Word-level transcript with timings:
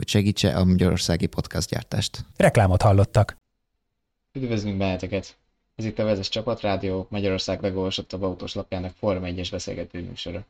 hogy 0.00 0.08
segítse 0.08 0.56
a 0.56 0.64
magyarországi 0.64 1.28
gyártást. 1.68 2.24
Reklámot 2.36 2.82
hallottak. 2.82 3.36
Üdvözlünk 4.32 4.78
benneteket! 4.78 5.36
Ez 5.76 5.84
itt 5.84 5.98
a 5.98 6.04
Vezes 6.04 6.28
Csapatrádió, 6.28 7.06
Magyarország 7.10 7.62
legolvasottabb 7.62 8.22
autós 8.22 8.54
lapjának 8.54 8.94
Forma 8.98 9.26
1-es 9.26 9.48
beszélgető 9.50 10.00
műsora. 10.00 10.44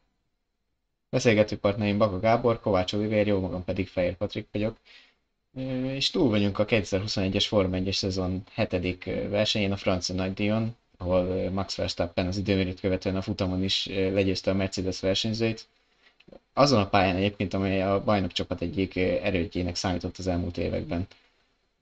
Beszélgető 1.08 1.56
partnereim 1.56 1.98
Baka 1.98 2.20
Gábor, 2.20 2.60
Kovács 2.60 2.92
Olivér, 2.92 3.26
jó 3.26 3.40
magam 3.40 3.64
pedig 3.64 3.88
Fehér 3.88 4.16
Patrik 4.16 4.48
vagyok, 4.52 4.76
és 5.82 6.10
túl 6.10 6.28
vagyunk 6.28 6.58
a 6.58 6.64
2021-es 6.64 7.44
Forma 7.48 7.76
1-es 7.78 7.96
szezon 7.96 8.42
hetedik 8.52 9.04
versenyén, 9.28 9.72
a 9.72 9.76
francia 9.76 10.14
nagydíjon, 10.14 10.76
ahol 10.96 11.50
Max 11.50 11.74
Verstappen 11.74 12.26
az 12.26 12.36
időmérőt 12.36 12.80
követően 12.80 13.16
a 13.16 13.22
futamon 13.22 13.62
is 13.62 13.86
legyőzte 13.86 14.50
a 14.50 14.54
Mercedes 14.54 15.00
versenyzőit. 15.00 15.66
Azon 16.60 16.80
a 16.80 16.88
pályán 16.88 17.16
egyébként, 17.16 17.54
amely 17.54 17.82
a 17.82 18.04
bajnok 18.04 18.32
csapat 18.32 18.60
egyik 18.60 18.96
erődjének 18.96 19.74
számított 19.74 20.16
az 20.18 20.26
elmúlt 20.26 20.58
években. 20.58 21.06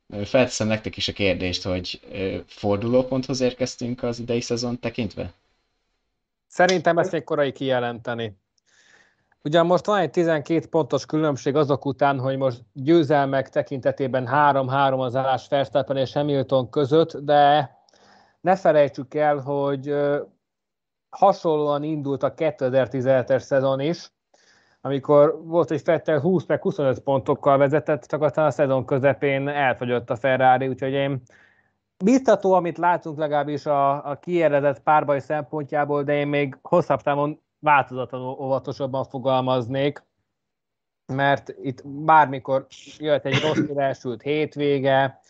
Felteszem 0.09 0.67
nektek 0.67 0.97
is 0.97 1.09
a 1.09 1.13
kérdést, 1.13 1.63
hogy 1.63 2.01
fordulóponthoz 2.47 3.41
érkeztünk 3.41 4.03
az 4.03 4.19
idei 4.19 4.41
szezon 4.41 4.79
tekintve? 4.79 5.33
Szerintem 6.47 6.99
ezt 6.99 7.13
még 7.13 7.25
korai 7.25 7.53
kijelenteni. 7.53 8.37
Ugyan 9.43 9.67
most 9.67 9.87
van 9.87 9.99
egy 9.99 10.11
12 10.11 10.67
pontos 10.67 11.07
különbség 11.07 11.57
azok 11.57 11.85
után, 11.85 12.19
hogy 12.19 12.37
most 12.37 12.63
győzelmek 12.73 13.49
tekintetében 13.49 14.29
3-3 14.31 14.99
az 14.99 15.17
állás 15.17 15.49
Verstappen 15.49 15.97
és 15.97 16.13
Hamilton 16.13 16.71
között, 16.71 17.17
de 17.17 17.71
ne 18.41 18.57
felejtsük 18.57 19.15
el, 19.15 19.37
hogy 19.37 19.95
hasonlóan 21.09 21.83
indult 21.83 22.23
a 22.23 22.35
2017-es 22.35 23.41
szezon 23.41 23.81
is, 23.81 24.11
amikor 24.81 25.41
volt, 25.45 25.69
hogy 25.69 25.81
Fettel 25.81 26.21
20 26.21 26.47
meg 26.47 26.63
25 26.63 27.01
pontokkal 27.01 27.59
vezetett, 27.59 28.05
csak 28.05 28.23
aztán 28.23 28.47
a 28.47 28.51
szezon 28.51 28.85
közepén 28.85 29.49
elfogyott 29.49 30.11
a 30.11 30.17
Ferrari, 30.17 30.69
úgyhogy 30.69 30.93
én 30.93 31.23
biztató, 32.05 32.53
amit 32.53 32.79
látunk 32.79 33.19
legalábbis 33.19 33.67
a, 33.67 34.11
a 34.11 34.19
kiéredett 34.19 34.83
párbaj 34.83 35.21
szempontjából, 35.21 36.03
de 36.03 36.15
én 36.15 36.29
még 36.29 36.59
hosszabb 36.63 37.03
távon 37.03 37.41
változatlanul 37.59 38.37
óvatosabban 38.41 39.05
fogalmaznék, 39.05 40.07
mert 41.13 41.55
itt 41.63 41.87
bármikor 41.87 42.67
jött 42.99 43.25
egy 43.25 43.41
rossz 43.41 43.77
elsült 43.77 44.23
hétvége, 44.23 45.21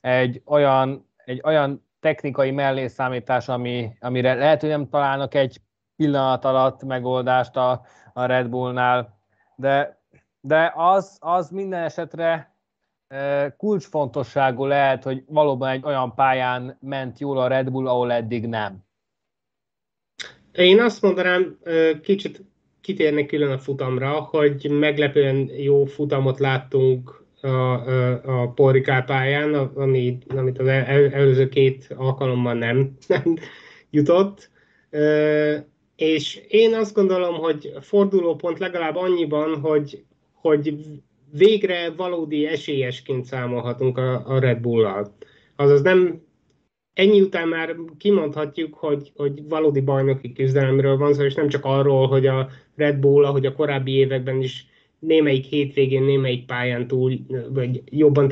egy 0.00 0.42
olyan, 0.46 1.08
egy 1.16 1.40
olyan 1.44 1.84
technikai 2.00 2.50
mellészámítás, 2.50 3.48
ami, 3.48 3.96
amire 4.00 4.34
lehet, 4.34 4.60
hogy 4.60 4.68
nem 4.68 4.88
találnak 4.88 5.34
egy 5.34 5.60
pillanat 5.96 6.44
alatt 6.44 6.82
megoldást 6.82 7.56
a, 7.56 7.84
a 8.16 8.26
Red 8.26 8.48
Bullnál, 8.48 9.18
de, 9.56 10.02
de 10.40 10.72
az, 10.74 11.16
az 11.20 11.50
minden 11.50 11.82
esetre 11.82 12.54
kulcsfontosságú 13.56 14.64
lehet, 14.64 15.02
hogy 15.02 15.22
valóban 15.26 15.68
egy 15.68 15.84
olyan 15.84 16.14
pályán 16.14 16.76
ment 16.80 17.18
jól 17.18 17.38
a 17.38 17.46
Red 17.46 17.70
Bull, 17.70 17.88
ahol 17.88 18.12
eddig 18.12 18.46
nem. 18.46 18.84
Én 20.52 20.80
azt 20.80 21.02
mondanám, 21.02 21.58
kicsit 22.02 22.44
kitérnek 22.80 23.26
külön 23.26 23.50
a 23.50 23.58
futamra, 23.58 24.10
hogy 24.10 24.70
meglepően 24.70 25.50
jó 25.56 25.84
futamot 25.84 26.38
láttunk 26.38 27.24
a, 27.40 27.48
a, 27.48 28.42
a 28.42 28.48
Porrikál 28.48 29.04
pályán, 29.04 29.54
ami, 29.54 30.18
amit 30.28 30.58
az 30.58 30.66
el, 30.66 31.12
előző 31.12 31.48
két 31.48 31.94
alkalommal 31.96 32.54
nem, 32.54 32.96
nem 33.08 33.36
jutott. 33.90 34.50
És 35.96 36.40
én 36.48 36.74
azt 36.74 36.94
gondolom, 36.94 37.34
hogy 37.34 37.72
fordulópont 37.80 38.58
legalább 38.58 38.96
annyiban, 38.96 39.60
hogy, 39.60 40.04
hogy 40.32 40.76
végre 41.30 41.90
valódi 41.90 42.46
esélyesként 42.46 43.24
számolhatunk 43.24 43.98
a, 43.98 44.26
a 44.26 44.38
Red 44.38 44.60
Bull-al. 44.60 45.14
Azaz 45.56 45.82
nem 45.82 46.24
ennyi 46.92 47.20
után 47.20 47.48
már 47.48 47.76
kimondhatjuk, 47.98 48.74
hogy, 48.74 49.12
hogy 49.16 49.48
valódi 49.48 49.80
bajnoki 49.80 50.32
küzdelemről 50.32 50.96
van 50.96 51.14
szó, 51.14 51.24
és 51.24 51.34
nem 51.34 51.48
csak 51.48 51.64
arról, 51.64 52.06
hogy 52.06 52.26
a 52.26 52.48
Red 52.76 52.96
Bull, 52.96 53.24
ahogy 53.24 53.46
a 53.46 53.52
korábbi 53.52 53.92
években 53.92 54.42
is 54.42 54.66
némelyik 54.98 55.44
hétvégén, 55.44 56.02
némelyik 56.02 56.46
pályán 56.46 56.86
túl, 56.86 57.12
vagy 57.48 57.82
jobban 57.84 58.28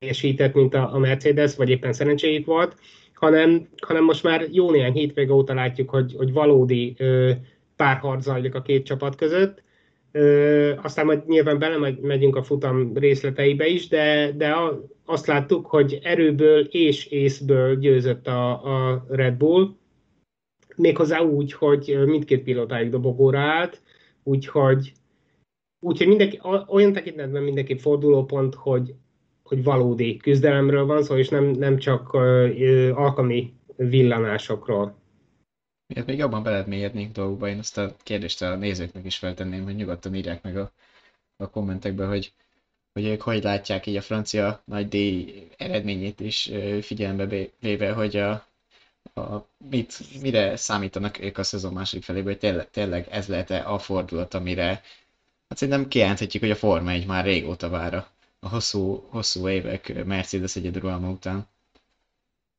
teljesített, 0.00 0.54
mint 0.54 0.74
a, 0.74 0.94
a 0.94 0.98
Mercedes, 0.98 1.56
vagy 1.56 1.70
éppen 1.70 1.92
szerencséjük 1.92 2.46
volt, 2.46 2.76
hanem, 3.18 3.68
hanem 3.86 4.04
most 4.04 4.22
már 4.22 4.46
jó 4.50 4.70
néhány 4.70 4.92
hétvége 4.92 5.32
óta 5.32 5.54
látjuk, 5.54 5.90
hogy, 5.90 6.14
hogy 6.16 6.32
valódi 6.32 6.94
ö, 6.98 7.30
párharc 7.76 8.22
zajlik 8.22 8.54
a 8.54 8.62
két 8.62 8.84
csapat 8.84 9.16
között. 9.16 9.62
Ö, 10.12 10.72
aztán 10.82 11.06
majd 11.06 11.26
nyilván 11.26 11.58
belemegyünk 11.58 12.36
a 12.36 12.42
futam 12.42 12.96
részleteibe 12.96 13.66
is, 13.66 13.88
de, 13.88 14.32
de 14.36 14.54
azt 15.04 15.26
láttuk, 15.26 15.66
hogy 15.66 15.98
erőből 16.02 16.60
és 16.70 17.06
észből 17.06 17.78
győzött 17.78 18.26
a, 18.26 18.50
a 18.50 19.04
Red 19.08 19.34
Bull, 19.34 19.68
méghozzá 20.76 21.20
úgy, 21.20 21.52
hogy 21.52 21.98
mindkét 22.06 22.42
pilótáig 22.42 22.90
dobogóra 22.90 23.38
állt, 23.38 23.82
úgyhogy, 24.22 24.92
úgyhogy 25.80 26.08
mindenki, 26.08 26.40
olyan 26.66 26.92
tekintetben 26.92 27.42
mindenki 27.42 27.78
fordulópont, 27.78 28.54
hogy 28.54 28.94
hogy 29.48 29.62
valódi 29.62 30.16
küzdelemről 30.16 30.86
van 30.86 31.02
szó, 31.02 31.16
és 31.16 31.28
nem, 31.28 31.44
nem 31.44 31.78
csak 31.78 32.12
alkalmi 32.94 33.52
villanásokról. 33.76 34.96
Miért 35.86 36.06
még 36.06 36.18
jobban 36.18 36.42
beledmélyednénk 36.42 37.12
dolgokba, 37.12 37.48
én 37.48 37.58
azt 37.58 37.78
a 37.78 37.96
kérdést 38.02 38.42
a 38.42 38.56
nézőknek 38.56 39.04
is 39.04 39.16
feltenném, 39.16 39.64
hogy 39.64 39.74
nyugodtan 39.74 40.14
írják 40.14 40.42
meg 40.42 40.56
a, 40.56 40.72
a 41.36 41.50
kommentekbe, 41.50 42.06
hogy, 42.06 42.32
hogy 42.92 43.04
ők 43.04 43.20
hogy 43.22 43.42
látják 43.42 43.86
így 43.86 43.96
a 43.96 44.00
francia 44.00 44.62
nagy 44.64 44.88
díj 44.88 45.46
eredményét 45.56 46.20
is 46.20 46.50
figyelembe 46.80 47.48
véve, 47.60 47.92
hogy 47.92 48.16
a, 48.16 48.30
a, 49.14 49.46
mit, 49.70 49.98
mire 50.22 50.56
számítanak 50.56 51.20
ők 51.20 51.38
a 51.38 51.42
szezon 51.42 51.72
második 51.72 52.04
felében, 52.04 52.26
hogy 52.26 52.38
tényleg, 52.38 52.70
tényleg 52.70 53.06
ez 53.10 53.28
lehet-e 53.28 53.72
a 53.72 53.78
fordulat, 53.78 54.34
amire 54.34 54.66
hát 55.48 55.58
szerintem 55.58 55.88
kijelenthetjük, 55.88 56.42
hogy 56.42 56.50
a 56.50 56.56
Forma 56.56 56.90
egy 56.90 57.06
már 57.06 57.24
régóta 57.24 57.68
vár 57.68 58.06
a 58.40 58.48
hosszú, 58.48 59.06
hosszú 59.10 59.48
évek 59.48 60.04
Mercedes 60.04 60.56
egyeduralma 60.56 61.10
után. 61.10 61.46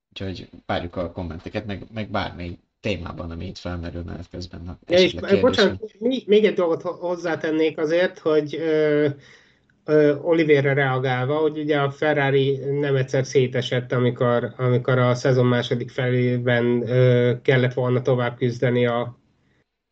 Úgyhogy 0.10 0.50
várjuk 0.66 0.96
a 0.96 1.12
kommenteket, 1.12 1.66
meg, 1.66 1.84
meg 1.94 2.10
bármely 2.10 2.58
témában, 2.82 3.32
ami 3.32 3.46
itt 3.46 3.58
felmerül 3.58 4.04
menet 4.04 4.30
közben. 4.32 4.80
Ja, 4.88 5.00
és 5.00 5.16
bocsánat, 5.40 5.96
még 6.26 6.46
egy 6.46 6.54
dolgot 6.54 6.82
hozzátennék 6.82 7.78
azért, 7.78 8.20
hogy 8.20 8.56
ö, 8.56 9.08
ö, 9.86 10.16
Oliverre 10.16 10.74
reagálva, 10.74 11.36
hogy 11.36 11.58
ugye 11.58 11.80
a 11.80 11.92
Ferrari 11.92 12.58
nem 12.58 12.96
egyszer 12.96 13.26
szétesett, 13.26 13.92
amikor, 13.92 14.54
amikor 14.58 14.98
a 14.98 15.16
szezon 15.16 15.46
második 15.46 15.90
felében 15.90 16.90
ö, 16.90 17.34
kellett 17.42 17.74
volna 17.74 18.02
tovább 18.02 18.38
küzdeni 18.38 18.86
a, 18.86 19.19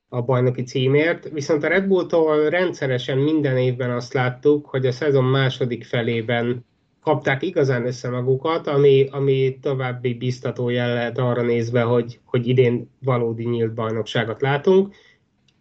a 0.10 0.22
bajnoki 0.22 0.64
címért, 0.64 1.30
viszont 1.30 1.64
a 1.64 1.68
Red 1.68 1.88
Bulltól 1.88 2.50
rendszeresen 2.50 3.18
minden 3.18 3.58
évben 3.58 3.92
azt 3.92 4.14
láttuk, 4.14 4.66
hogy 4.66 4.86
a 4.86 4.92
szezon 4.92 5.24
második 5.24 5.86
felében 5.86 6.66
kapták 7.02 7.44
igazán 7.44 7.86
össze 7.86 8.10
magukat, 8.10 8.68
ami, 8.68 9.08
ami 9.12 9.58
további 9.62 10.14
biztató 10.14 10.70
jel 10.70 10.94
lehet 10.94 11.18
arra 11.18 11.42
nézve, 11.42 11.82
hogy, 11.82 12.20
hogy 12.26 12.48
idén 12.48 12.90
valódi 13.04 13.44
nyílt 13.44 13.74
bajnokságot 13.74 14.42
látunk. 14.42 14.96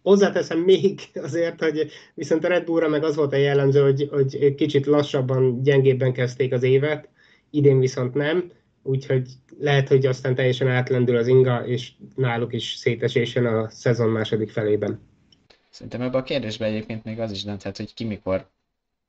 Hozzáteszem 0.03 0.59
még 0.59 0.99
azért, 1.27 1.61
hogy 1.61 1.87
viszont 2.13 2.43
a 2.43 2.47
Red 2.47 2.63
Bullra 2.65 2.87
meg 2.87 3.03
az 3.03 3.15
volt 3.15 3.33
a 3.33 3.37
jellemző, 3.37 3.81
hogy, 3.81 4.07
hogy 4.11 4.55
kicsit 4.55 4.85
lassabban, 4.85 5.63
gyengébben 5.63 6.13
kezdték 6.13 6.53
az 6.53 6.63
évet, 6.63 7.09
idén 7.49 7.79
viszont 7.79 8.13
nem 8.13 8.51
úgyhogy 8.87 9.29
lehet, 9.59 9.87
hogy 9.87 10.05
aztán 10.05 10.35
teljesen 10.35 10.67
átlendül 10.67 11.17
az 11.17 11.27
inga, 11.27 11.65
és 11.67 11.91
náluk 12.15 12.53
is 12.53 12.73
szétesésen 12.75 13.45
a 13.45 13.69
szezon 13.69 14.09
második 14.09 14.49
felében. 14.49 14.99
Szerintem 15.69 16.01
ebben 16.01 16.19
a 16.19 16.23
kérdésben 16.23 16.69
egyébként 16.69 17.03
még 17.03 17.19
az 17.19 17.31
is 17.31 17.43
dönthet, 17.43 17.77
hogy 17.77 17.93
ki 17.93 18.03
mikor 18.03 18.47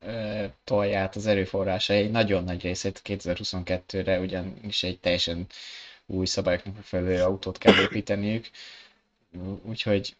ö, 0.00 0.44
tolja 0.64 0.98
át 0.98 1.16
az 1.16 1.26
erőforrása 1.26 1.92
egy 1.92 2.10
nagyon 2.10 2.44
nagy 2.44 2.62
részét 2.62 3.00
2022-re, 3.04 4.19
ugyanis 4.20 4.82
egy 4.82 4.98
teljesen 5.00 5.46
új 6.06 6.26
szabályoknak 6.26 6.75
megfelelő 6.75 7.22
autót 7.22 7.58
kell 7.58 7.80
építeniük. 7.80 8.46
Úgyhogy 9.62 10.16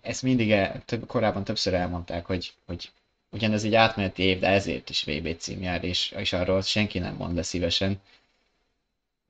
ezt 0.00 0.22
mindig 0.22 0.54
több, 0.84 1.06
korábban 1.06 1.44
többször 1.44 1.74
elmondták, 1.74 2.26
hogy, 2.26 2.52
hogy 2.66 2.90
ugyanez 3.30 3.64
egy 3.64 3.74
átmeneti 3.74 4.22
év, 4.22 4.38
de 4.38 4.48
ezért 4.48 4.90
is 4.90 5.02
VB 5.04 5.36
cím 5.38 5.62
jár, 5.62 5.84
és, 5.84 6.10
és 6.16 6.32
arról 6.32 6.62
senki 6.62 6.98
nem 6.98 7.14
mond 7.14 7.34
le 7.34 7.42
szívesen. 7.42 8.00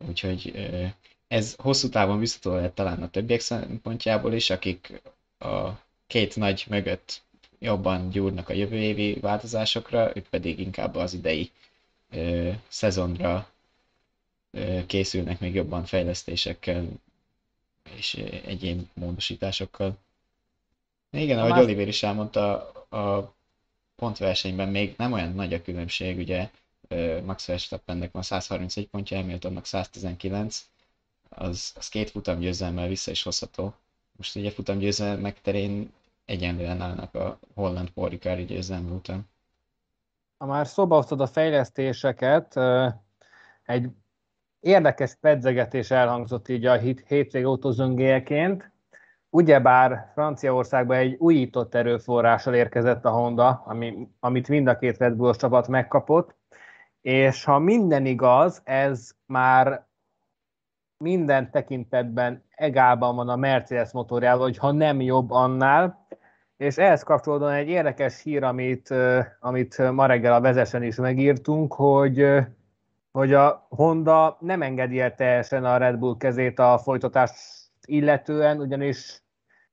Úgyhogy 0.09 0.53
ez 1.29 1.55
hosszú 1.59 1.89
távon 1.89 2.19
biztató 2.19 2.55
lehet 2.55 2.75
talán 2.75 3.03
a 3.03 3.11
többiek 3.11 3.41
szempontjából 3.41 4.33
is, 4.33 4.51
akik 4.51 5.01
a 5.39 5.69
két 6.07 6.37
nagy 6.37 6.65
mögött 6.69 7.23
jobban 7.59 8.11
gyúrnak 8.11 8.49
a 8.49 8.53
jövő 8.53 8.77
évi 8.77 9.15
változásokra, 9.21 10.17
ők 10.17 10.27
pedig 10.29 10.59
inkább 10.59 10.95
az 10.95 11.15
idei 11.15 11.51
ö, 12.11 12.51
szezonra 12.69 13.51
ö, 14.51 14.87
készülnek 14.87 15.41
még 15.41 15.55
jobban 15.55 15.85
fejlesztésekkel 15.85 16.89
és 17.97 18.15
egyéb 18.45 18.87
módosításokkal. 18.95 19.99
Igen, 21.11 21.39
ahogy. 21.39 21.63
Oliver 21.63 21.89
is 21.89 22.03
elmondta, 22.03 22.71
a 22.91 23.35
pontversenyben 23.97 24.69
még 24.69 24.95
nem 24.97 25.13
olyan 25.13 25.35
nagy 25.35 25.55
a 25.55 25.63
különbség, 25.63 26.19
ugye 26.19 26.51
Max 27.25 27.47
Verstappennek 27.47 28.13
van 28.13 28.23
131 28.23 28.89
pontja, 28.89 29.17
Hamiltonnak 29.17 29.65
119, 29.65 30.67
az, 31.29 31.73
az 31.77 31.89
két 31.89 32.11
futam 32.11 32.39
győzelemmel 32.39 32.89
vissza 32.89 33.11
is 33.11 33.23
hozható. 33.23 33.75
Most 34.17 34.37
ugye 34.37 34.51
futam 34.51 34.79
győzelmek 34.79 35.41
terén 35.41 35.93
egyenlően 36.25 36.81
állnak 36.81 37.15
a 37.15 37.39
holland 37.55 37.91
Porikári 37.91 38.45
győzelme 38.45 38.91
után. 38.91 39.29
Ha 40.39 40.47
már 40.47 40.67
szóba 40.67 40.97
hoztad 40.97 41.21
a 41.21 41.27
fejlesztéseket, 41.27 42.57
egy 43.63 43.91
érdekes 44.61 45.15
pedzegetés 45.21 45.91
elhangzott 45.91 46.49
így 46.49 46.67
a 46.67 46.77
hétvég 47.07 47.45
autózöngéjeként. 47.45 48.71
Ugyebár 49.29 50.11
Franciaországban 50.13 50.97
egy 50.97 51.15
újított 51.19 51.75
erőforrással 51.75 52.55
érkezett 52.55 53.05
a 53.05 53.11
Honda, 53.11 53.63
ami, 53.67 54.09
amit 54.21 54.49
mind 54.49 54.67
a 54.67 54.79
két 54.79 54.99
Red 54.99 55.15
Bullos 55.15 55.37
csapat 55.37 55.69
megkapott, 55.69 56.39
és 57.03 57.45
ha 57.45 57.59
minden 57.59 58.07
igaz, 58.07 58.61
ez 58.65 59.11
már 59.27 59.89
minden 60.97 61.51
tekintetben 61.51 62.45
egálban 62.51 63.17
van 63.17 63.29
a 63.29 63.37
Mercedes 63.37 63.93
motorjával, 63.93 64.43
hogy 64.43 64.59
ha 64.59 64.73
nem 64.73 65.01
jobb 65.01 65.31
annál, 65.31 66.07
és 66.57 66.77
ehhez 66.77 67.03
kapcsolódóan 67.03 67.53
egy 67.53 67.69
érdekes 67.69 68.23
hír, 68.23 68.43
amit, 68.43 68.95
amit 69.41 69.93
ma 69.93 70.07
reggel 70.07 70.33
a 70.33 70.41
vezesen 70.41 70.83
is 70.83 70.97
megírtunk, 70.97 71.75
hogy, 71.75 72.27
hogy 73.13 73.35
a 73.35 73.67
Honda 73.69 74.37
nem 74.41 74.63
engedi 74.63 75.01
el 75.01 75.15
teljesen 75.15 75.65
a 75.65 75.77
Red 75.77 75.99
Bull 75.99 76.17
kezét 76.17 76.59
a 76.59 76.79
folytatást 76.79 77.35
illetően, 77.87 78.61
ugyanis 78.61 79.23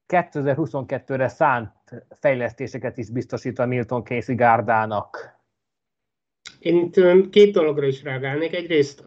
2022-re 0.08 1.28
szánt 1.28 1.72
fejlesztéseket 2.10 2.98
is 2.98 3.10
biztosít 3.10 3.60
a 3.60 3.66
Milton 3.66 4.04
Casey 4.04 4.36
gárdának. 4.36 5.37
Én 6.68 6.92
két 7.30 7.52
dologra 7.54 7.86
is 7.86 8.04
reagálnék. 8.04 8.54
Egyrészt 8.54 9.04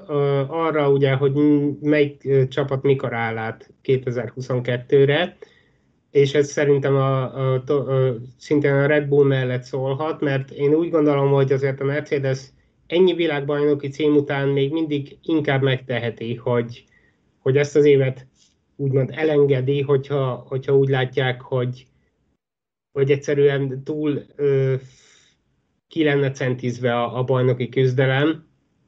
arra 0.49 0.91
ugye, 0.91 1.13
hogy 1.13 1.33
melyik 1.81 2.49
csapat 2.49 2.83
mikor 2.83 3.15
áll 3.15 3.39
át 3.39 3.71
2022-re, 3.85 5.37
és 6.11 6.35
ez 6.35 6.51
szerintem 6.51 6.95
a, 6.95 7.37
a, 7.37 7.55
a, 7.55 8.15
szintén 8.39 8.73
a 8.73 8.87
Red 8.87 9.09
Bull 9.09 9.27
mellett 9.27 9.63
szólhat, 9.63 10.21
mert 10.21 10.51
én 10.51 10.75
úgy 10.75 10.91
gondolom, 10.91 11.31
hogy 11.31 11.53
azért 11.53 11.81
a 11.81 11.85
Mercedes 11.85 12.41
ennyi 12.87 13.15
világbajnoki 13.15 13.89
cím 13.89 14.17
után 14.17 14.49
még 14.49 14.73
mindig 14.73 15.19
inkább 15.23 15.63
megteheti, 15.63 16.35
hogy, 16.35 16.85
hogy 17.39 17.57
ezt 17.57 17.77
az 17.77 17.85
évet 17.85 18.27
úgymond 18.77 19.11
elengedi, 19.15 19.81
hogyha, 19.81 20.45
hogyha 20.49 20.77
úgy 20.77 20.89
látják, 20.89 21.41
hogy, 21.41 21.87
hogy 22.93 23.11
egyszerűen 23.11 23.85
túl 23.85 24.23
ö, 24.37 24.75
ki 25.91 26.05
lenne 26.05 26.31
centízve 26.31 26.95
a, 26.95 27.19
a 27.19 27.25
bajnoki 27.25 27.69
küzdelem. 27.69 28.45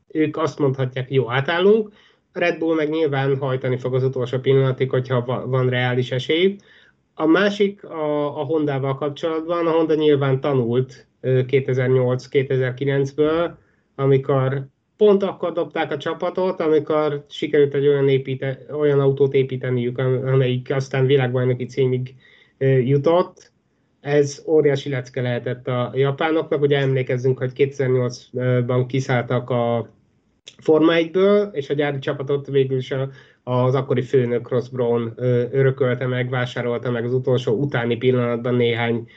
Ők 0.09 0.37
azt 0.37 0.59
mondhatják, 0.59 1.11
jó, 1.11 1.31
átállunk, 1.31 1.93
Red 2.33 2.59
Bull 2.59 2.75
meg 2.75 2.89
nyilván 2.89 3.39
hajtani 3.39 3.77
fog 3.77 3.95
az 3.95 4.05
utolsó 4.05 4.39
pillanatig, 4.39 4.91
hogyha 4.91 5.47
van 5.47 5.69
reális 5.69 6.11
esély. 6.11 6.57
A 7.15 7.27
másik 7.27 7.85
a, 7.85 8.41
a 8.41 8.45
Hondával 8.45 8.95
kapcsolatban, 8.95 9.67
a 9.67 9.71
Honda 9.71 9.95
nyilván 9.95 10.41
tanult 10.41 11.07
2008-2009-ből, 11.23 13.51
amikor 13.95 14.67
pont 14.97 15.23
akkor 15.23 15.53
dobták 15.53 15.93
a 15.93 15.97
csapatot, 15.97 16.61
amikor 16.61 17.25
sikerült 17.29 17.75
egy 17.75 17.87
olyan, 17.87 18.09
építe, 18.09 18.59
olyan 18.71 19.01
autót 19.01 19.35
építeniük, 19.35 19.99
amelyik 19.99 20.75
aztán 20.75 21.07
világbajnoki 21.07 21.65
címig 21.65 22.15
jutott. 22.85 23.52
Ez 24.03 24.43
óriási 24.47 24.89
lecke 24.89 25.23
lehetett 25.23 25.69
a 25.69 25.91
japánoknak. 25.95 26.61
Ugye 26.61 26.79
emlékezzünk, 26.79 27.39
hogy 27.39 27.53
2008-ban 27.55 28.85
kiszálltak 28.89 29.51
a 29.51 29.91
Forma 30.59 30.93
1-ből, 30.95 31.53
és 31.53 31.71
a 31.71 31.75
gyári 31.75 31.99
csapatot 31.99 32.47
végül 32.47 32.77
is 32.77 32.95
az 33.43 33.75
akkori 33.75 34.03
főnök 34.03 34.49
Ross 34.49 34.69
Brown 34.69 35.13
örökölte 35.51 36.07
meg, 36.07 36.31
vásárolta 36.31 36.91
meg 36.91 37.05
az 37.05 37.15
utolsó 37.15 37.53
utáni 37.55 37.97
pillanatban 37.97 38.55
néhány 38.55 39.09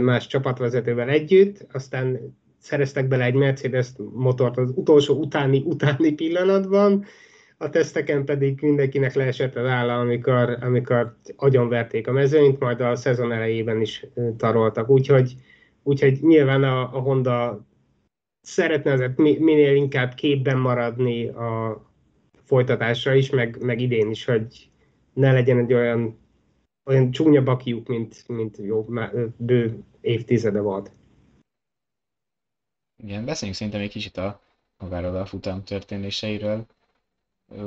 más 0.00 0.26
csapatvezetővel 0.26 1.08
együtt, 1.08 1.66
aztán 1.72 2.36
szereztek 2.58 3.08
bele 3.08 3.24
egy 3.24 3.34
Mercedes 3.34 3.88
motort 4.14 4.56
az 4.56 4.72
utolsó 4.74 5.14
utáni 5.14 5.62
utáni 5.66 6.12
pillanatban, 6.12 7.04
a 7.62 7.70
teszteken 7.70 8.24
pedig 8.24 8.60
mindenkinek 8.60 9.14
leesett 9.14 9.56
az 9.56 9.66
álla, 9.66 10.00
amikor, 10.00 10.58
amikor 10.60 11.16
agyonverték 11.36 12.08
a 12.08 12.12
mezőnyt, 12.12 12.58
majd 12.58 12.80
a 12.80 12.96
szezon 12.96 13.32
elejében 13.32 13.80
is 13.80 14.06
taroltak. 14.36 14.88
Úgyhogy, 14.88 15.34
úgyhogy 15.82 16.18
nyilván 16.22 16.62
a, 16.62 16.96
a 16.96 17.00
Honda 17.00 17.66
szeretne 18.40 18.92
azért 18.92 19.16
minél 19.16 19.74
inkább 19.74 20.14
képben 20.14 20.58
maradni 20.58 21.28
a 21.28 21.82
folytatásra 22.44 23.14
is, 23.14 23.30
meg, 23.30 23.62
meg 23.62 23.80
idén 23.80 24.10
is, 24.10 24.24
hogy 24.24 24.70
ne 25.12 25.32
legyen 25.32 25.58
egy 25.58 25.72
olyan, 25.72 26.18
olyan 26.84 27.10
csúnya 27.10 27.42
bakiuk, 27.42 27.86
mint, 27.88 28.28
mint 28.28 28.56
jó, 28.56 28.86
bő 29.36 29.82
évtizede 30.00 30.60
volt. 30.60 30.92
Igen, 33.02 33.24
beszéljünk 33.24 33.58
szerintem 33.58 33.82
egy 33.82 33.90
kicsit 33.90 34.16
a 34.16 34.40
magáról 34.78 35.16
a 35.16 35.26
futam 35.26 35.64
történéseiről. 35.64 36.66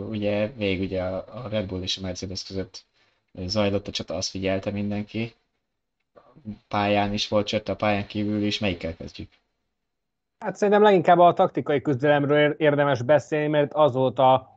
Ugye 0.10 0.48
végig 0.48 0.82
ugye 0.82 1.04
a 1.04 1.48
Red 1.50 1.68
Bull 1.68 1.82
és 1.82 1.98
a 1.98 2.02
Mercedes 2.02 2.44
között 2.44 2.86
zajlott 3.34 3.88
a 3.88 3.92
csata, 3.92 4.16
azt 4.16 4.30
figyelte 4.30 4.72
mindenki. 4.72 5.34
Pályán 6.68 7.14
is 7.14 7.28
volt 7.28 7.48
csata, 7.48 7.72
a 7.72 7.76
pályán 7.76 8.08
kívül 8.08 8.44
is. 8.44 8.60
Melyikkel 8.60 8.96
kezdjük? 8.96 9.30
Hát 10.40 10.56
szerintem 10.56 10.84
leginkább 10.84 11.20
a 11.20 11.34
taktikai 11.34 11.82
küzdelemről 11.82 12.52
érdemes 12.52 13.02
beszélni, 13.02 13.48
mert 13.48 13.74
az 13.74 13.94
volt 13.94 14.20
a, 14.20 14.50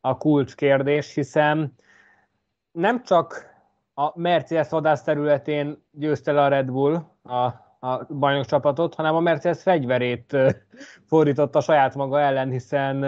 a 0.00 0.16
kulcskérdés, 0.16 1.14
hiszen 1.14 1.76
nem 2.72 3.02
csak 3.04 3.50
a 3.94 4.20
Mercedes 4.20 4.68
vadász 4.68 5.02
területén 5.02 5.82
győzte 5.90 6.32
le 6.32 6.42
a 6.42 6.48
Red 6.48 6.66
Bull 6.66 6.94
a 7.22 7.70
a 7.84 8.06
bajnok 8.14 8.44
csapatot, 8.44 8.94
hanem 8.94 9.14
a 9.14 9.20
Mercedes 9.20 9.62
fegyverét 9.62 10.36
fordította 11.08 11.60
saját 11.60 11.94
maga 11.94 12.20
ellen, 12.20 12.50
hiszen 12.50 13.04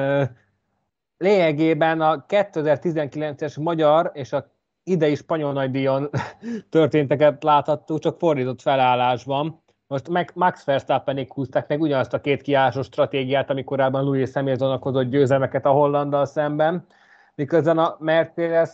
lényegében 1.17 2.01
a 2.01 2.25
2019-es 2.29 3.61
magyar 3.61 4.11
és 4.15 4.33
a 4.33 4.53
idei 4.83 5.15
spanyol 5.15 5.53
nagydíjon 5.53 6.11
történteket 6.71 7.43
láthattuk, 7.43 7.99
csak 7.99 8.19
fordított 8.19 8.61
felállásban. 8.61 9.63
Most 9.87 10.35
Max 10.35 10.65
Verstappenék 10.65 11.33
húzták 11.33 11.69
meg 11.69 11.81
ugyanazt 11.81 12.13
a 12.13 12.21
két 12.21 12.43
kiásos 12.43 12.87
stratégiát, 12.87 13.51
ami 13.51 13.65
korábban 13.65 14.05
Louis 14.05 14.33
Hamiltonnak 14.33 14.83
hozott 14.83 15.11
győzelmeket 15.11 15.67
a 15.67 15.71
Hollanddal 15.71 16.27
szemben, 16.27 16.87
miközben 17.35 17.79
a 17.79 17.97
Mercedes 17.99 18.71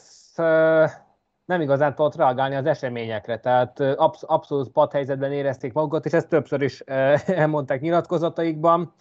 nem 1.45 1.61
igazán 1.61 1.95
tudott 1.95 2.17
reagálni 2.17 2.55
az 2.55 2.67
eseményekre, 2.67 3.39
tehát 3.39 3.81
absz- 3.81 4.25
abszolút 4.27 4.71
padhelyzetben 4.71 5.33
érezték 5.33 5.73
magukat, 5.73 6.07
és 6.07 6.13
ezt 6.13 6.29
többször 6.29 6.63
is 6.63 6.81
elmondták 7.43 7.81
nyilatkozataikban, 7.81 8.95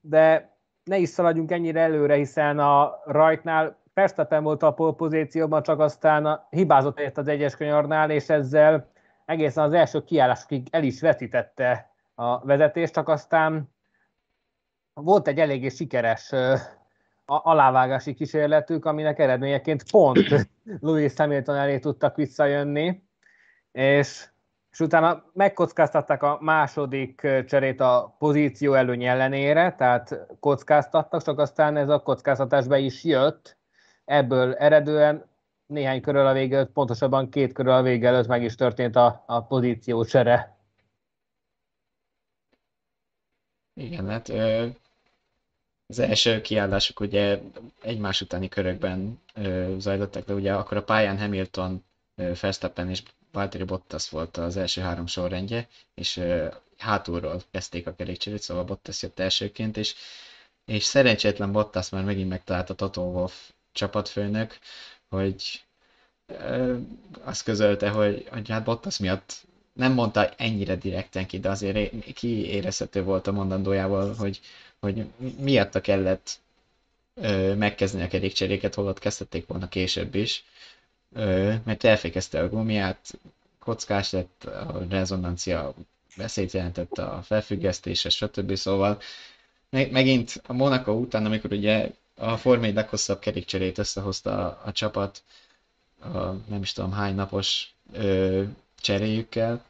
de 0.00 0.51
ne 0.84 0.96
is 0.96 1.08
szaladjunk 1.08 1.50
ennyire 1.50 1.80
előre, 1.80 2.14
hiszen 2.14 2.58
a 2.58 3.00
rajtnál 3.04 3.80
Verstappen 3.94 4.42
volt 4.42 4.62
a 4.62 4.72
pozícióban, 4.72 5.62
csak 5.62 5.80
aztán 5.80 6.46
hibázott 6.50 6.98
egyet 6.98 7.18
az 7.18 7.28
egyes 7.28 7.56
kanyarnál, 7.56 8.10
és 8.10 8.28
ezzel 8.28 8.90
egészen 9.24 9.64
az 9.64 9.72
első 9.72 10.04
kiállásokig 10.04 10.68
el 10.70 10.82
is 10.82 11.00
veszítette 11.00 11.90
a 12.14 12.44
vezetést, 12.44 12.92
csak 12.92 13.08
aztán 13.08 13.70
volt 14.94 15.28
egy 15.28 15.38
eléggé 15.38 15.68
sikeres 15.68 16.32
alávágási 17.24 18.14
kísérletük, 18.14 18.84
aminek 18.84 19.18
eredményeként 19.18 19.90
pont 19.90 20.48
Louis 20.80 21.12
Hamilton 21.16 21.56
elé 21.56 21.78
tudtak 21.78 22.16
visszajönni, 22.16 23.04
és, 23.72 24.31
és 24.72 24.80
utána 24.80 25.24
megkockáztatták 25.32 26.22
a 26.22 26.38
második 26.40 27.20
cserét 27.46 27.80
a 27.80 28.14
pozíció 28.18 28.74
előny 28.74 29.04
ellenére, 29.04 29.74
tehát 29.74 30.26
kockáztattak, 30.40 31.22
csak 31.22 31.38
aztán 31.38 31.76
ez 31.76 31.88
a 31.88 32.02
kockáztatás 32.02 32.66
be 32.66 32.78
is 32.78 33.04
jött, 33.04 33.56
ebből 34.04 34.54
eredően 34.54 35.24
néhány 35.66 36.00
körül 36.00 36.26
a 36.26 36.32
vége 36.32 36.56
előtt, 36.56 36.72
pontosabban 36.72 37.30
két 37.30 37.52
körül 37.52 37.72
a 37.72 37.82
vége 37.82 38.08
előtt 38.08 38.26
meg 38.26 38.42
is 38.42 38.54
történt 38.54 38.96
a, 38.96 39.22
a 39.26 39.42
pozíció 39.42 40.04
csere. 40.04 40.56
Igen, 43.74 44.08
hát 44.08 44.28
ö, 44.28 44.66
az 45.86 45.98
első 45.98 46.40
kiállások 46.40 47.00
ugye 47.00 47.40
egymás 47.82 48.20
utáni 48.20 48.48
körökben 48.48 49.20
ö, 49.34 49.74
zajlottak 49.78 50.26
le, 50.28 50.34
ugye 50.34 50.54
akkor 50.54 50.76
a 50.76 50.82
pályán 50.82 51.18
Hamilton, 51.18 51.84
ö, 52.16 52.32
Verstappen 52.40 52.88
és 52.88 53.02
Valtteri 53.32 53.64
Bottas 53.64 54.08
volt 54.10 54.36
az 54.36 54.56
első 54.56 54.80
három 54.80 55.06
sorrendje, 55.06 55.68
és 55.94 56.20
hátulról 56.78 57.42
kezdték 57.50 57.86
a 57.86 57.94
kerékcserét, 57.94 58.42
szóval 58.42 58.64
Bottas 58.64 59.02
jött 59.02 59.18
elsőként, 59.18 59.76
és, 59.76 59.94
és 60.64 60.84
szerencsétlen 60.84 61.52
Bottas 61.52 61.88
már 61.88 62.04
megint 62.04 62.28
megtalálta 62.28 62.74
Toto 62.74 63.00
Wolff 63.02 63.32
csapatfőnök, 63.72 64.58
hogy 65.08 65.64
ö, 66.26 66.76
azt 67.22 67.42
közölte, 67.42 67.88
hogy, 67.88 68.28
hogy 68.30 68.48
hát 68.48 68.64
Bottas 68.64 68.98
miatt 68.98 69.34
nem 69.72 69.92
mondta 69.92 70.28
ennyire 70.36 70.76
direkten 70.76 71.26
ki, 71.26 71.38
de 71.40 71.48
azért 71.50 72.12
kiérezhető 72.14 73.02
volt 73.02 73.26
a 73.26 73.32
mondandójával, 73.32 74.14
hogy, 74.14 74.40
hogy 74.80 75.06
miatta 75.38 75.80
kellett 75.80 76.38
ö, 77.14 77.54
megkezdeni 77.54 78.04
a 78.04 78.08
kerékcseréket, 78.08 78.74
holott 78.74 78.98
kezdhették 78.98 79.46
volna 79.46 79.68
később 79.68 80.14
is, 80.14 80.44
mert 81.64 81.84
elfékezte 81.84 82.40
a 82.40 82.48
gumiát, 82.48 83.18
kockás 83.58 84.10
lett, 84.10 84.44
a 84.44 84.86
rezonancia 84.88 85.74
veszélyt 86.16 86.52
jelentett 86.52 86.98
a 86.98 87.20
felfüggesztése, 87.24 88.08
stb. 88.08 88.54
Szóval 88.54 89.00
meg, 89.70 89.90
megint 89.92 90.42
a 90.46 90.52
Monaco 90.52 90.92
után, 90.92 91.24
amikor 91.26 91.52
ugye 91.52 91.90
a 92.16 92.36
Forma 92.36 92.64
1 92.64 92.74
leghosszabb 92.74 93.18
kerékcserét 93.18 93.78
összehozta 93.78 94.30
a, 94.46 94.60
a 94.64 94.72
csapat, 94.72 95.22
a, 96.00 96.18
nem 96.48 96.62
is 96.62 96.72
tudom 96.72 96.92
hány 96.92 97.14
napos 97.14 97.74
ö, 97.92 98.42
cseréjükkel, 98.80 99.64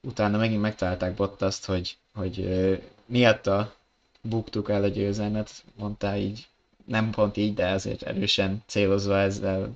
utána 0.00 0.38
megint 0.38 0.60
megtalálták 0.60 1.14
Bottaszt, 1.14 1.64
hogy, 1.64 1.96
hogy 2.14 2.40
ö, 2.40 2.74
miatta 3.06 3.74
buktuk 4.20 4.70
el 4.70 4.82
a 4.82 4.88
győzelmet, 4.88 5.50
mondta 5.76 6.16
így, 6.16 6.46
nem 6.84 7.10
pont 7.10 7.36
így, 7.36 7.54
de 7.54 7.68
azért 7.68 8.02
erősen 8.02 8.62
célozva 8.66 9.18
ezzel 9.18 9.70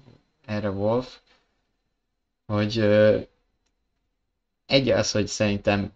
erre 0.46 0.70
Wolf, 0.70 1.18
hogy 2.46 2.78
egy 4.66 4.88
az, 4.88 5.10
hogy 5.10 5.26
szerintem 5.26 5.92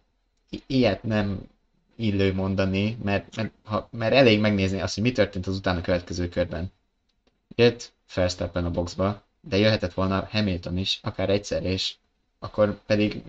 ilyet 0.67 1.03
nem 1.03 1.49
illő 1.97 2.35
mondani, 2.35 2.99
mert, 3.03 3.37
mert, 3.37 3.53
ha, 3.65 3.88
mert 3.91 4.15
elég 4.15 4.41
megnézni 4.41 4.81
azt, 4.81 4.95
hogy 4.95 5.03
mi 5.03 5.12
történt 5.12 5.47
az 5.47 5.57
utána 5.57 5.81
következő 5.81 6.29
körben. 6.29 6.73
Jött 7.55 7.93
Verstappen 8.15 8.65
a 8.65 8.71
boxba, 8.71 9.23
de 9.41 9.57
jöhetett 9.57 9.95
volna 9.95 10.29
Hamilton 10.31 10.79
is, 10.79 10.99
akár 11.03 11.31
egyszer, 11.31 11.65
és 11.65 11.95
akkor 12.38 12.81
pedig 12.87 13.23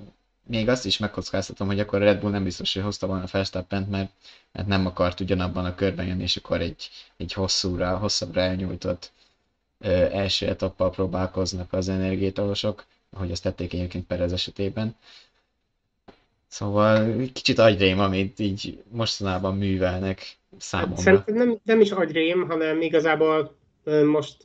még 0.44 0.70
azt 0.70 0.86
is 0.86 0.98
megkockáztatom, 0.98 1.68
hogy 1.68 1.80
akkor 1.80 2.02
a 2.02 2.06
Red 2.06 2.20
Bull 2.20 2.32
nem 2.32 2.44
biztos, 2.44 2.74
hogy 2.74 2.84
hozta 2.84 3.08
volna 3.08 3.26
verstappen 3.32 3.84
mert, 3.84 4.12
mert 4.52 4.68
nem 4.68 4.86
akart 4.86 5.20
ugyanabban 5.20 5.66
a 5.66 5.76
körben 5.76 6.06
jönni, 6.06 6.22
és 6.24 6.36
akkor 6.38 6.62
egy, 6.62 6.90
egy 7.18 7.34
hosszúra, 7.34 7.98
hosszabbra 7.98 8.42
elnyújtott 8.42 9.12
első 10.12 10.48
etappal 10.48 10.90
próbálkoznak 10.90 11.74
az 11.74 11.90
energiétalosok, 11.90 12.86
ahogy 13.10 13.32
azt 13.32 13.44
tették 13.44 13.74
egyébként 13.74 14.06
Perez 14.06 14.34
esetében. 14.34 14.96
Szóval 16.48 17.16
kicsit 17.34 17.60
agyrém, 17.60 18.00
amit 18.00 18.40
így 18.40 18.84
mostanában 18.92 19.58
művelnek 19.58 20.38
számomra. 20.58 21.02
Szerintem 21.02 21.36
nem, 21.36 21.58
nem 21.64 21.82
is 21.82 21.92
agyrém, 21.92 22.48
hanem 22.48 22.82
igazából 22.82 23.56
most 24.06 24.38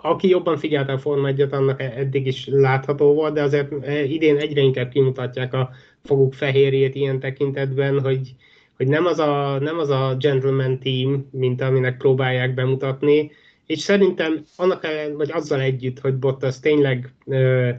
aki 0.00 0.28
jobban 0.28 0.56
figyelte 0.56 0.92
a 0.92 0.98
Forma 0.98 1.28
1 1.28 1.40
annak 1.40 1.80
eddig 1.80 2.26
is 2.26 2.46
látható 2.46 3.14
volt, 3.14 3.34
de 3.34 3.42
azért 3.42 3.72
idén 4.08 4.36
egyre 4.36 4.60
inkább 4.60 4.90
kimutatják 4.90 5.54
a 5.54 5.70
foguk 6.04 6.34
fehérjét 6.34 6.94
ilyen 6.94 7.20
tekintetben, 7.20 8.00
hogy, 8.00 8.34
hogy 8.76 8.86
nem, 8.86 9.06
az 9.06 9.18
a, 9.18 9.58
nem 9.58 9.78
az 9.78 9.88
a 9.88 10.16
gentleman 10.18 10.78
team, 10.78 11.28
mint 11.30 11.60
aminek 11.60 11.96
próbálják 11.96 12.54
bemutatni, 12.54 13.30
és 13.68 13.80
szerintem 13.80 14.44
annak 14.56 14.84
ellen, 14.84 15.16
vagy 15.16 15.30
azzal 15.30 15.60
együtt, 15.60 15.98
hogy 15.98 16.14
Bottas 16.14 16.60
tényleg 16.60 17.14
ö, 17.26 17.70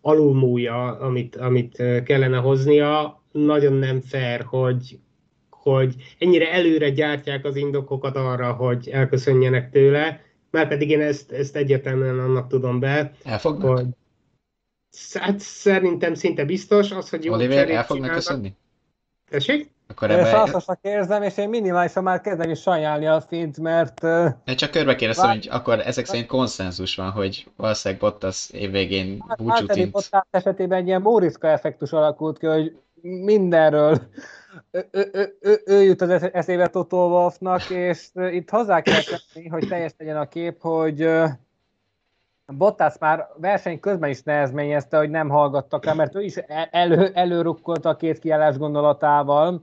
alulmúlja, 0.00 0.98
amit, 0.98 1.36
amit 1.36 1.76
kellene 2.04 2.36
hoznia, 2.36 3.22
nagyon 3.32 3.72
nem 3.72 4.00
fair, 4.00 4.40
hogy, 4.40 4.98
hogy 5.50 5.94
ennyire 6.18 6.52
előre 6.52 6.90
gyártják 6.90 7.44
az 7.44 7.56
indokokat 7.56 8.16
arra, 8.16 8.52
hogy 8.52 8.88
elköszönjenek 8.88 9.70
tőle, 9.70 10.20
már 10.50 10.68
pedig 10.68 10.90
én 10.90 11.00
ezt, 11.00 11.32
ezt 11.32 11.56
egyértelműen 11.56 12.18
annak 12.18 12.48
tudom 12.48 12.80
be. 12.80 13.12
Elfognak? 13.24 13.76
Hogy, 13.76 13.86
hát 15.12 15.38
szerintem 15.40 16.14
szinte 16.14 16.44
biztos 16.44 16.90
az, 16.90 17.10
hogy 17.10 17.24
jó 17.24 17.32
Oliver, 17.32 17.70
el 17.70 17.84
fognak 17.84 18.12
köszönni? 18.12 18.54
Tessék? 19.30 19.70
Akkor 19.88 20.10
ebbe... 20.10 20.24
Szarszosnak 20.24 20.78
érzem, 20.82 21.22
és 21.22 21.36
én 21.36 21.48
minimálisan 21.48 22.02
már 22.02 22.20
kezdem 22.20 22.50
is 22.50 22.60
sajnálni 22.60 23.06
a 23.06 23.20
fint, 23.20 23.58
mert... 23.58 24.00
De 24.44 24.54
csak 24.56 24.70
körbe 24.70 24.94
kérdeztem, 24.94 25.26
Vár... 25.26 25.36
hogy 25.36 25.48
akkor 25.50 25.80
ezek 25.80 26.06
szerint 26.06 26.26
konszenzus 26.26 26.96
van, 26.96 27.10
hogy 27.10 27.46
valószínűleg 27.56 28.02
Bottas 28.02 28.50
évvégén 28.50 29.24
búcsút 29.38 29.76
int. 29.76 29.90
Bottas 29.90 30.22
esetében 30.30 30.78
egy 30.78 30.86
ilyen 30.86 31.02
Móriczka 31.02 31.48
effektus 31.48 31.92
alakult 31.92 32.38
ki, 32.38 32.46
hogy 32.46 32.76
mindenről 33.02 34.00
ő, 34.70 34.88
ő, 34.90 35.10
ő, 35.12 35.36
ő, 35.40 35.60
ő 35.66 35.82
jut 35.82 36.00
az 36.00 36.30
eszébe 36.32 36.68
Toto 36.68 36.96
Wolfnak, 36.96 37.70
és 37.70 38.08
itt 38.14 38.50
hozzá 38.50 38.80
kell 38.80 39.00
tenni, 39.32 39.48
hogy 39.48 39.68
teljes 39.68 39.92
legyen 39.98 40.16
a 40.16 40.28
kép, 40.28 40.60
hogy 40.60 41.10
Bottas 42.56 42.98
már 42.98 43.28
verseny 43.36 43.80
közben 43.80 44.10
is 44.10 44.22
nehezményezte, 44.22 44.96
hogy 44.98 45.10
nem 45.10 45.28
hallgattak 45.28 45.84
rá, 45.84 45.92
mert 45.92 46.14
ő 46.14 46.22
is 46.22 46.36
elő, 46.70 47.10
előrukkolta 47.14 47.88
a 47.88 47.96
két 47.96 48.18
kiállás 48.18 48.56
gondolatával, 48.56 49.62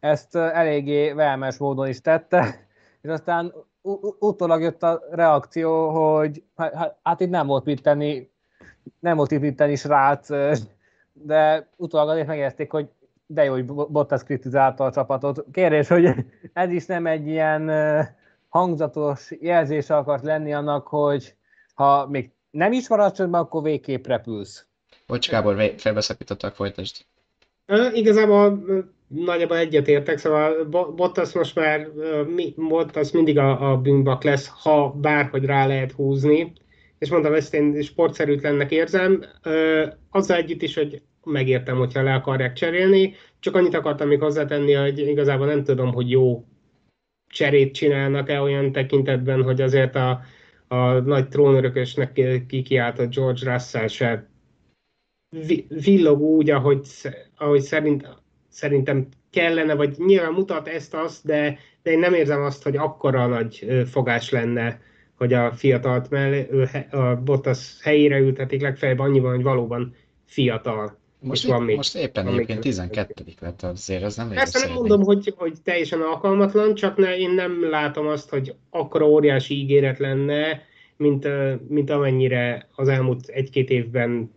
ezt 0.00 0.36
eléggé 0.36 1.12
velmes 1.12 1.56
módon 1.56 1.88
is 1.88 2.00
tette, 2.00 2.66
és 3.00 3.10
aztán 3.10 3.52
utólag 4.18 4.62
jött 4.62 4.82
a 4.82 5.02
reakció, 5.10 5.88
hogy 5.88 6.44
hát, 7.02 7.20
itt 7.20 7.30
nem 7.30 7.46
volt 7.46 7.64
mit 7.64 7.82
tenni, 7.82 8.30
nem 8.98 9.16
volt 9.16 9.30
itt 9.30 9.40
mit 9.40 9.56
tenni 9.56 9.76
srác, 9.76 10.28
de 11.12 11.68
utólag 11.76 12.08
azért 12.08 12.26
megérezték, 12.26 12.70
hogy 12.70 12.88
de 13.26 13.44
jó, 13.44 13.52
hogy 13.52 13.64
Bottas 13.64 14.22
kritizálta 14.22 14.84
a 14.84 14.92
csapatot. 14.92 15.44
Kérdés, 15.52 15.88
hogy 15.88 16.14
ez 16.52 16.70
is 16.70 16.86
nem 16.86 17.06
egy 17.06 17.26
ilyen 17.26 17.70
hangzatos 18.48 19.30
jelzés 19.40 19.90
akart 19.90 20.22
lenni 20.22 20.54
annak, 20.54 20.86
hogy 20.86 21.34
ha 21.80 22.06
még 22.06 22.30
nem 22.50 22.72
is 22.72 22.88
maradsz 22.88 23.16
csöndben, 23.16 23.40
akkor 23.40 23.62
végképp 23.62 24.06
repülsz. 24.06 24.66
Bocs, 25.06 25.30
Gábor, 25.30 25.74
felbeszakítottak, 25.76 26.54
folytasd. 26.54 26.96
Igazából 27.92 28.64
nagyjából 29.08 29.56
egyetértek, 29.56 30.18
szóval 30.18 30.64
Bottas 30.96 31.32
most 31.32 31.54
már 31.54 31.88
Bottas 32.56 33.10
mindig 33.10 33.38
a, 33.38 33.70
a 33.70 33.76
bűnbak 33.76 34.22
lesz, 34.22 34.50
ha 34.62 34.90
bárhogy 34.90 35.44
rá 35.44 35.66
lehet 35.66 35.92
húzni, 35.92 36.52
és 36.98 37.10
mondtam, 37.10 37.34
ezt 37.34 37.54
én 37.54 37.82
sportszerűtlennek 37.82 38.70
érzem, 38.70 39.24
azzal 40.10 40.36
együtt 40.36 40.62
is, 40.62 40.74
hogy 40.74 41.02
megértem, 41.24 41.76
hogyha 41.76 42.02
le 42.02 42.14
akarják 42.14 42.52
cserélni, 42.52 43.14
csak 43.38 43.54
annyit 43.54 43.74
akartam 43.74 44.08
még 44.08 44.20
hozzátenni, 44.20 44.72
hogy 44.72 44.98
igazából 44.98 45.46
nem 45.46 45.64
tudom, 45.64 45.92
hogy 45.92 46.10
jó 46.10 46.44
cserét 47.28 47.74
csinálnak-e 47.74 48.40
olyan 48.40 48.72
tekintetben, 48.72 49.42
hogy 49.42 49.60
azért 49.60 49.94
a, 49.94 50.20
a 50.72 50.92
nagy 50.92 51.28
trónörökösnek 51.28 52.20
kikiáltott 52.46 53.14
George 53.14 53.52
Russell 53.52 53.86
se 53.86 54.28
villog 55.68 56.20
úgy, 56.20 56.50
ahogy, 56.50 56.86
ahogy 57.36 57.60
szerint, 57.60 58.08
szerintem 58.48 59.08
kellene, 59.30 59.74
vagy 59.74 59.94
nyilván 59.98 60.32
mutat 60.32 60.68
ezt-azt, 60.68 61.26
de, 61.26 61.58
de 61.82 61.90
én 61.90 61.98
nem 61.98 62.14
érzem 62.14 62.42
azt, 62.42 62.62
hogy 62.62 62.76
akkora 62.76 63.26
nagy 63.26 63.84
fogás 63.90 64.30
lenne, 64.30 64.80
hogy 65.14 65.32
a 65.32 65.52
fiatalt 65.52 66.10
mellé, 66.10 66.48
a 66.90 67.16
Bottas 67.16 67.78
helyére 67.82 68.18
ültetik 68.18 68.60
legfeljebb 68.60 68.98
annyiban, 68.98 69.34
hogy 69.34 69.42
valóban 69.42 69.94
fiatal. 70.26 70.99
Most, 71.22 71.46
van 71.46 71.62
még, 71.62 71.76
most 71.76 71.94
éppen 71.94 72.24
van 72.24 72.34
egyébként 72.34 72.60
12 72.60 73.24
lett 73.40 73.62
azért, 73.62 74.02
ez 74.02 74.16
nem 74.16 74.28
Persze 74.28 74.66
nem 74.66 74.74
mondom, 74.74 75.02
hogy, 75.02 75.34
hogy 75.36 75.56
teljesen 75.64 76.00
alkalmatlan, 76.00 76.74
csak 76.74 76.96
ne, 76.96 77.16
én 77.16 77.30
nem 77.30 77.70
látom 77.70 78.06
azt, 78.06 78.30
hogy 78.30 78.54
akkora 78.70 79.08
óriási 79.08 79.54
ígéret 79.54 79.98
lenne, 79.98 80.62
mint, 80.96 81.28
mint 81.68 81.90
amennyire 81.90 82.68
az 82.74 82.88
elmúlt 82.88 83.28
egy-két 83.28 83.70
évben 83.70 84.30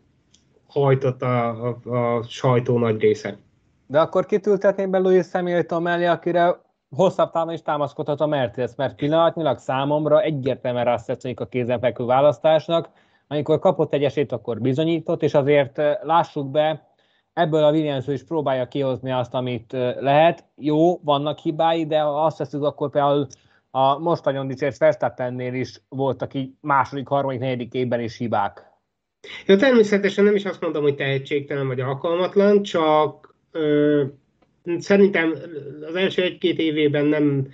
hajtott 0.67 1.21
a, 1.21 1.67
a, 1.67 1.89
a 1.89 2.23
sajtó 2.23 2.77
nagy 2.77 2.99
része. 2.99 3.37
De 3.87 3.99
akkor 3.99 4.25
kitültetném 4.25 4.91
be 4.91 4.97
Louis 4.97 5.31
Hamilton 5.31 5.81
mellé, 5.81 6.05
akire 6.05 6.61
hosszabb 6.95 7.31
távon 7.31 7.53
is 7.53 7.61
támaszkodhat 7.61 8.21
a 8.21 8.27
Mercedes, 8.27 8.71
mert 8.75 8.95
pillanatnyilag 8.95 9.57
számomra 9.57 10.21
egyértelműen 10.21 10.85
rásztetsződik 10.85 11.39
a 11.39 11.45
kézenfekvő 11.45 12.05
választásnak, 12.05 12.89
amikor 13.33 13.59
kapott 13.59 13.93
egy 13.93 14.03
esélyt, 14.03 14.31
akkor 14.31 14.61
bizonyított, 14.61 15.23
és 15.23 15.33
azért 15.33 15.81
lássuk 16.01 16.51
be, 16.51 16.93
ebből 17.33 17.63
a 17.63 17.71
Williams 17.71 18.07
is 18.07 18.23
próbálja 18.23 18.67
kihozni 18.67 19.11
azt, 19.11 19.33
amit 19.33 19.71
lehet. 19.99 20.45
Jó, 20.55 20.97
vannak 20.97 21.39
hibái, 21.39 21.85
de 21.85 21.99
ha 21.99 22.25
azt 22.25 22.37
veszük, 22.37 22.63
akkor 22.63 22.89
például 22.89 23.27
a 23.71 23.97
most 23.97 24.25
nagyon 24.25 24.47
dicsért 24.47 24.77
Verstappennél 24.77 25.53
is 25.53 25.81
voltak 25.89 26.33
így 26.33 26.51
második, 26.61 27.07
harmadik, 27.07 27.39
negyedik 27.39 27.73
évben 27.73 27.99
is 27.99 28.17
hibák. 28.17 28.71
Jó, 29.45 29.55
természetesen 29.55 30.23
nem 30.23 30.35
is 30.35 30.45
azt 30.45 30.61
mondom, 30.61 30.83
hogy 30.83 30.95
tehetségtelen 30.95 31.67
vagy 31.67 31.79
alkalmatlan, 31.79 32.63
csak 32.63 33.35
ö, 33.51 34.03
szerintem 34.77 35.33
az 35.87 35.95
első 35.95 36.21
egy-két 36.21 36.59
évében 36.59 37.05
nem, 37.05 37.47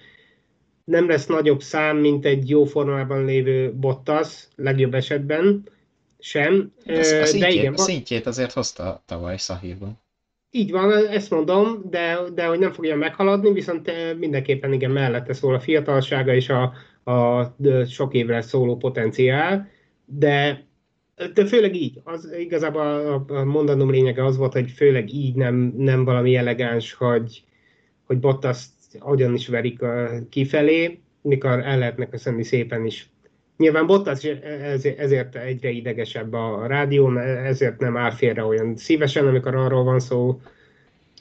nem 0.89 1.08
lesz 1.08 1.25
nagyobb 1.25 1.62
szám, 1.62 1.98
mint 1.98 2.25
egy 2.25 2.50
jó 2.50 2.63
formában 2.63 3.25
lévő 3.25 3.74
Bottas, 3.74 4.48
legjobb 4.55 4.93
esetben 4.93 5.63
sem. 6.19 6.74
De, 6.86 7.00
a, 7.00 7.03
szintjét, 7.03 7.41
de 7.41 7.50
igen, 7.50 7.74
a 7.74 7.77
szintjét 7.77 8.25
azért 8.25 8.51
hozta 8.51 9.03
tavaly 9.05 9.38
Szahírban. 9.38 10.00
Így 10.51 10.72
van, 10.72 11.08
ezt 11.08 11.29
mondom, 11.29 11.81
de, 11.89 12.17
de 12.34 12.46
hogy 12.46 12.60
nem 12.60 12.72
fogja 12.72 12.96
meghaladni, 12.96 13.51
viszont 13.51 13.91
mindenképpen 14.17 14.74
igen, 14.74 14.91
mellette 14.91 15.34
szól 15.34 15.53
a 15.53 15.60
fiatalsága 15.60 16.34
és 16.34 16.50
a, 16.50 16.74
a 17.12 17.55
sok 17.89 18.13
évre 18.13 18.41
szóló 18.41 18.77
potenciál, 18.77 19.69
de, 20.05 20.65
de 21.34 21.46
főleg 21.46 21.75
így. 21.75 22.01
Az, 22.03 22.34
igazából 22.39 22.81
a, 22.81 23.25
a 23.34 23.43
mondanom 23.43 23.91
lényege 23.91 24.25
az 24.25 24.38
volt, 24.38 24.53
hogy 24.53 24.72
főleg 24.72 25.13
így 25.13 25.36
nem, 25.36 25.74
nem 25.77 26.03
valami 26.03 26.36
elegáns, 26.36 26.93
hogy, 26.93 27.43
hogy 28.05 28.19
Bottas 28.19 28.65
hogyan 29.00 29.34
is 29.34 29.48
verik 29.48 29.79
kifelé, 30.29 31.00
mikor 31.22 31.60
el 31.60 31.77
lehetne 31.77 32.10
köszönni 32.10 32.43
szépen 32.43 32.86
is. 32.86 33.10
Nyilván 33.58 33.86
Bottas 33.88 34.24
ezért 34.98 35.36
egyre 35.36 35.69
idegesebb 35.69 36.34
a 36.34 36.67
rádión, 36.67 37.17
ezért 37.19 37.79
nem 37.79 37.98
áll 37.98 38.12
félre 38.12 38.43
olyan 38.43 38.77
szívesen, 38.77 39.27
amikor 39.27 39.55
arról 39.55 39.84
van 39.84 40.00
szó, 40.00 40.39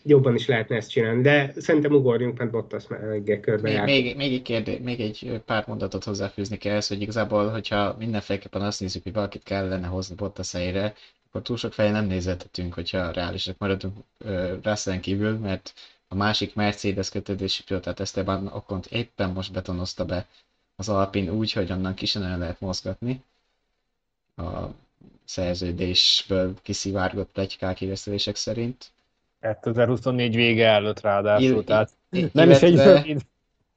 jobban 0.05 0.35
is 0.35 0.47
lehetne 0.47 0.77
ezt 0.77 0.91
csinálni, 0.91 1.23
de 1.23 1.53
szerintem 1.57 1.93
ugorjunk, 1.93 2.39
mert 2.39 2.51
Bottas 2.51 2.87
meg 2.89 3.41
körbe 3.43 3.71
még, 3.71 4.05
még, 4.05 4.17
még, 4.17 4.33
egy 4.33 4.43
kérdé, 4.43 4.79
még 4.79 5.01
egy 5.01 5.41
pár 5.47 5.65
mondatot 5.67 6.05
hozzáfűzni 6.05 6.57
kell, 6.57 6.81
hogy 6.89 7.01
igazából, 7.01 7.49
hogyha 7.49 7.97
mindenféleképpen 7.99 8.63
azt 8.63 8.81
nézzük, 8.81 9.03
hogy 9.03 9.13
valakit 9.13 9.43
kellene 9.43 9.87
hozni 9.87 10.15
Bottas 10.15 10.53
helyére, 10.53 10.95
akkor 11.29 11.43
túl 11.43 11.57
sok 11.57 11.73
fején 11.73 11.93
nem 11.93 12.07
nézhetünk, 12.07 12.75
hogyha 12.75 13.11
reálisak 13.11 13.59
maradunk 13.59 13.97
Russell 14.63 15.01
kívül, 15.01 15.39
mert 15.39 15.73
a 16.09 16.15
másik 16.15 16.55
Mercedes 16.55 17.09
kötődési 17.09 17.63
pilotát 17.63 18.01
Esteban 18.01 18.47
Okont 18.47 18.87
éppen 18.87 19.31
most 19.31 19.53
betonozta 19.53 20.05
be 20.05 20.27
az 20.77 20.89
Alpin 20.89 21.29
úgy, 21.31 21.53
hogy 21.53 21.73
onnan 21.73 21.95
ki 21.95 22.07
sem 22.07 22.39
lehet 22.39 22.61
mozgatni. 22.61 23.23
A 24.37 24.43
szerződésből 25.25 26.55
kiszivárgott 26.63 27.31
plegykák 27.33 27.79
híresztelések 27.79 28.37
szerint. 28.37 28.91
2024 29.41 30.35
vége 30.35 30.67
előtt 30.67 31.01
ráadásul, 31.01 31.65
tehát 31.65 31.91
nem 32.33 32.51
is 32.51 32.63
egy 32.63 32.77
rövid 32.77 33.21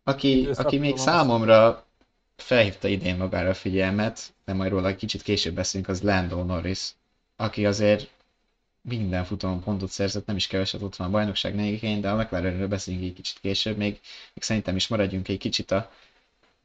aki, 0.04 0.48
aki 0.54 0.78
még 0.78 0.98
számomra 0.98 1.86
felhívta 2.36 2.88
idén 2.88 3.16
magára 3.18 3.50
a 3.50 3.54
figyelmet, 3.54 4.34
de 4.46 4.54
majd 4.54 4.72
róla 4.72 4.96
kicsit 4.96 5.22
később 5.22 5.54
beszélünk, 5.54 5.90
az 5.90 6.02
Lando 6.02 6.44
Norris, 6.44 6.90
aki 7.36 7.66
azért 7.66 8.10
minden 8.82 9.24
futamon 9.24 9.64
pontot 9.64 9.90
szerzett, 9.90 10.26
nem 10.26 10.36
is 10.36 10.48
keveset 10.48 10.82
ott 10.82 10.96
van 10.96 11.08
a 11.08 11.12
bajnokság 11.12 11.56
negyedikén, 11.56 12.02
de 12.02 12.10
a 12.10 12.16
McLarenről 12.16 12.68
beszélünk 12.68 13.04
egy 13.04 13.14
kicsit 13.14 13.38
később, 13.42 13.78
még, 13.78 13.92
még 14.34 14.44
szerintem 14.44 14.76
is 14.76 14.88
maradjunk 14.88 15.28
egy 15.28 15.38
kicsit 15.38 15.72
a, 15.72 15.92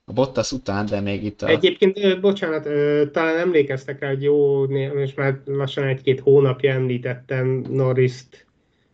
a 0.05 0.13
Bottas 0.13 0.53
után, 0.53 0.87
de 0.87 1.01
még 1.01 1.25
itt 1.25 1.43
a... 1.43 1.49
Egyébként, 1.49 2.21
bocsánat, 2.21 2.63
talán 3.11 3.39
emlékeztek 3.39 4.01
rá, 4.01 4.09
hogy 4.09 4.23
jó, 4.23 4.67
most 4.95 5.17
már 5.17 5.41
lassan 5.45 5.85
egy-két 5.85 6.21
hónapja 6.21 6.73
említettem 6.73 7.65
Norris-t 7.71 8.47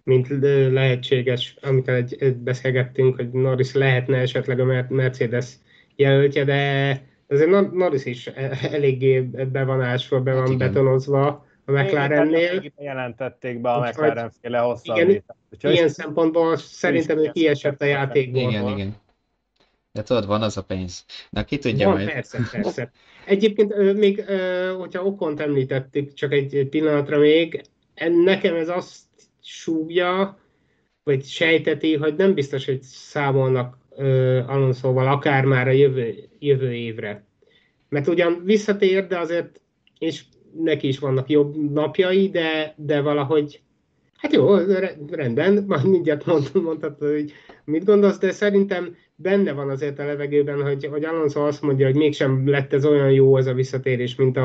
mint 0.05 0.29
lehetséges, 0.73 1.57
amit 1.61 1.89
egy, 1.89 2.37
beszélgettünk, 2.37 3.17
hogy 3.17 3.31
Norris 3.31 3.73
lehetne 3.73 4.17
esetleg 4.17 4.61
a 4.61 4.87
Mercedes 4.89 5.53
jelöltje, 5.97 6.45
de 6.45 7.03
azért 7.29 7.73
Norris 7.73 8.05
is 8.05 8.27
e, 8.27 8.59
eléggé 8.73 9.21
be 9.53 9.65
van 9.65 9.83
ásva, 9.83 10.21
be 10.21 10.33
van 10.33 10.49
hát 10.49 10.57
betonozva 10.57 11.47
a 11.65 11.73
McLarennél. 11.73 12.73
Jelentették 12.79 13.61
be 13.61 13.71
a 13.71 13.81
McLaren 13.81 14.33
féle 14.41 14.59
hosszabbítását. 14.59 15.37
Igen, 15.51 15.73
ilyen 15.73 15.89
szempontból 15.89 16.57
szerintem 16.57 17.19
ő 17.19 17.31
kiesett 17.33 17.83
a 17.83 17.85
játékból. 17.85 18.51
Igen, 18.51 18.69
igen. 18.69 18.97
De 19.93 20.03
tudod, 20.03 20.27
van 20.27 20.43
az 20.43 20.57
a 20.57 20.63
pénz. 20.63 21.05
Na, 21.31 21.45
ki 21.45 21.59
tudja 21.59 21.87
van, 21.87 21.97
majd. 21.97 22.11
Persze, 22.11 22.39
persze. 22.53 22.91
Egyébként 23.27 23.95
még, 23.95 24.25
hogyha 24.79 25.05
Okont 25.05 25.41
említettük, 25.41 26.15
csak 26.15 26.33
egy 26.33 26.67
pillanatra 26.71 27.19
még, 27.19 27.63
nekem 28.25 28.55
ez 28.55 28.69
azt 28.69 29.01
súgja, 29.43 30.39
vagy 31.03 31.25
sejteti, 31.25 31.97
hogy 31.97 32.15
nem 32.15 32.35
biztos, 32.35 32.65
hogy 32.65 32.83
számolnak 32.83 33.79
Alonsoval 34.47 35.09
akár 35.09 35.45
már 35.45 35.69
a 35.69 35.71
jövő, 35.71 36.29
jövő 36.39 36.73
évre. 36.73 37.25
Mert 37.89 38.09
ugyan 38.09 38.43
visszatér, 38.45 39.07
de 39.07 39.19
azért, 39.19 39.61
és 39.99 40.25
neki 40.59 40.89
is 40.89 40.99
vannak 40.99 41.29
jobb 41.29 41.73
napjai, 41.73 42.29
de, 42.29 42.75
de 42.77 43.01
valahogy, 43.01 43.63
hát 44.17 44.33
jó, 44.33 44.55
rendben, 45.11 45.65
majd 45.69 45.85
mindjárt 45.85 46.27
mond, 46.27 46.51
mondhatod, 46.63 47.11
hogy 47.11 47.33
mit 47.65 47.85
gondolsz, 47.85 48.19
de 48.19 48.31
szerintem 48.31 48.97
benne 49.15 49.53
van 49.53 49.71
azért 49.71 49.99
a 49.99 50.05
levegőben, 50.05 50.63
hogy, 50.63 50.87
hogy 50.87 51.05
Alonso 51.05 51.47
azt 51.47 51.63
mondja, 51.63 51.87
hogy 51.87 51.97
mégsem 51.97 52.49
lett 52.49 52.73
ez 52.73 52.85
olyan 52.85 53.11
jó 53.11 53.37
ez 53.37 53.47
a 53.47 53.55
visszatérés, 53.55 54.15
mint 54.15 54.39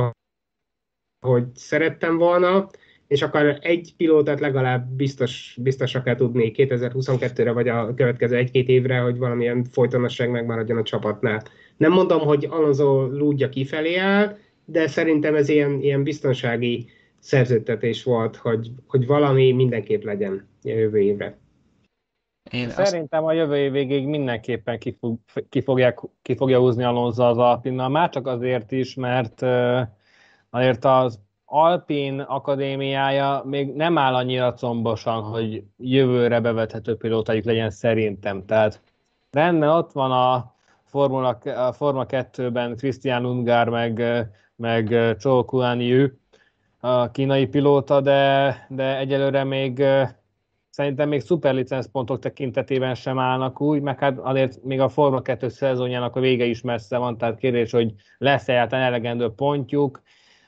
ahogy 1.20 1.46
szerettem 1.54 2.18
volna, 2.18 2.70
és 3.08 3.22
akkor 3.22 3.58
egy 3.62 3.94
pilótát 3.98 4.40
legalább 4.40 4.88
biztos, 4.88 5.58
biztosra 5.62 6.04
kell 6.04 6.16
tudni 6.16 6.52
2022-re, 6.56 7.52
vagy 7.52 7.68
a 7.68 7.94
következő 7.94 8.36
egy-két 8.36 8.68
évre, 8.68 9.00
hogy 9.00 9.18
valamilyen 9.18 9.64
folytonosság 9.64 10.32
megmaradjon 10.32 10.78
a 10.78 10.84
csapatnál. 10.84 11.44
Nem 11.78 11.92
mondom, 11.92 12.20
hogy 12.20 12.48
Alonso 12.50 13.06
lúdja 13.06 13.50
kifelé 13.50 13.96
áll, 13.96 14.38
de 14.70 14.88
szerintem 14.88 15.36
ez 15.36 15.50
ilyen, 15.50 15.82
ilyen 15.82 16.04
biztonsági 16.04 16.86
szerződtetés 17.20 18.04
volt, 18.04 18.36
hogy, 18.36 18.72
hogy 18.88 19.06
valami 19.06 19.52
mindenképp 19.52 20.04
legyen 20.04 20.48
a 20.64 20.68
jövő 20.68 21.00
évre. 21.00 21.38
Én 22.52 22.70
Szerintem 22.70 23.26
a 23.26 23.32
jövő 23.32 23.58
év 23.58 23.72
végéig 23.72 24.08
mindenképpen 24.08 24.80
ki, 24.80 24.98
fog, 25.00 25.18
ki, 25.50 25.62
fogják, 25.62 26.00
ki 26.22 26.36
fogja 26.36 26.60
húzni 26.60 26.84
Alonso 26.84 27.24
az 27.24 27.38
Alpinnal, 27.38 27.90
már 27.90 28.10
csak 28.10 28.28
azért 28.28 28.72
is, 28.72 28.96
mert 28.96 29.42
azért 30.50 30.86
az 30.86 31.20
Alpin 31.46 32.20
akadémiája 32.20 33.42
még 33.46 33.74
nem 33.74 33.98
áll 33.98 34.16
annyira 34.16 34.54
combosan, 34.54 35.22
hogy 35.24 35.64
jövőre 35.78 36.40
bevethető 36.40 36.96
pilótájuk 36.96 37.46
legyen 37.46 37.70
szerintem. 37.70 38.46
Tehát 38.46 38.82
rendben 39.32 39.70
ott 39.70 39.92
van 39.92 40.12
a 40.12 40.56
Formula, 40.84 41.28
a 41.56 41.72
Forma 41.72 42.06
2-ben 42.10 42.76
Christian 42.76 43.26
Ungár 43.26 43.70
meg, 43.70 44.04
meg 44.58 45.16
Chou 45.20 45.46
Kuan 45.46 46.12
a 46.80 47.12
kínai 47.12 47.46
pilóta, 47.46 48.02
de, 48.02 48.66
de 48.70 48.98
egyelőre 48.98 49.44
még 49.44 49.84
szerintem 50.70 51.10
még 51.10 51.22
szuperlicenszpontok 51.22 52.20
tekintetében 52.20 52.96
sem 52.96 53.20
állnak 53.20 53.62
úgy, 53.62 53.82
meg 53.82 54.00
hát 54.00 54.18
azért 54.18 54.64
még 54.64 54.80
a 54.80 54.90
Forma 54.90 55.22
2 55.22 55.50
szezonjának 55.50 56.16
a 56.16 56.20
vége 56.20 56.46
is 56.46 56.62
messze 56.62 56.98
van, 56.98 57.18
tehát 57.18 57.38
kérdés, 57.38 57.72
hogy 57.72 57.94
lesz 58.18 58.48
egyáltalán 58.48 58.86
elegendő 58.86 59.30
pontjuk, 59.30 60.02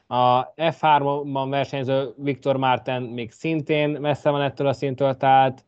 a 0.08 0.54
F3-ban 0.54 1.48
versenyző 1.50 2.14
Viktor 2.18 2.58
Márten 2.58 3.04
még 3.04 3.32
szintén 3.32 3.90
messze 3.90 4.30
van 4.30 4.42
ettől 4.42 4.68
a 4.68 4.74
szintől, 4.74 5.18
tehát 5.18 5.66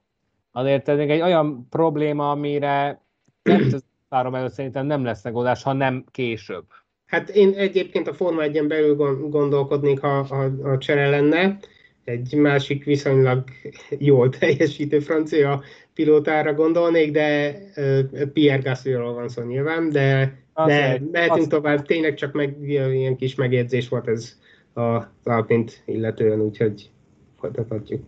azért 0.52 0.90
ez 0.90 0.98
még 0.98 1.10
egy 1.10 1.22
olyan 1.22 1.68
probléma, 1.70 2.32
amire 2.32 3.02
2003 3.42 4.36
előtt 4.36 4.52
szerintem 4.52 4.86
nem 4.86 5.04
lesz 5.04 5.24
megoldás, 5.24 5.64
ha 5.64 5.74
nem 5.74 6.06
később. 6.12 6.66
Hát 7.12 7.30
én 7.30 7.54
egyébként 7.58 8.08
a 8.08 8.14
Forma 8.14 8.42
1 8.42 8.68
belül 8.68 8.96
gondolkodnék, 9.30 10.00
ha, 10.00 10.24
ha, 10.24 10.50
ha 10.64 10.78
csere 10.78 11.10
lenne. 11.10 11.58
Egy 12.04 12.36
másik 12.36 12.84
viszonylag 12.84 13.44
jól 13.90 14.30
teljesítő 14.30 15.00
francia 15.00 15.64
pilótára 15.94 16.54
gondolnék, 16.54 17.12
de 17.12 17.58
Pierre 18.34 18.62
Gaslyról 18.62 19.14
van 19.14 19.30
szó 19.30 19.42
nyilván, 19.42 19.90
de 19.90 20.40
de 20.66 21.02
mehetünk 21.12 21.48
tovább, 21.48 21.86
tényleg 21.86 22.14
csak 22.14 22.34
meg, 22.34 22.56
ilyen 22.70 23.16
kis 23.16 23.36
megjegyzés 23.36 23.90
volt 23.90 24.08
ez 24.08 24.38
az 24.74 25.04
Alpint 25.24 25.82
illetően, 25.86 26.42
úgyhogy 26.42 26.90
folytathatjuk. 27.40 28.04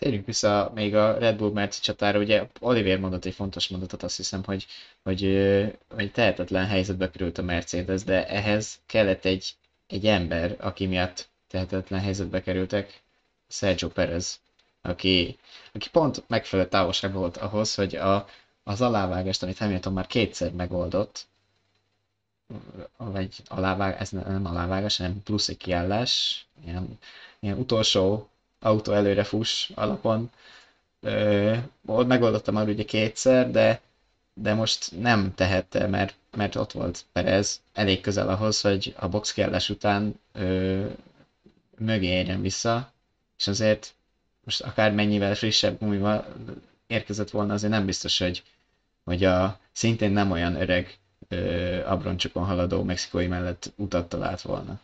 Térjünk 0.00 0.26
vissza 0.26 0.70
még 0.74 0.94
a 0.94 1.18
Red 1.18 1.36
Bull 1.36 1.52
Merci 1.52 1.80
csatára, 1.80 2.18
ugye 2.18 2.46
Oliver 2.60 2.98
mondott 2.98 3.24
egy 3.24 3.34
fontos 3.34 3.68
mondatot, 3.68 4.02
azt 4.02 4.16
hiszem, 4.16 4.44
hogy, 4.44 4.66
hogy, 5.02 5.20
hogy 5.88 6.12
tehetetlen 6.12 6.66
helyzetbe 6.66 7.10
került 7.10 7.38
a 7.38 7.42
Mercedes, 7.42 8.04
de 8.04 8.28
ehhez 8.28 8.78
kellett 8.86 9.24
egy, 9.24 9.54
egy 9.86 10.06
ember, 10.06 10.56
aki 10.58 10.86
miatt 10.86 11.28
tehetetlen 11.48 12.00
helyzetbe 12.00 12.42
kerültek, 12.42 13.02
Sergio 13.48 13.88
Perez, 13.88 14.40
aki, 14.82 15.38
aki 15.72 15.88
pont 15.90 16.22
megfelelő 16.26 16.68
távolság 16.68 17.12
volt 17.12 17.36
ahhoz, 17.36 17.74
hogy 17.74 17.96
a, 17.96 18.26
az 18.62 18.80
alávágást, 18.80 19.42
amit 19.42 19.58
Hamilton 19.58 19.92
már 19.92 20.06
kétszer 20.06 20.52
megoldott, 20.52 21.26
vagy 22.96 23.34
alávág, 23.46 24.00
ez 24.00 24.10
nem 24.10 24.46
alávágás, 24.46 24.96
hanem 24.96 25.22
plusz 25.22 25.48
egy 25.48 25.56
kiállás, 25.56 26.44
ilyen, 26.64 26.98
ilyen 27.40 27.58
utolsó 27.58 28.30
autó 28.60 28.92
előre 28.92 29.24
fuss 29.24 29.70
alapon. 29.74 30.30
Ö, 31.00 31.56
megoldottam 31.86 32.54
már 32.54 32.68
ugye 32.68 32.84
kétszer, 32.84 33.50
de, 33.50 33.80
de 34.34 34.54
most 34.54 35.00
nem 35.00 35.34
tehette, 35.34 35.86
mert, 35.86 36.14
mert 36.36 36.54
ott 36.56 36.72
volt 36.72 37.04
Perez 37.12 37.60
elég 37.72 38.00
közel 38.00 38.28
ahhoz, 38.28 38.60
hogy 38.60 38.94
a 38.98 39.08
box 39.08 39.32
kiállás 39.32 39.70
után 39.70 40.20
ö, 40.32 40.86
mögé 41.78 42.06
érjen 42.06 42.40
vissza, 42.40 42.92
és 43.38 43.46
azért 43.46 43.94
most 44.44 44.60
akár 44.60 44.92
mennyivel 44.92 45.34
frissebb 45.34 45.78
gumival 45.78 46.26
érkezett 46.86 47.30
volna, 47.30 47.52
azért 47.52 47.72
nem 47.72 47.86
biztos, 47.86 48.18
hogy, 48.18 48.42
hogy 49.04 49.24
a 49.24 49.58
szintén 49.72 50.10
nem 50.10 50.30
olyan 50.30 50.60
öreg 50.60 50.98
abroncsokon 51.84 52.44
haladó 52.44 52.82
mexikói 52.82 53.26
mellett 53.26 53.72
utat 53.76 54.08
talált 54.08 54.42
volna. 54.42 54.80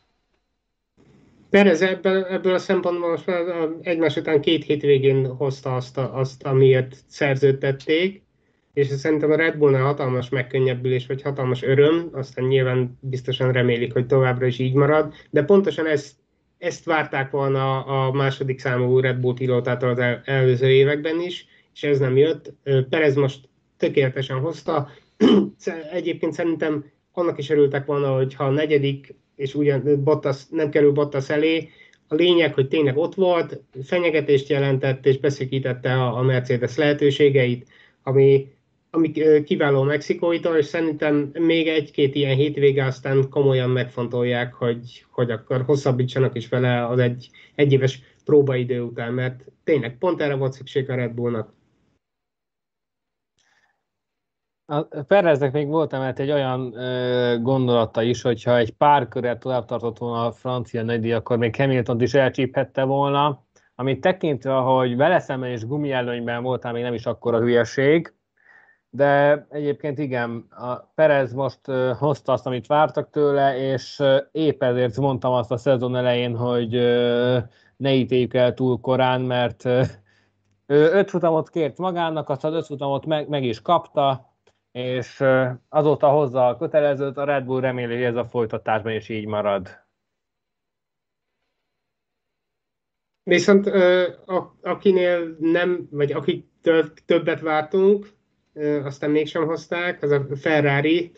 Perez 1.57 1.83
ebből, 1.83 2.25
ebből 2.25 2.55
a 2.55 2.59
szempontból 2.59 3.11
most 3.11 3.27
már 3.27 3.69
egymás 3.81 4.17
után 4.17 4.41
két 4.41 4.65
hétvégén 4.65 5.27
hozta 5.27 5.75
azt, 5.75 5.99
a, 5.99 6.19
azt 6.19 6.43
amiért 6.43 6.97
szerződtették, 7.07 8.23
és 8.73 8.87
szerintem 8.87 9.31
a 9.31 9.37
Red 9.37 9.57
Bullnál 9.57 9.83
hatalmas 9.83 10.29
megkönnyebbülés, 10.29 11.07
vagy 11.07 11.23
hatalmas 11.23 11.63
öröm, 11.63 12.09
aztán 12.13 12.45
nyilván 12.45 12.99
biztosan 13.01 13.53
remélik, 13.53 13.93
hogy 13.93 14.07
továbbra 14.07 14.47
is 14.47 14.59
így 14.59 14.75
marad, 14.75 15.15
de 15.31 15.43
pontosan 15.43 15.87
ezt, 15.87 16.15
ezt 16.59 16.85
várták 16.85 17.31
volna 17.31 17.85
a 17.85 18.13
második 18.13 18.59
számú 18.59 19.01
Red 19.01 19.17
Bull 19.17 19.35
pilótától 19.35 19.89
az 19.89 19.99
el, 19.99 20.23
előző 20.25 20.71
években 20.71 21.21
is, 21.21 21.47
és 21.75 21.83
ez 21.83 21.99
nem 21.99 22.17
jött. 22.17 22.53
Perez 22.91 23.15
most 23.15 23.49
tökéletesen 23.77 24.39
hozta. 24.39 24.89
Egyébként 25.93 26.33
szerintem 26.33 26.85
annak 27.13 27.39
is 27.39 27.51
örültek 27.51 27.87
volna, 27.87 28.15
hogy 28.15 28.35
ha 28.35 28.45
a 28.45 28.51
negyedik, 28.51 29.15
és 29.37 29.55
ugyan 29.55 30.03
Bottas, 30.05 30.49
nem 30.51 30.71
kerül 30.71 30.93
Bottas 30.93 31.29
elé, 31.29 31.69
a 32.09 32.15
lényeg, 32.15 32.55
hogy 32.55 32.69
tényleg 32.69 32.97
ott 32.97 33.15
volt, 33.15 33.61
fenyegetést 33.83 34.49
jelentett, 34.49 35.07
és 35.07 35.19
beszékítette 35.19 35.93
a, 35.93 36.19
a 36.19 36.23
Mercedes 36.23 36.77
lehetőségeit, 36.77 37.67
ami 38.03 38.55
ami 38.97 39.13
kiváló 39.45 39.83
Mexikóitól, 39.83 40.57
és 40.57 40.65
szerintem 40.65 41.31
még 41.33 41.69
egy-két 41.69 42.15
ilyen 42.15 42.37
hétvége 42.37 42.85
aztán 42.85 43.29
komolyan 43.31 43.71
megfontolják, 43.71 44.55
hogy, 44.55 45.05
hogy 45.11 45.31
akkor 45.31 45.63
hosszabbítsanak 45.63 46.37
is 46.37 46.49
vele 46.49 46.87
az 46.87 46.99
egy, 46.99 47.31
egy 47.55 47.73
éves 47.73 48.01
próbaidő 48.25 48.81
után, 48.81 49.13
mert 49.13 49.45
tényleg 49.65 49.99
pont 49.99 50.21
erre 50.21 50.35
volt 50.35 50.53
szükség 50.53 50.91
a 50.91 50.95
Red 50.95 51.13
Bullnak. 51.13 51.53
A 54.69 54.83
Pereznek 54.83 55.53
még 55.53 55.69
volt 55.69 55.93
emelt 55.93 56.19
egy 56.19 56.31
olyan 56.31 56.75
ö, 56.77 57.39
gondolata 57.41 58.03
is, 58.03 58.23
hogyha 58.23 58.57
egy 58.57 58.73
pár 58.73 59.09
körre 59.09 59.39
tovább 59.39 59.65
tartott 59.65 59.99
volna 59.99 60.27
a 60.27 60.33
francia 60.33 60.83
nagydíj, 60.83 61.13
akkor 61.13 61.39
még 61.39 61.57
Hamilton 61.57 62.01
is 62.01 62.15
elcsíphette 62.15 62.85
volna, 62.85 63.45
amit 63.75 64.01
tekintve, 64.01 64.53
hogy 64.53 64.97
vele 64.97 65.19
szemben 65.19 65.51
és 65.51 65.67
gumielőnyben 65.67 66.43
voltál, 66.43 66.73
még 66.73 66.83
nem 66.83 66.95
is 66.95 67.07
akkora 67.07 67.39
hülyeség, 67.39 68.15
de 68.91 69.47
egyébként 69.51 69.99
igen, 69.99 70.47
a 70.51 70.77
Perez 70.95 71.33
most 71.33 71.61
hozta 71.99 72.33
azt, 72.33 72.47
amit 72.47 72.67
vártak 72.67 73.11
tőle, 73.11 73.57
és 73.57 74.03
épp 74.33 74.63
ezért 74.63 74.97
mondtam 74.97 75.33
azt 75.33 75.53
a 75.53 75.57
szezon 75.57 75.97
elején, 75.97 76.37
hogy 76.37 76.71
ne 77.77 77.95
ítéljük 77.95 78.35
el 78.35 78.55
túl 78.55 78.81
korán, 78.81 79.21
mert 79.21 79.65
ő 80.67 80.91
öt 80.93 81.11
futamot 81.11 81.51
kért 81.51 81.79
magának, 81.79 82.29
azt 82.29 82.45
az 82.45 82.55
öt 82.55 82.67
futamot 82.67 83.07
meg, 83.07 83.29
meg 83.29 83.45
is 83.45 83.63
kapta, 83.63 84.35
és 84.77 85.25
azóta 85.69 86.09
hozza 86.09 86.47
a 86.47 86.57
kötelezőt, 86.57 87.17
a 87.17 87.25
Red 87.25 87.45
Bull 87.45 87.61
reméli, 87.61 87.95
hogy 87.95 88.03
ez 88.03 88.17
a 88.17 88.25
folytatásban 88.25 88.93
is 88.93 89.09
így 89.09 89.27
marad. 89.27 89.69
Viszont 93.23 93.67
akinél 94.63 95.37
nem, 95.39 95.89
vagy 95.91 96.13
akitől 96.13 96.93
többet 97.07 97.41
vártunk, 97.41 98.09
aztán 98.85 99.11
mégsem 99.11 99.47
hozták, 99.47 100.03
az 100.03 100.11
a 100.11 100.27
Ferrari. 100.35 101.13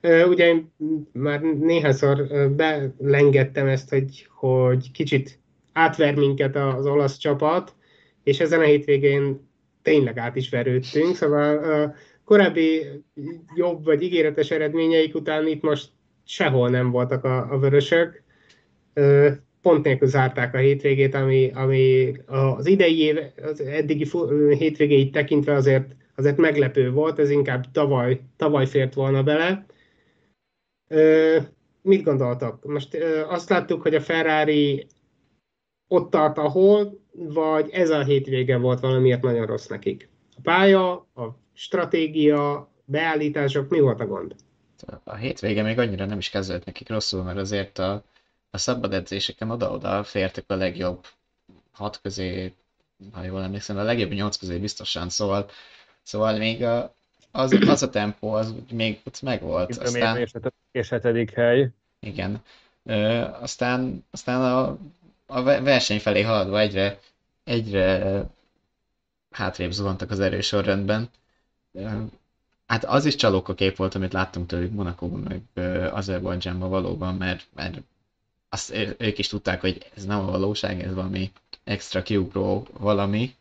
Ugye 0.00 0.46
én 0.46 0.72
már 1.12 1.40
néhányszor 1.40 2.28
belengettem 2.56 3.66
ezt, 3.66 3.90
hogy, 3.90 4.28
hogy 4.30 4.90
kicsit 4.90 5.40
átver 5.72 6.14
minket 6.14 6.56
az 6.56 6.86
olasz 6.86 7.16
csapat, 7.16 7.74
és 8.22 8.40
ezen 8.40 8.60
a 8.60 8.64
hétvégén 8.64 9.48
tényleg 9.82 10.18
át 10.18 10.36
is 10.36 10.50
verődtünk, 10.50 11.14
szóval 11.14 11.94
korábbi 12.24 12.86
jobb 13.54 13.84
vagy 13.84 14.02
ígéretes 14.02 14.50
eredményeik 14.50 15.14
után 15.14 15.46
itt 15.46 15.62
most 15.62 15.90
sehol 16.24 16.70
nem 16.70 16.90
voltak 16.90 17.24
a, 17.24 17.52
a 17.52 17.58
vörösök. 17.58 18.22
Pont 19.62 19.84
nélkül 19.84 20.08
zárták 20.08 20.54
a 20.54 20.58
hétvégét, 20.58 21.14
ami, 21.14 21.50
ami 21.54 22.14
az 22.26 22.66
idei 22.66 23.00
év, 23.00 23.18
az 23.42 23.60
eddigi 23.60 24.08
hétvégéit 24.58 25.12
tekintve 25.12 25.54
azért 25.54 25.94
azért 26.14 26.36
meglepő 26.36 26.90
volt, 26.90 27.18
ez 27.18 27.30
inkább 27.30 27.70
tavaly, 27.70 28.20
tavaly 28.36 28.66
fért 28.66 28.94
volna 28.94 29.22
bele. 29.22 29.66
Mit 31.82 32.02
gondoltak? 32.02 32.64
Most 32.64 32.98
azt 33.28 33.48
láttuk, 33.48 33.82
hogy 33.82 33.94
a 33.94 34.00
Ferrari 34.00 34.86
ott 35.88 36.10
tart, 36.10 36.38
ahol, 36.38 37.00
vagy 37.12 37.70
ez 37.70 37.90
a 37.90 38.04
hétvége 38.04 38.56
volt 38.56 38.80
valamiért 38.80 39.22
nagyon 39.22 39.46
rossz 39.46 39.66
nekik? 39.66 40.08
A 40.36 40.40
pálya, 40.42 40.92
a 40.92 41.38
stratégia, 41.54 42.68
beállítások, 42.84 43.68
mi 43.68 43.80
volt 43.80 44.00
a 44.00 44.06
gond? 44.06 44.34
A 45.04 45.14
hétvége 45.14 45.62
még 45.62 45.78
annyira 45.78 46.04
nem 46.04 46.18
is 46.18 46.30
kezdődött 46.30 46.64
nekik 46.64 46.88
rosszul, 46.88 47.22
mert 47.22 47.38
azért 47.38 47.78
a, 47.78 48.02
a 48.50 48.58
szabad 48.58 48.92
edzéseken 48.92 49.50
oda-oda 49.50 50.04
fértek 50.04 50.44
a 50.46 50.54
legjobb 50.54 51.06
hat 51.72 52.00
közé, 52.02 52.52
ha 53.12 53.22
jól 53.22 53.42
emlékszem, 53.42 53.76
a 53.76 53.82
legjobb 53.82 54.12
nyolc 54.12 54.36
közé 54.36 54.58
biztosan, 54.58 55.08
szóval 55.08 55.46
Szóval 56.04 56.38
még 56.38 56.62
a, 56.62 56.94
az, 57.30 57.52
az 57.66 57.82
a 57.82 57.90
tempó, 57.90 58.32
az 58.32 58.54
még 58.70 59.00
ott 59.04 59.22
megvolt. 59.22 59.76
Aztán, 59.76 60.28
és 60.72 60.88
hetedik 60.88 61.30
hely. 61.30 61.70
Igen. 62.00 62.42
Ö, 62.84 63.20
aztán, 63.20 64.04
aztán 64.10 64.40
a, 64.40 64.78
a 65.26 65.42
verseny 65.42 66.00
felé 66.00 66.22
haladva 66.22 66.60
egyre, 66.60 66.98
egyre 67.44 68.22
hátrébb 69.30 69.70
zuhantak 69.70 70.10
az 70.10 70.20
erősorrendben. 70.20 71.10
Hát 72.66 72.84
az 72.84 73.04
is 73.04 73.14
csalóka 73.14 73.54
kép 73.54 73.76
volt, 73.76 73.94
amit 73.94 74.12
láttunk 74.12 74.46
tőlük 74.46 74.72
Monakóban, 74.72 75.20
meg 75.20 75.66
Azerbajdzsánban 75.92 76.70
valóban, 76.70 77.14
mert, 77.14 77.46
mert 77.54 77.80
azt 78.48 78.70
ők 78.98 79.18
is 79.18 79.28
tudták, 79.28 79.60
hogy 79.60 79.90
ez 79.96 80.04
nem 80.04 80.18
a 80.18 80.30
valóság, 80.30 80.80
ez 80.82 80.94
valami 80.94 81.32
extra 81.64 82.02
kiugró 82.02 82.66
valami. 82.72 83.34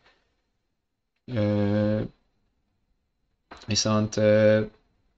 Viszont 3.67 4.15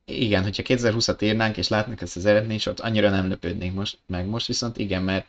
igen, 0.06 0.43
hogyha 0.43 0.63
2020-at 0.65 1.23
írnánk, 1.23 1.58
és 1.58 1.67
látnak 1.67 2.01
ezt 2.01 2.15
az 2.15 2.25
eredményt, 2.25 2.65
ott 2.65 2.80
annyira 2.80 3.10
nem 3.10 3.30
lepődnénk 3.30 3.75
most, 3.75 3.97
meg 4.06 4.25
most 4.25 4.47
viszont 4.47 4.78
igen, 4.78 5.04
mert, 5.04 5.25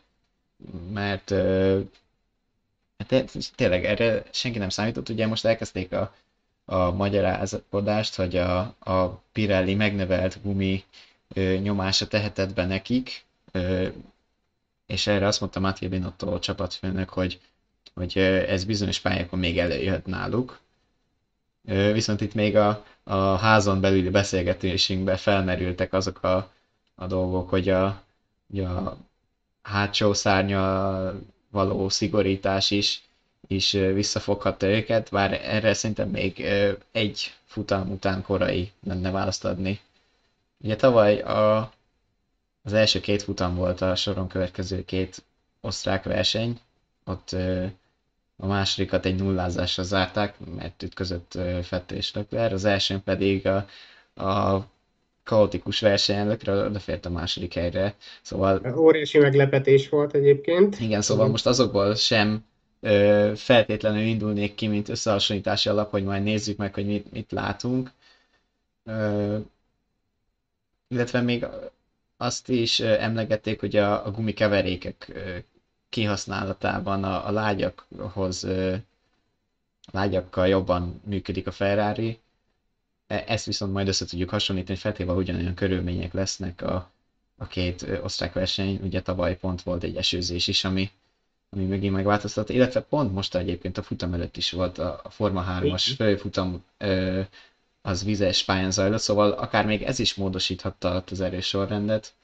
mert 0.92 1.30
hát 2.98 3.30
tényleg 3.54 3.84
erre 3.84 4.22
senki 4.30 4.58
nem 4.58 4.68
számított, 4.68 5.08
ugye 5.08 5.26
most 5.26 5.44
elkezdték 5.44 5.92
a, 5.92 6.14
a 6.68 6.90
magyarázakodást, 6.90 8.14
hogy 8.14 8.36
a, 8.36 8.58
a 8.78 9.22
Pirelli 9.32 9.74
megnövelt 9.74 10.42
gumi 10.42 10.84
ö, 11.34 11.56
nyomása 11.56 12.06
tehetett 12.06 12.54
be 12.54 12.64
nekik, 12.66 13.24
ö, 13.52 13.88
és 14.86 15.06
erre 15.06 15.26
azt 15.26 15.40
mondta 15.40 15.60
Mattia 15.60 15.88
Binotto 15.88 16.34
a 16.34 16.38
csapatfőnök, 16.38 17.08
hogy, 17.08 17.40
hogy 17.94 18.18
ez 18.18 18.64
bizonyos 18.64 19.00
pályákon 19.00 19.38
még 19.38 19.58
előjöhet 19.58 20.06
náluk, 20.06 20.60
Viszont 21.92 22.20
itt 22.20 22.34
még 22.34 22.56
a, 22.56 22.84
a 23.04 23.14
házon 23.36 23.80
belüli 23.80 24.08
beszélgetésünkben 24.10 25.16
felmerültek 25.16 25.92
azok 25.92 26.22
a, 26.22 26.52
a 26.94 27.06
dolgok, 27.06 27.48
hogy 27.48 27.68
a, 27.68 27.84
a 28.56 28.96
hátsó 29.62 30.12
szárnya 30.12 31.14
való 31.50 31.88
szigorítás 31.88 32.70
is, 32.70 33.02
is 33.46 33.72
visszafoghatta 33.72 34.66
őket, 34.66 35.10
bár 35.10 35.40
erre 35.44 35.74
szerintem 35.74 36.08
még 36.08 36.46
egy 36.92 37.34
futam 37.44 37.90
után 37.90 38.22
korai 38.22 38.72
lenne 38.86 39.10
választ 39.10 39.44
adni. 39.44 39.80
Ugye 40.60 40.76
tavaly 40.76 41.20
a, 41.20 41.72
az 42.62 42.72
első 42.72 43.00
két 43.00 43.22
futam 43.22 43.54
volt 43.54 43.80
a 43.80 43.94
soron 43.94 44.28
következő 44.28 44.84
két 44.84 45.22
osztrák 45.60 46.04
verseny, 46.04 46.60
ott 47.04 47.36
a 48.36 48.46
másodikat 48.46 49.06
egy 49.06 49.16
nullázásra 49.16 49.82
zárták, 49.82 50.34
mert 50.56 50.82
ütközött 50.82 51.38
Fettel 51.62 51.96
és 51.96 52.12
Leclerc, 52.12 52.52
az 52.52 52.64
elsőn 52.64 53.02
pedig 53.02 53.46
a, 53.46 53.66
a 54.24 54.66
kaotikus 55.24 55.80
versenyen 55.80 56.38
odafért 56.46 57.06
a 57.06 57.10
második 57.10 57.54
helyre, 57.54 57.94
szóval... 58.22 58.74
Óriási 58.76 59.18
meglepetés 59.18 59.88
volt 59.88 60.14
egyébként. 60.14 60.80
Igen, 60.80 61.02
szóval 61.02 61.28
most 61.28 61.46
azokból 61.46 61.94
sem 61.94 62.44
feltétlenül 63.36 64.02
indulnék 64.02 64.54
ki, 64.54 64.66
mint 64.66 64.88
összehasonlítási 64.88 65.68
alap, 65.68 65.90
hogy 65.90 66.04
majd 66.04 66.22
nézzük 66.22 66.56
meg, 66.56 66.74
hogy 66.74 66.86
mit, 66.86 67.12
mit 67.12 67.32
látunk. 67.32 67.90
Illetve 70.88 71.20
még 71.20 71.46
azt 72.16 72.48
is 72.48 72.80
emlegették, 72.80 73.60
hogy 73.60 73.76
a, 73.76 74.06
a 74.06 74.10
gumikeverékek 74.10 75.12
kihasználatában 75.88 77.04
a, 77.04 77.26
a 77.26 77.30
lágyakhoz 77.30 78.44
a 79.86 79.90
lágyakkal 79.92 80.46
jobban 80.48 81.00
működik 81.04 81.46
a 81.46 81.50
Ferrari. 81.50 82.18
E, 83.06 83.24
ezt 83.26 83.44
viszont 83.46 83.72
majd 83.72 83.88
össze 83.88 84.04
tudjuk 84.04 84.28
hasonlítani, 84.30 84.78
feltéve 84.78 85.12
ugyanolyan 85.12 85.54
körülmények 85.54 86.12
lesznek 86.12 86.62
a, 86.62 86.90
a 87.36 87.46
két 87.46 87.82
osztrák 88.02 88.32
verseny. 88.32 88.80
Ugye 88.82 89.02
tavaly 89.02 89.36
pont 89.38 89.62
volt 89.62 89.82
egy 89.82 89.96
esőzés 89.96 90.46
is, 90.48 90.64
ami, 90.64 90.90
ami 91.56 91.64
megint 91.64 91.92
megváltoztat, 91.94 92.48
illetve 92.48 92.80
pont 92.80 93.12
most 93.12 93.34
egyébként 93.34 93.78
a 93.78 93.82
futam 93.82 94.14
előtt 94.14 94.36
is 94.36 94.50
volt 94.50 94.78
a, 94.78 95.02
Forma 95.10 95.44
3-as 95.60 95.92
főfutam, 95.96 96.64
az 97.82 98.04
vizes 98.04 98.44
pályán 98.44 98.70
zajlott, 98.70 99.00
szóval 99.00 99.30
akár 99.30 99.66
még 99.66 99.82
ez 99.82 99.98
is 99.98 100.14
módosíthatta 100.14 101.04
az 101.10 101.20
erős 101.20 101.46
sorrendet. 101.46 102.14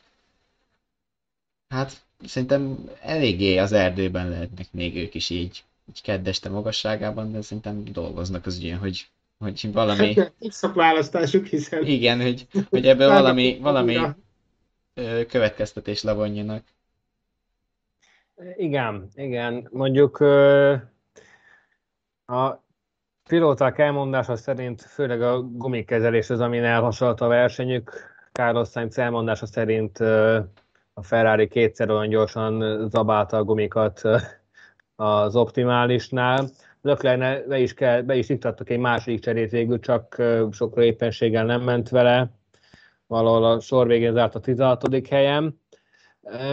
Hát 1.68 1.96
szerintem 2.24 2.90
eléggé 3.00 3.56
az 3.56 3.72
erdőben 3.72 4.28
lehetnek 4.28 4.66
még 4.72 4.96
ők 4.96 5.14
is 5.14 5.30
így, 5.30 5.64
így 5.88 6.02
keddeste 6.02 6.48
magasságában, 6.48 7.32
de 7.32 7.40
szerintem 7.40 7.84
dolgoznak 7.84 8.46
az 8.46 8.56
ügyön, 8.58 8.78
hogy, 8.78 9.06
hogy 9.38 9.72
valami... 9.72 10.14
Hát, 10.14 10.32
a 10.60 10.72
választásuk, 10.72 11.46
hiszen... 11.46 11.86
Igen, 11.86 12.20
hogy, 12.20 12.46
hogy 12.70 12.86
ebből 12.86 13.08
valami, 13.08 13.58
valami 13.60 13.98
következtetés 15.28 16.02
levonjanak. 16.02 16.64
Igen, 18.56 19.08
igen. 19.14 19.68
Mondjuk 19.72 20.20
a 22.26 22.64
pilóták 23.28 23.78
elmondása 23.78 24.36
szerint 24.36 24.82
főleg 24.82 25.22
a 25.22 25.42
gumikezelés 25.42 26.30
az, 26.30 26.40
amin 26.40 26.64
elhasonlott 26.64 27.20
a 27.20 27.26
versenyük. 27.26 27.92
Carlos 28.32 28.68
Sainz 28.68 28.98
elmondása 28.98 29.46
szerint 29.46 29.98
a 30.94 31.02
Ferrari 31.02 31.48
kétszer 31.48 31.90
olyan 31.90 32.08
gyorsan 32.08 32.88
zabálta 32.88 33.36
a 33.36 33.44
gumikat 33.44 34.02
az 34.96 35.36
optimálisnál. 35.36 36.48
Leclerc 36.80 37.48
be 37.48 37.58
is, 37.58 37.74
kell, 37.74 38.02
be 38.02 38.14
is 38.16 38.28
iktattak 38.28 38.70
egy 38.70 38.78
második 38.78 39.20
cserét 39.20 39.50
végül, 39.50 39.80
csak 39.80 40.22
sokra 40.50 40.82
éppenséggel 40.82 41.44
nem 41.44 41.62
ment 41.62 41.88
vele. 41.88 42.30
Valahol 43.06 43.44
a 43.44 43.60
sor 43.60 43.86
végén 43.86 44.12
zárt 44.12 44.34
a 44.34 44.40
16. 44.40 45.08
helyen. 45.08 45.60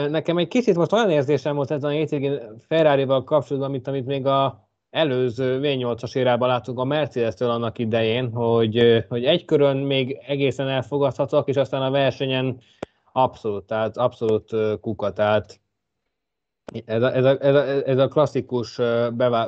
Nekem 0.10 0.38
egy 0.38 0.48
kicsit 0.48 0.76
most 0.76 0.92
olyan 0.92 1.10
érzésem 1.10 1.56
volt 1.56 1.72
ezen 1.72 1.90
a 1.90 1.94
hétvégén 1.94 2.40
Ferrari-val 2.68 3.24
kapcsolatban, 3.24 3.72
mint 3.72 3.88
amit 3.88 4.06
még 4.06 4.26
a 4.26 4.68
előző 4.90 5.60
V8-as 5.64 6.16
érában 6.16 6.48
láttuk 6.48 6.80
a 6.80 6.84
Mercedes-től 6.84 7.50
annak 7.50 7.78
idején, 7.78 8.32
hogy, 8.32 9.06
hogy 9.10 9.26
egy 9.26 9.46
körön 9.46 9.78
még 9.78 10.18
egészen 10.28 10.68
elfogadhatóak, 10.68 11.48
és 11.48 11.56
aztán 11.56 11.82
a 11.82 11.92
versenyen 11.92 12.58
abszolút, 13.12 13.64
tehát 13.64 13.98
abszolút 13.98 14.56
kuka, 14.82 15.14
tehát 15.14 15.60
ez 16.86 17.02
a, 17.02 17.16
ez 17.16 17.26
a, 17.26 17.38
ez 17.42 17.56
a, 17.56 17.64
ez 17.88 17.98
a 17.98 18.08
klasszikus 18.08 18.78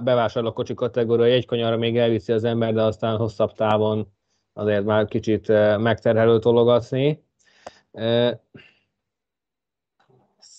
bevásárlókocsi 0.03 0.73
kategória, 0.73 1.33
egy 1.33 1.45
kanyarra 1.45 1.77
még 1.77 1.97
elviszi 1.97 2.33
az 2.33 2.43
ember, 2.43 2.73
de 2.73 2.81
aztán 2.81 3.17
hosszabb 3.17 3.53
távon 3.53 4.07
azért 4.53 4.83
már 4.83 5.05
kicsit 5.05 5.47
megterhelő 5.77 6.39
tologatni. 6.39 7.23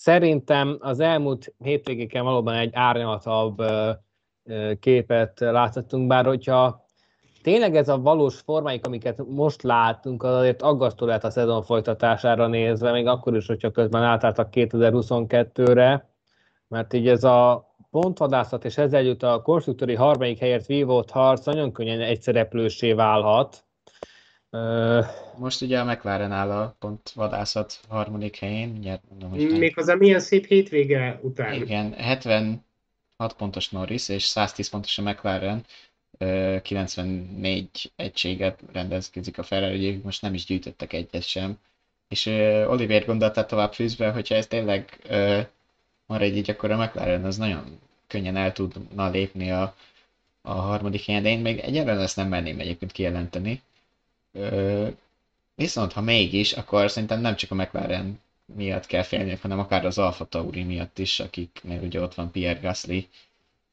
Szerintem 0.03 0.77
az 0.79 0.99
elmúlt 0.99 1.53
hétvégéken 1.57 2.23
valóban 2.23 2.53
egy 2.53 2.69
árnyalatabb 2.73 3.61
képet 4.79 5.39
láthattunk, 5.39 6.07
bár 6.07 6.25
hogyha 6.25 6.85
tényleg 7.41 7.75
ez 7.75 7.89
a 7.89 7.99
valós 7.99 8.39
formáik, 8.39 8.85
amiket 8.85 9.21
most 9.27 9.61
látunk, 9.61 10.23
az 10.23 10.35
azért 10.35 10.61
aggasztó 10.61 11.05
lehet 11.05 11.23
a 11.23 11.29
szezon 11.29 11.63
folytatására 11.63 12.47
nézve, 12.47 12.91
még 12.91 13.07
akkor 13.07 13.35
is, 13.35 13.47
hogyha 13.47 13.71
közben 13.71 14.03
átálltak 14.03 14.49
2022-re, 14.51 16.09
mert 16.67 16.93
így 16.93 17.07
ez 17.07 17.23
a 17.23 17.67
pontvadászat 17.91 18.65
és 18.65 18.77
ezzel 18.77 18.99
együtt 18.99 19.23
a 19.23 19.41
konstruktori 19.41 19.95
harmadik 19.95 20.39
helyért 20.39 20.65
vívott 20.65 21.11
harc 21.11 21.45
nagyon 21.45 21.71
könnyen 21.71 22.01
egyszereplősé 22.01 22.93
válhat. 22.93 23.65
Most 25.37 25.61
ugye 25.61 25.79
a 25.79 25.85
McLaren 25.85 26.31
áll 26.31 26.51
a 26.51 26.75
pontvadászat 26.79 27.79
harmadik 27.87 28.35
helyén. 28.35 28.69
Mindjárt 28.69 29.01
mondom, 29.09 29.29
hogy 29.29 29.57
Méghozzá 29.57 29.93
milyen 29.93 30.19
szép 30.19 30.45
hétvége 30.45 31.19
után. 31.21 31.53
Igen, 31.53 31.93
76 31.93 32.61
pontos 33.37 33.69
Norris 33.69 34.09
és 34.09 34.23
110 34.23 34.69
pontos 34.69 34.97
a 34.97 35.01
McLaren. 35.01 35.65
94 36.61 37.91
egységet 37.95 38.59
rendezkezik 38.73 39.37
a 39.37 39.43
Ferrari, 39.43 40.01
most 40.03 40.21
nem 40.21 40.33
is 40.33 40.45
gyűjtöttek 40.45 40.93
egyet 40.93 41.23
sem. 41.23 41.57
És 42.07 42.25
Oliver 42.67 43.05
gondolta 43.05 43.45
tovább 43.45 43.73
fűzve, 43.73 44.11
hogyha 44.11 44.35
ez 44.35 44.47
tényleg 44.47 44.99
maradj 46.05 46.37
így, 46.37 46.49
akkor 46.49 46.71
a 46.71 46.77
McLaren 46.77 47.25
az 47.25 47.37
nagyon 47.37 47.79
könnyen 48.07 48.35
el 48.35 48.51
tudna 48.51 49.09
lépni 49.09 49.51
a, 49.51 49.75
a 50.41 50.51
harmadik 50.51 51.05
helyen, 51.05 51.23
de 51.23 51.29
én 51.29 51.39
még 51.39 51.59
egyelőre 51.59 52.01
ezt 52.01 52.15
nem 52.15 52.27
merném 52.27 52.59
egyébként 52.59 52.91
kijelenteni. 52.91 53.61
Viszont 55.55 55.93
ha 55.93 56.01
mégis, 56.01 56.53
akkor 56.53 56.89
szerintem 56.91 57.21
nem 57.21 57.35
csak 57.35 57.51
a 57.51 57.55
McLaren 57.55 58.19
miatt 58.45 58.85
kell 58.85 59.03
félni, 59.03 59.37
hanem 59.41 59.59
akár 59.59 59.85
az 59.85 59.97
Alfa 59.97 60.25
Tauri 60.25 60.63
miatt 60.63 60.99
is, 60.99 61.19
akiknél 61.19 61.81
ugye 61.81 62.01
ott 62.01 62.13
van 62.13 62.31
Pierre 62.31 62.59
Gasly, 62.59 63.07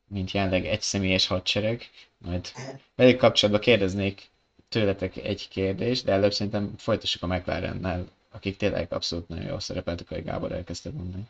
mint 0.08 0.30
jelenleg 0.30 0.66
egy 0.66 0.80
személyes 0.80 1.26
hadsereg. 1.26 1.82
Majd 2.18 2.48
velük 2.94 3.18
kapcsolatban 3.18 3.62
kérdeznék 3.64 4.28
tőletek 4.68 5.16
egy 5.16 5.48
kérdést, 5.48 6.04
de 6.04 6.12
előbb 6.12 6.32
szerintem 6.32 6.74
folytassuk 6.76 7.22
a 7.22 7.26
McLarennel, 7.26 8.08
akik 8.30 8.56
tényleg 8.56 8.92
abszolút 8.92 9.28
nagyon 9.28 9.44
jól 9.46 9.60
szerepeltek, 9.60 10.10
ahogy 10.10 10.24
Gábor 10.24 10.52
elkezdte 10.52 10.90
mondani. 10.90 11.28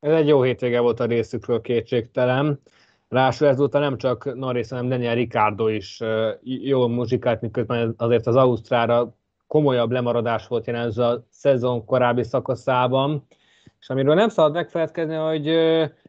Ez 0.00 0.12
egy 0.12 0.26
jó 0.28 0.42
hétvége 0.42 0.80
volt 0.80 1.00
a 1.00 1.04
részükről 1.04 1.60
kétségtelen. 1.60 2.60
Ráadásul 3.08 3.48
ezúttal 3.48 3.80
nem 3.80 3.96
csak 3.96 4.34
Norris, 4.34 4.68
hanem 4.68 4.88
Daniel 4.88 5.14
Ricardo 5.14 5.68
is 5.68 6.00
jó 6.42 6.86
muzsikát, 6.86 7.40
miközben 7.40 7.94
azért 7.96 8.26
az 8.26 8.36
Ausztrára 8.36 9.14
komolyabb 9.46 9.90
lemaradás 9.90 10.46
volt 10.46 10.66
jelen 10.66 10.86
ez 10.86 10.98
a 10.98 11.26
szezon 11.30 11.84
korábbi 11.84 12.22
szakaszában. 12.22 13.26
És 13.80 13.90
amiről 13.90 14.14
nem 14.14 14.28
szabad 14.28 14.52
megfeledkezni, 14.52 15.14
hogy 15.14 15.48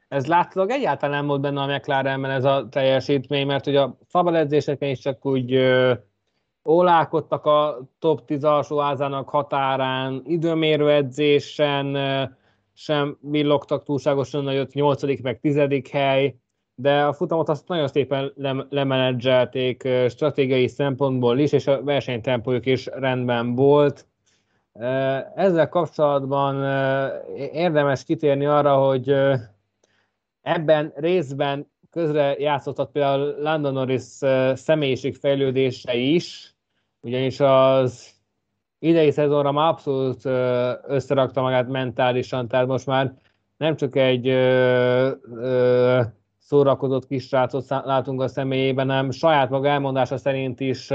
ez 0.08 0.26
látszólag 0.26 0.70
egyáltalán 0.70 1.16
nem 1.16 1.28
volt 1.28 1.42
benne 1.42 1.62
a 1.62 1.76
McLarenben 1.76 2.32
ez 2.32 2.44
a 2.44 2.68
teljesítmény, 2.70 3.48
mert 3.48 3.68
ugye 3.68 3.80
a 3.80 3.98
szabad 4.08 4.36
edzéseken 4.36 4.90
is 4.90 5.00
csak 5.00 5.26
úgy 5.26 5.60
ólálkodtak 6.66 7.46
a 7.46 7.80
top 8.00 8.26
10 8.26 8.44
alsó 8.44 8.78
házának 8.78 9.30
határán, 9.30 10.22
időmérő 10.26 10.92
edzésen, 10.92 11.98
sem 12.74 13.18
villogtak 13.22 13.84
túlságosan 13.84 14.44
nagyot, 14.44 14.74
8. 14.74 15.22
meg 15.22 15.40
10. 15.40 15.62
hely, 15.92 16.36
de 16.80 17.04
a 17.04 17.14
futamot 17.14 17.50
azt 17.50 17.68
nagyon 17.68 17.88
szépen 17.88 18.34
lemenedzselték 18.70 19.88
stratégiai 20.10 20.68
szempontból 20.68 21.40
is, 21.40 21.52
és 21.52 21.68
a 21.68 21.84
versenytempójuk 21.84 22.66
is 22.66 22.86
rendben 22.86 23.56
volt. 23.56 24.08
Ezzel 25.36 25.70
kapcsolatban 25.70 26.56
érdemes 27.36 28.04
kitérni 28.04 28.46
arra, 28.46 28.76
hogy 28.76 29.16
ebben 30.42 30.94
részben 30.96 31.72
közre 31.92 32.36
játszottat 32.38 32.92
például 32.92 33.36
Lando 33.40 33.72
Norris 33.72 34.04
személyiségfejlődése 34.54 35.96
is, 35.96 36.56
ugyanis 37.00 37.40
az 37.40 38.12
idei 38.80 39.12
szezonra 39.12 39.52
már 39.52 39.68
abszolút 39.68 40.26
összerakta 40.88 41.42
magát 41.42 41.68
mentálisan, 41.68 42.48
tehát 42.48 42.68
most 42.68 42.86
már 42.86 43.14
nem 43.58 43.76
csak 43.76 43.96
egy 43.96 44.28
ö, 44.28 45.12
ö, 45.36 46.02
szórakozott 46.48 47.08
kis 47.08 47.30
látunk 47.68 48.22
a 48.22 48.28
személyében, 48.28 48.88
hanem 48.88 49.12
saját 49.12 49.50
maga 49.50 49.68
elmondása 49.68 50.18
szerint 50.18 50.60
is 50.60 50.92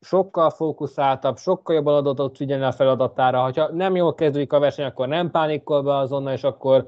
sokkal 0.00 0.50
fókuszáltabb, 0.50 1.38
sokkal 1.38 1.74
jobban 1.74 1.94
adatot 1.94 2.36
figyelni 2.36 2.64
a 2.64 2.72
feladatára. 2.72 3.40
Ha 3.40 3.72
nem 3.72 3.96
jól 3.96 4.14
kezdődik 4.14 4.52
a 4.52 4.58
verseny, 4.58 4.84
akkor 4.84 5.08
nem 5.08 5.30
pánikol 5.30 5.82
be 5.82 5.96
azonnal, 5.96 6.32
és 6.32 6.42
akkor 6.42 6.86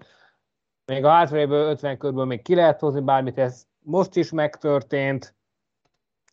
még 0.86 1.04
a 1.04 1.08
hátralévő 1.08 1.68
50 1.68 1.98
körből 1.98 2.24
még 2.24 2.42
ki 2.42 2.54
lehet 2.54 2.80
hozni 2.80 3.00
bármit, 3.00 3.38
ez 3.38 3.66
most 3.78 4.16
is 4.16 4.30
megtörtént, 4.30 5.34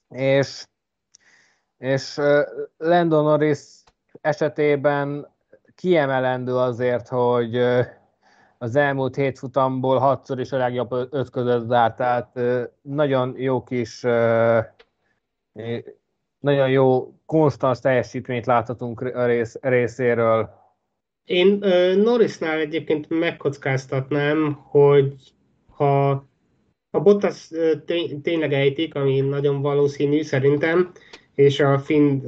és, 0.10 0.66
és 1.78 2.20
Lando 2.78 3.22
Norris 3.22 3.84
esetében 4.22 5.28
kiemelendő 5.76 6.56
azért, 6.56 7.08
hogy 7.08 7.58
az 8.62 8.76
elmúlt 8.76 9.16
hét 9.16 9.40
futamból 9.40 9.98
hatszor 9.98 10.40
is 10.40 10.52
a 10.52 10.58
legjobb 10.58 10.92
öt 10.92 11.30
között 11.30 11.68
zárt, 11.68 11.98
tehát 11.98 12.40
nagyon 12.82 13.36
jó 13.38 13.64
kis, 13.64 14.02
nagyon 16.40 16.70
jó 16.70 17.14
konstans 17.26 17.80
teljesítményt 17.80 18.46
láthatunk 18.46 19.02
a 19.02 19.26
rész, 19.26 19.58
részéről. 19.62 20.50
Én 21.26 21.58
Norrisnál 22.04 22.60
egyébként 22.60 23.10
megkockáztatnám, 23.10 24.60
hogy 24.62 25.14
ha 25.68 26.10
a 26.92 27.00
Bottas 27.00 27.50
tényleg 28.22 28.54
ejtik, 28.54 28.96
ami 28.96 29.20
nagyon 29.20 29.62
valószínű 29.62 30.22
szerintem, 30.22 30.92
és 31.36 31.60
a 31.60 31.80
Finn 31.80 32.22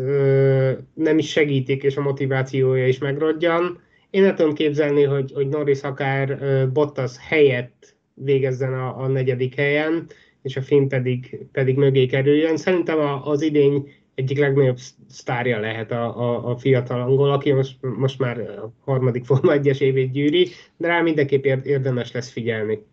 nem 0.94 1.18
is 1.18 1.30
segítik, 1.30 1.84
és 1.84 1.98
a 1.98 2.02
motivációja 2.02 2.88
is 2.88 2.98
megrodjan. 2.98 3.82
Én 4.14 4.22
nem 4.22 4.36
tudom 4.36 4.54
képzelni, 4.54 5.04
hogy, 5.04 5.32
hogy 5.34 5.48
Norris 5.48 5.82
akár 5.82 6.38
Bottas 6.72 7.18
helyett 7.18 7.96
végezzen 8.14 8.74
a, 8.74 8.98
a 8.98 9.08
negyedik 9.08 9.56
helyen, 9.56 10.08
és 10.42 10.56
a 10.56 10.62
Finn 10.62 10.88
pedig, 10.88 11.40
pedig 11.52 11.76
mögé 11.76 12.06
kerüljön. 12.06 12.58
Szerintem 12.58 13.00
a, 13.00 13.26
az 13.26 13.42
idény 13.42 13.94
egyik 14.16 14.38
legnagyobb 14.38 14.78
sztárja 15.10 15.60
lehet 15.60 15.92
a, 15.92 16.20
a, 16.20 16.50
a 16.50 16.58
fiatal 16.58 17.02
angol, 17.02 17.32
aki 17.32 17.52
most, 17.52 17.78
most 17.82 18.20
már 18.20 18.40
a 18.40 18.74
harmadik 18.84 19.26
Forma 19.26 19.54
1-es 19.56 19.80
évét 19.80 20.12
gyűri, 20.12 20.50
de 20.78 20.88
rá 20.88 21.02
mindenképp 21.02 21.44
érdemes 21.46 22.12
lesz 22.12 22.32
figyelni. 22.32 22.86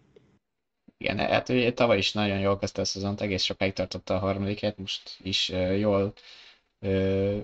Igen, 0.98 1.18
hát 1.18 1.48
ugye 1.48 1.72
tavaly 1.72 1.98
is 1.98 2.12
nagyon 2.12 2.38
jól 2.38 2.58
kezdte 2.58 2.80
a 2.80 2.84
szezont, 2.84 3.20
egész 3.20 3.42
sokáig 3.42 3.72
tartotta 3.72 4.14
a 4.14 4.18
harmadiket, 4.18 4.78
most 4.78 5.16
is 5.22 5.52
jól 5.78 6.12
uh, 6.80 7.36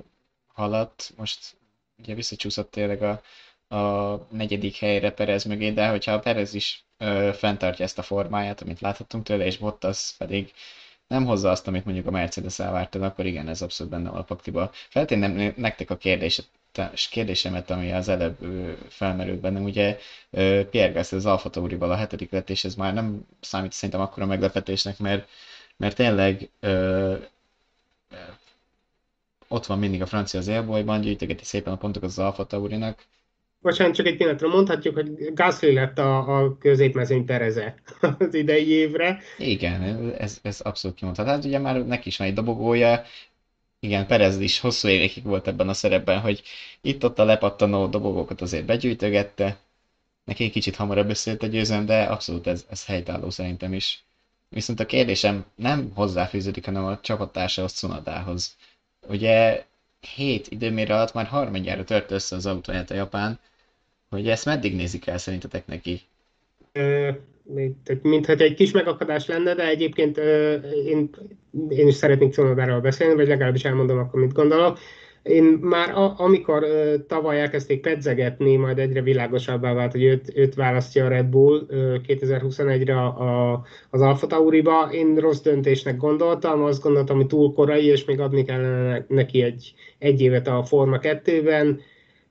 haladt, 0.46 1.12
most 1.16 1.56
ugye 1.98 2.14
visszacsúszott 2.14 2.70
tényleg 2.70 3.02
a, 3.02 3.22
a 3.68 4.16
negyedik 4.30 4.76
helyre 4.76 5.10
Perez 5.10 5.44
mögé, 5.44 5.70
de 5.70 5.88
hogyha 5.88 6.12
a 6.12 6.18
Perez 6.18 6.54
is 6.54 6.84
uh, 6.98 7.32
fenntartja 7.32 7.84
ezt 7.84 7.98
a 7.98 8.02
formáját, 8.02 8.60
amit 8.62 8.80
láthattunk 8.80 9.24
tőle, 9.24 9.44
és 9.44 9.58
Bottas 9.58 10.14
pedig 10.18 10.52
nem 11.06 11.24
hozza 11.24 11.50
azt, 11.50 11.66
amit 11.66 11.84
mondjuk 11.84 12.06
a 12.06 12.10
Mercedes 12.10 12.58
elvártad, 12.58 13.02
akkor 13.02 13.26
igen, 13.26 13.48
ez 13.48 13.62
abszolút 13.62 13.92
benne 13.92 14.10
van 14.10 14.20
a 14.20 14.22
paktiba. 14.24 14.70
Feltenném 14.88 15.54
nektek 15.56 15.90
a 15.90 15.96
kérdést, 15.96 16.48
kérdésemet, 17.10 17.70
ami 17.70 17.92
az 17.92 18.08
előbb 18.08 18.36
felmerült 18.88 19.40
bennem, 19.40 19.62
ugye 19.64 19.98
Pierre 20.70 20.92
Gasly 20.92 21.16
az 21.16 21.26
Alfa 21.26 21.50
Taurival 21.50 21.90
a 21.90 21.96
hetedik 21.96 22.30
lett, 22.30 22.50
és 22.50 22.64
ez 22.64 22.74
már 22.74 22.94
nem 22.94 23.26
számít 23.40 23.72
szerintem 23.72 24.00
akkora 24.00 24.26
meglepetésnek, 24.26 24.98
mert, 24.98 25.28
mert 25.76 25.96
tényleg 25.96 26.48
ö, 26.60 27.14
ott 29.48 29.66
van 29.66 29.78
mindig 29.78 30.02
a 30.02 30.06
francia 30.06 30.40
az 30.40 30.46
élbolyban, 30.48 31.00
gyűjtögeti 31.00 31.44
szépen 31.44 31.72
a 31.72 31.76
pontokat 31.76 32.08
az 32.08 32.18
Alfa 32.18 32.46
Taurinak. 32.46 33.04
Bocsánat, 33.66 33.94
csak 33.94 34.06
egy 34.06 34.16
pillanatra 34.16 34.48
mondhatjuk, 34.48 34.94
hogy 34.94 35.32
Gasly 35.34 35.72
lett 35.72 35.98
a, 35.98 36.38
a 36.38 36.58
középmezőny 36.58 37.24
Tereze 37.24 37.74
az 38.18 38.34
idei 38.34 38.68
évre. 38.68 39.20
Igen, 39.38 40.12
ez, 40.18 40.38
ez 40.42 40.60
abszolút 40.60 40.96
kimondhat. 40.96 41.26
Hát 41.26 41.44
ugye 41.44 41.58
már 41.58 41.86
neki 41.86 42.08
is 42.08 42.16
van 42.16 42.26
egy 42.26 42.34
dobogója, 42.34 43.04
igen, 43.80 44.06
Perez 44.06 44.40
is 44.40 44.60
hosszú 44.60 44.88
évekig 44.88 45.22
volt 45.22 45.48
ebben 45.48 45.68
a 45.68 45.74
szerepben, 45.74 46.20
hogy 46.20 46.42
itt-ott 46.80 47.18
a 47.18 47.24
lepattanó 47.24 47.86
dobogókat 47.86 48.40
azért 48.40 48.64
begyűjtögette, 48.64 49.56
neki 50.24 50.44
egy 50.44 50.50
kicsit 50.50 50.76
hamarabb 50.76 51.06
beszélt 51.06 51.42
a 51.42 51.46
győzem, 51.46 51.86
de 51.86 52.02
abszolút 52.02 52.46
ez, 52.46 52.66
ez 52.70 52.84
helytálló 52.84 53.30
szerintem 53.30 53.72
is. 53.72 54.04
Viszont 54.48 54.80
a 54.80 54.86
kérdésem 54.86 55.44
nem 55.54 55.90
hozzáfűződik, 55.94 56.64
hanem 56.64 56.84
a 56.84 57.00
csapattársához 57.00 57.72
Cunadához. 57.72 58.56
Ugye 59.08 59.64
hét 60.14 60.46
időmérő 60.50 60.92
alatt 60.92 61.14
már 61.14 61.26
harmadjára 61.26 61.84
tört 61.84 62.10
össze 62.10 62.36
az 62.36 62.46
autóját 62.46 62.90
a 62.90 62.94
Japán, 62.94 63.38
hogy 64.10 64.28
ezt 64.28 64.44
meddig 64.44 64.74
nézik 64.74 65.06
el 65.06 65.18
szerintetek 65.18 65.66
neki? 65.66 66.00
mintha 68.02 68.32
egy 68.32 68.54
kis 68.54 68.70
megakadás 68.70 69.26
lenne, 69.26 69.54
de 69.54 69.68
egyébként 69.68 70.16
én, 70.86 71.10
én 71.68 71.86
is 71.86 71.94
szeretnék 71.94 72.32
Cunodáról 72.32 72.80
beszélni, 72.80 73.14
vagy 73.14 73.28
legalábbis 73.28 73.64
elmondom 73.64 73.98
akkor, 73.98 74.20
mit 74.20 74.32
gondolok. 74.32 74.78
Én 75.22 75.44
már 75.44 75.90
a, 75.90 76.14
amikor 76.18 76.62
uh, 76.62 76.94
tavaly 77.06 77.40
elkezdték 77.40 77.80
pedzegetni, 77.80 78.56
majd 78.56 78.78
egyre 78.78 79.02
világosabbá 79.02 79.72
vált, 79.72 79.92
hogy 79.92 80.02
őt, 80.02 80.32
őt 80.34 80.54
választja 80.54 81.04
a 81.04 81.08
Red 81.08 81.26
Bull 81.26 81.66
uh, 81.68 81.94
2021-re 82.06 82.96
a, 82.96 83.52
az 83.90 84.00
Alfa 84.00 84.26
Tauriba. 84.26 84.88
Én 84.92 85.16
rossz 85.16 85.40
döntésnek 85.40 85.96
gondoltam, 85.96 86.62
azt 86.62 86.82
gondoltam, 86.82 87.16
hogy 87.16 87.26
túl 87.26 87.52
korai, 87.52 87.84
és 87.84 88.04
még 88.04 88.20
adni 88.20 88.44
kellene 88.44 89.04
neki 89.08 89.42
egy, 89.42 89.74
egy 89.98 90.20
évet 90.20 90.46
a 90.48 90.62
Forma 90.62 90.98
2-ben. 91.02 91.80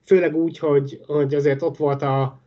Főleg 0.05 0.35
úgy, 0.35 0.57
hogy, 0.57 0.99
hogy 1.07 1.33
azért 1.33 1.61
ott 1.61 1.77
volt 1.77 2.01
a, 2.01 2.41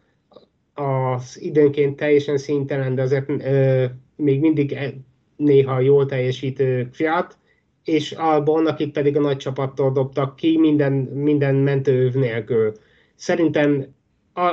az 0.74 1.40
időnként 1.40 1.96
teljesen 1.96 2.38
szintelen, 2.38 2.94
de 2.94 3.02
azért 3.02 3.28
ö, 3.28 3.84
még 4.16 4.40
mindig 4.40 4.72
e, 4.72 4.92
néha 5.36 5.80
jól 5.80 6.06
teljesítő 6.06 6.88
Fiat, 6.92 7.38
és 7.84 8.12
Albon, 8.12 8.66
akik 8.66 8.92
pedig 8.92 9.16
a 9.16 9.20
nagy 9.20 9.36
csapattól 9.36 9.92
dobtak 9.92 10.36
ki, 10.36 10.58
minden, 10.58 10.92
minden 10.92 11.54
mentőöv 11.54 12.14
nélkül. 12.14 12.72
Szerintem 13.14 13.86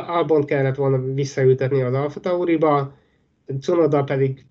Albon 0.08 0.46
kellett 0.46 0.76
volna 0.76 1.14
visszaültetni 1.14 1.82
az 1.82 1.94
Alfa 1.94 2.20
Tauriba, 2.20 2.94
Cunoda 3.60 4.04
pedig, 4.04 4.46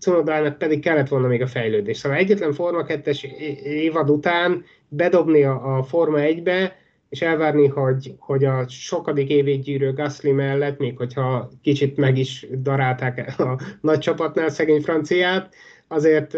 Cunodának 0.00 0.58
pedig 0.58 0.80
kellett 0.80 1.08
volna 1.08 1.26
még 1.26 1.42
a 1.42 1.46
fejlődés. 1.46 1.96
Szóval 1.96 2.18
egyetlen 2.18 2.52
Forma 2.52 2.84
2-es 2.86 3.22
évad 3.62 4.10
után 4.10 4.64
bedobni 4.88 5.42
a, 5.42 5.76
a 5.76 5.82
Forma 5.82 6.18
1-be, 6.20 6.76
és 7.08 7.22
elvárni, 7.22 7.66
hogy, 7.66 8.14
hogy 8.18 8.44
a 8.44 8.68
sokadik 8.68 9.28
évét 9.28 9.62
gyűrő 9.62 9.92
Gasly 9.92 10.30
mellett, 10.30 10.78
még 10.78 10.96
hogyha 10.96 11.50
kicsit 11.62 11.96
meg 11.96 12.18
is 12.18 12.46
darálták 12.58 13.38
a 13.38 13.60
nagy 13.80 13.98
csapatnál 13.98 14.48
szegény 14.48 14.80
franciát, 14.80 15.54
azért 15.88 16.32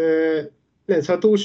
nem, 0.85 1.01
szóval 1.01 1.17
túl, 1.17 1.37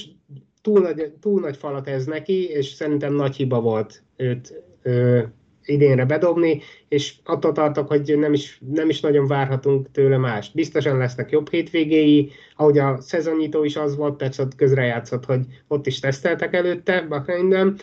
túl, 0.62 0.80
nagy, 0.80 1.12
túl 1.20 1.40
nagy 1.40 1.56
falat 1.56 1.88
ez 1.88 2.04
neki, 2.04 2.48
és 2.48 2.66
szerintem 2.66 3.14
nagy 3.14 3.36
hiba 3.36 3.60
volt 3.60 4.02
őt 4.16 4.62
ö, 4.82 5.22
idénre 5.64 6.04
bedobni, 6.04 6.62
és 6.88 7.14
attól 7.24 7.52
tartok, 7.52 7.88
hogy 7.88 8.18
nem 8.18 8.32
is, 8.32 8.60
nem 8.72 8.88
is 8.88 9.00
nagyon 9.00 9.26
várhatunk 9.26 9.90
tőle 9.90 10.16
mást. 10.16 10.54
Biztosan 10.54 10.98
lesznek 10.98 11.30
jobb 11.30 11.50
hétvégéi, 11.50 12.30
ahogy 12.56 12.78
a 12.78 13.00
szezonnyitó 13.00 13.64
is 13.64 13.76
az 13.76 13.96
volt, 13.96 14.16
persze 14.16 14.42
ott 14.42 14.54
közrejátszott, 14.54 15.24
hogy 15.24 15.40
ott 15.68 15.86
is 15.86 15.98
teszteltek 15.98 16.54
előtte 16.54 17.06
Bahreinben, 17.08 17.78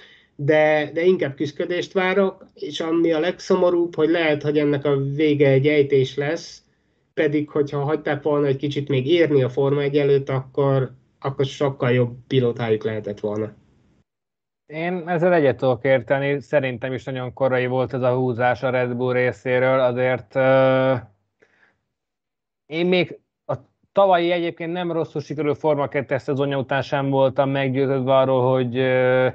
de, 0.46 0.92
de 0.94 1.02
inkább 1.02 1.36
küzdködést 1.36 1.94
várok, 1.94 2.46
és 2.54 2.80
ami 2.80 3.12
a 3.12 3.20
legszomorúbb, 3.20 3.96
hogy 3.96 4.10
lehet, 4.10 4.42
hogy 4.42 4.58
ennek 4.58 4.86
a 4.86 4.98
vége 4.98 5.50
egy 5.50 5.68
ejtés 5.68 6.16
lesz, 6.16 6.64
pedig 7.14 7.50
hogyha 7.50 7.84
hagyták 7.84 8.22
volna 8.24 8.48
egy 8.48 8.56
kicsit 8.56 8.90
még 8.90 9.08
érni 9.08 9.44
a 9.44 9.50
Forma 9.50 9.82
1 9.82 9.98
előtt, 9.98 10.30
akkor, 10.30 10.92
akkor 11.20 11.46
sokkal 11.46 11.92
jobb 11.92 12.16
pilótájuk 12.28 12.84
lehetett 12.84 13.20
volna. 13.20 13.54
Én 14.66 15.04
ezzel 15.08 15.34
egyet 15.34 15.58
tudok 15.58 15.84
érteni, 15.84 16.42
szerintem 16.42 16.94
is 16.94 17.04
nagyon 17.04 17.34
korai 17.34 17.66
volt 17.66 17.94
ez 17.94 18.02
a 18.02 18.16
húzás 18.16 18.64
a 18.64 18.70
Red 18.70 18.96
Bull 18.96 19.14
részéről, 19.14 19.80
azért 19.80 20.36
uh, 20.36 21.00
én 22.66 22.86
még 22.86 23.20
a 23.46 23.56
tavalyi 23.92 24.32
egyébként 24.32 24.72
nem 24.72 24.92
rosszul 24.92 25.22
sikerül 25.22 25.56
Forma 25.56 25.88
2 25.88 26.18
szezonja 26.18 26.58
után 26.58 26.82
sem 26.82 27.10
voltam 27.10 27.50
meggyőződve 27.50 28.18
arról, 28.18 28.54
hogy 28.54 28.78
uh, 28.78 29.34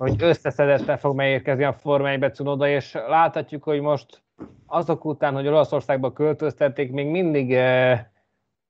hogy 0.00 0.22
összeszedettel 0.22 0.98
fog 0.98 1.16
megérkezni 1.16 1.64
a 1.64 1.72
Forma 1.72 2.08
1 2.08 2.34
Cunoda, 2.34 2.68
és 2.68 2.92
láthatjuk, 2.92 3.62
hogy 3.62 3.80
most 3.80 4.22
azok 4.66 5.04
után, 5.04 5.34
hogy 5.34 5.46
Olaszországba 5.46 6.12
költöztették, 6.12 6.90
még 6.90 7.06
mindig 7.06 7.54
eh, 7.54 8.04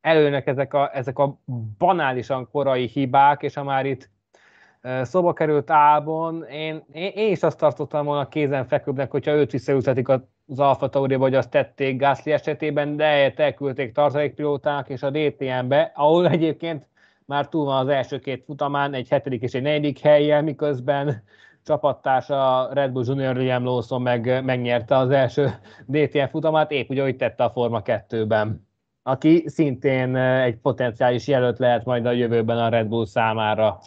előnek 0.01 0.47
ezek 0.47 0.75
a, 0.75 0.91
ezek 0.93 1.19
a 1.19 1.41
banálisan 1.79 2.49
korai 2.51 2.87
hibák, 2.87 3.43
és 3.43 3.55
ha 3.55 3.63
már 3.63 3.87
itt 3.87 4.11
eh, 4.81 5.05
szóba 5.05 5.33
került 5.33 5.71
Álbon, 5.71 6.45
én, 6.45 6.85
én, 6.93 7.13
én 7.15 7.31
is 7.31 7.43
azt 7.43 7.59
tartottam 7.59 8.05
volna 8.05 8.29
kézenfekvőbbnek, 8.29 9.11
hogyha 9.11 9.33
őt 9.33 9.51
visszaültetik 9.51 10.09
az 10.09 10.59
Alfa 10.59 10.89
Tauri, 10.89 11.15
vagy 11.15 11.35
azt 11.35 11.51
tették 11.51 12.01
Gasly 12.01 12.33
esetében, 12.33 12.97
de 12.97 13.33
elküldték 13.37 13.93
tartalékpilóták 13.93 14.89
és 14.89 15.03
a 15.03 15.11
DTM-be, 15.11 15.93
ahol 15.95 16.29
egyébként 16.29 16.90
már 17.31 17.49
túl 17.49 17.65
van 17.65 17.87
az 17.87 17.89
első 17.89 18.19
két 18.19 18.45
futamán, 18.45 18.95
egy 18.95 19.09
hetedik 19.09 19.43
és 19.43 19.53
egy 19.53 19.63
negyedik 19.63 19.99
helyen, 19.99 20.45
miközben 20.45 21.23
csapattársa 21.65 22.69
Red 22.73 22.93
Bull 22.93 23.05
Junior 23.07 23.37
Liam 23.37 23.65
Lawson 23.65 24.03
meg, 24.03 24.45
megnyerte 24.45 24.97
az 24.97 25.11
első 25.11 25.51
DTM 25.87 26.25
futamát, 26.31 26.71
épp 26.71 26.91
úgy, 26.91 26.99
ahogy 26.99 27.17
tette 27.17 27.45
a 27.45 27.51
Forma 27.51 27.83
2-ben 27.85 28.69
aki 29.03 29.45
szintén 29.47 30.17
egy 30.17 30.57
potenciális 30.57 31.27
jelölt 31.27 31.59
lehet 31.59 31.85
majd 31.85 32.07
a 32.07 32.13
jövőben 32.13 32.59
a 32.59 32.69
Red 32.69 32.87
Bull 32.87 33.07
számára. 33.07 33.81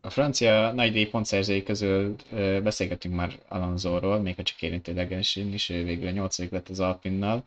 A 0.00 0.10
francia 0.10 0.72
nagydíj 0.72 1.06
pontszerzői 1.06 1.62
közül 1.62 2.14
beszélgetünk 2.62 3.14
már 3.14 3.30
Alonsoról, 3.48 4.18
még 4.18 4.36
ha 4.36 4.42
csak 4.42 4.62
érintőlegesen 4.62 5.52
is, 5.52 5.70
ő 5.70 5.84
végül 5.84 6.08
a 6.08 6.10
nyolcadik 6.10 6.50
lett 6.50 6.68
az 6.68 6.80
Alpinnal 6.80 7.44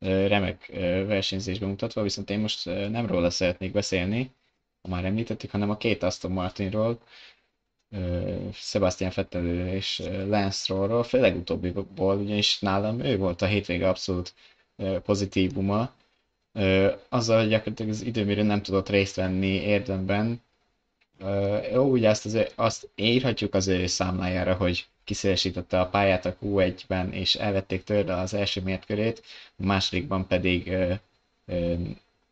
remek 0.00 0.66
versenyzésben 1.06 1.68
mutatva, 1.68 2.02
viszont 2.02 2.30
én 2.30 2.38
most 2.38 2.64
nem 2.64 3.06
róla 3.06 3.30
szeretnék 3.30 3.72
beszélni, 3.72 4.30
ha 4.82 4.88
már 4.88 5.04
említettük, 5.04 5.50
hanem 5.50 5.70
a 5.70 5.76
két 5.76 6.02
Aston 6.02 6.30
Martinról, 6.32 6.98
Sebastian 8.52 9.12
Vettel 9.14 9.66
és 9.68 9.98
Lance 10.26 10.50
Strollról, 10.50 11.02
főleg 11.02 11.36
utóbbiból, 11.36 12.16
ugyanis 12.18 12.58
nálam 12.58 13.00
ő 13.00 13.16
volt 13.18 13.42
a 13.42 13.46
hétvége 13.46 13.88
abszolút 13.88 14.34
pozitívuma. 15.02 15.92
Azzal, 17.08 17.38
hogy 17.40 17.48
gyakorlatilag 17.48 17.90
az 17.90 18.02
időmérő 18.02 18.42
nem 18.42 18.62
tudott 18.62 18.88
részt 18.88 19.16
venni 19.16 19.46
érdemben, 19.46 20.42
jó, 21.72 21.90
ugye 21.90 22.08
azt, 22.08 22.24
az, 22.24 22.38
azt 22.54 22.88
írhatjuk 22.94 23.54
az 23.54 23.66
ő 23.68 23.86
számlájára, 23.86 24.54
hogy 24.54 24.86
kiszélesítette 25.08 25.80
a 25.80 25.86
pályát 25.88 26.24
a 26.26 26.36
Q1-ben, 26.42 27.12
és 27.12 27.34
elvették 27.34 27.84
tőle 27.84 28.14
az 28.16 28.34
első 28.34 28.60
mértkörét, 28.60 29.22
a 29.58 29.64
másodikban 29.66 30.26
pedig 30.26 30.66
ö, 30.72 30.92
ö, 31.46 31.74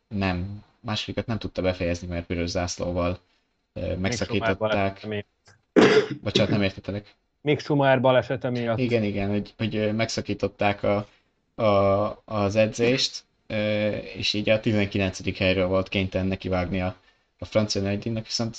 nem, 0.08 0.64
másodikat 0.80 1.26
nem 1.26 1.38
tudta 1.38 1.62
befejezni, 1.62 2.06
mert 2.06 2.26
piros 2.26 2.48
zászlóval 2.50 3.18
ö, 3.72 3.94
megszakították. 3.96 5.06
Bocsánat, 6.22 6.50
nem 6.50 6.62
értetelek. 6.62 7.14
Még 7.40 7.58
Schumacher 7.58 8.00
balesete 8.00 8.50
miatt. 8.50 8.78
Igen, 8.78 9.02
igen, 9.02 9.28
hogy, 9.28 9.54
hogy 9.56 9.94
megszakították 9.94 10.82
a, 10.82 11.06
a, 11.62 12.22
az 12.24 12.56
edzést, 12.56 13.24
és 14.16 14.32
így 14.32 14.50
a 14.50 14.60
19. 14.60 15.38
helyről 15.38 15.66
volt 15.66 15.88
kénytelen 15.88 16.26
nekivágni 16.26 16.80
a, 16.80 16.96
a 17.38 17.44
francia 17.44 17.82
nagydíjnak, 17.82 18.24
viszont 18.24 18.58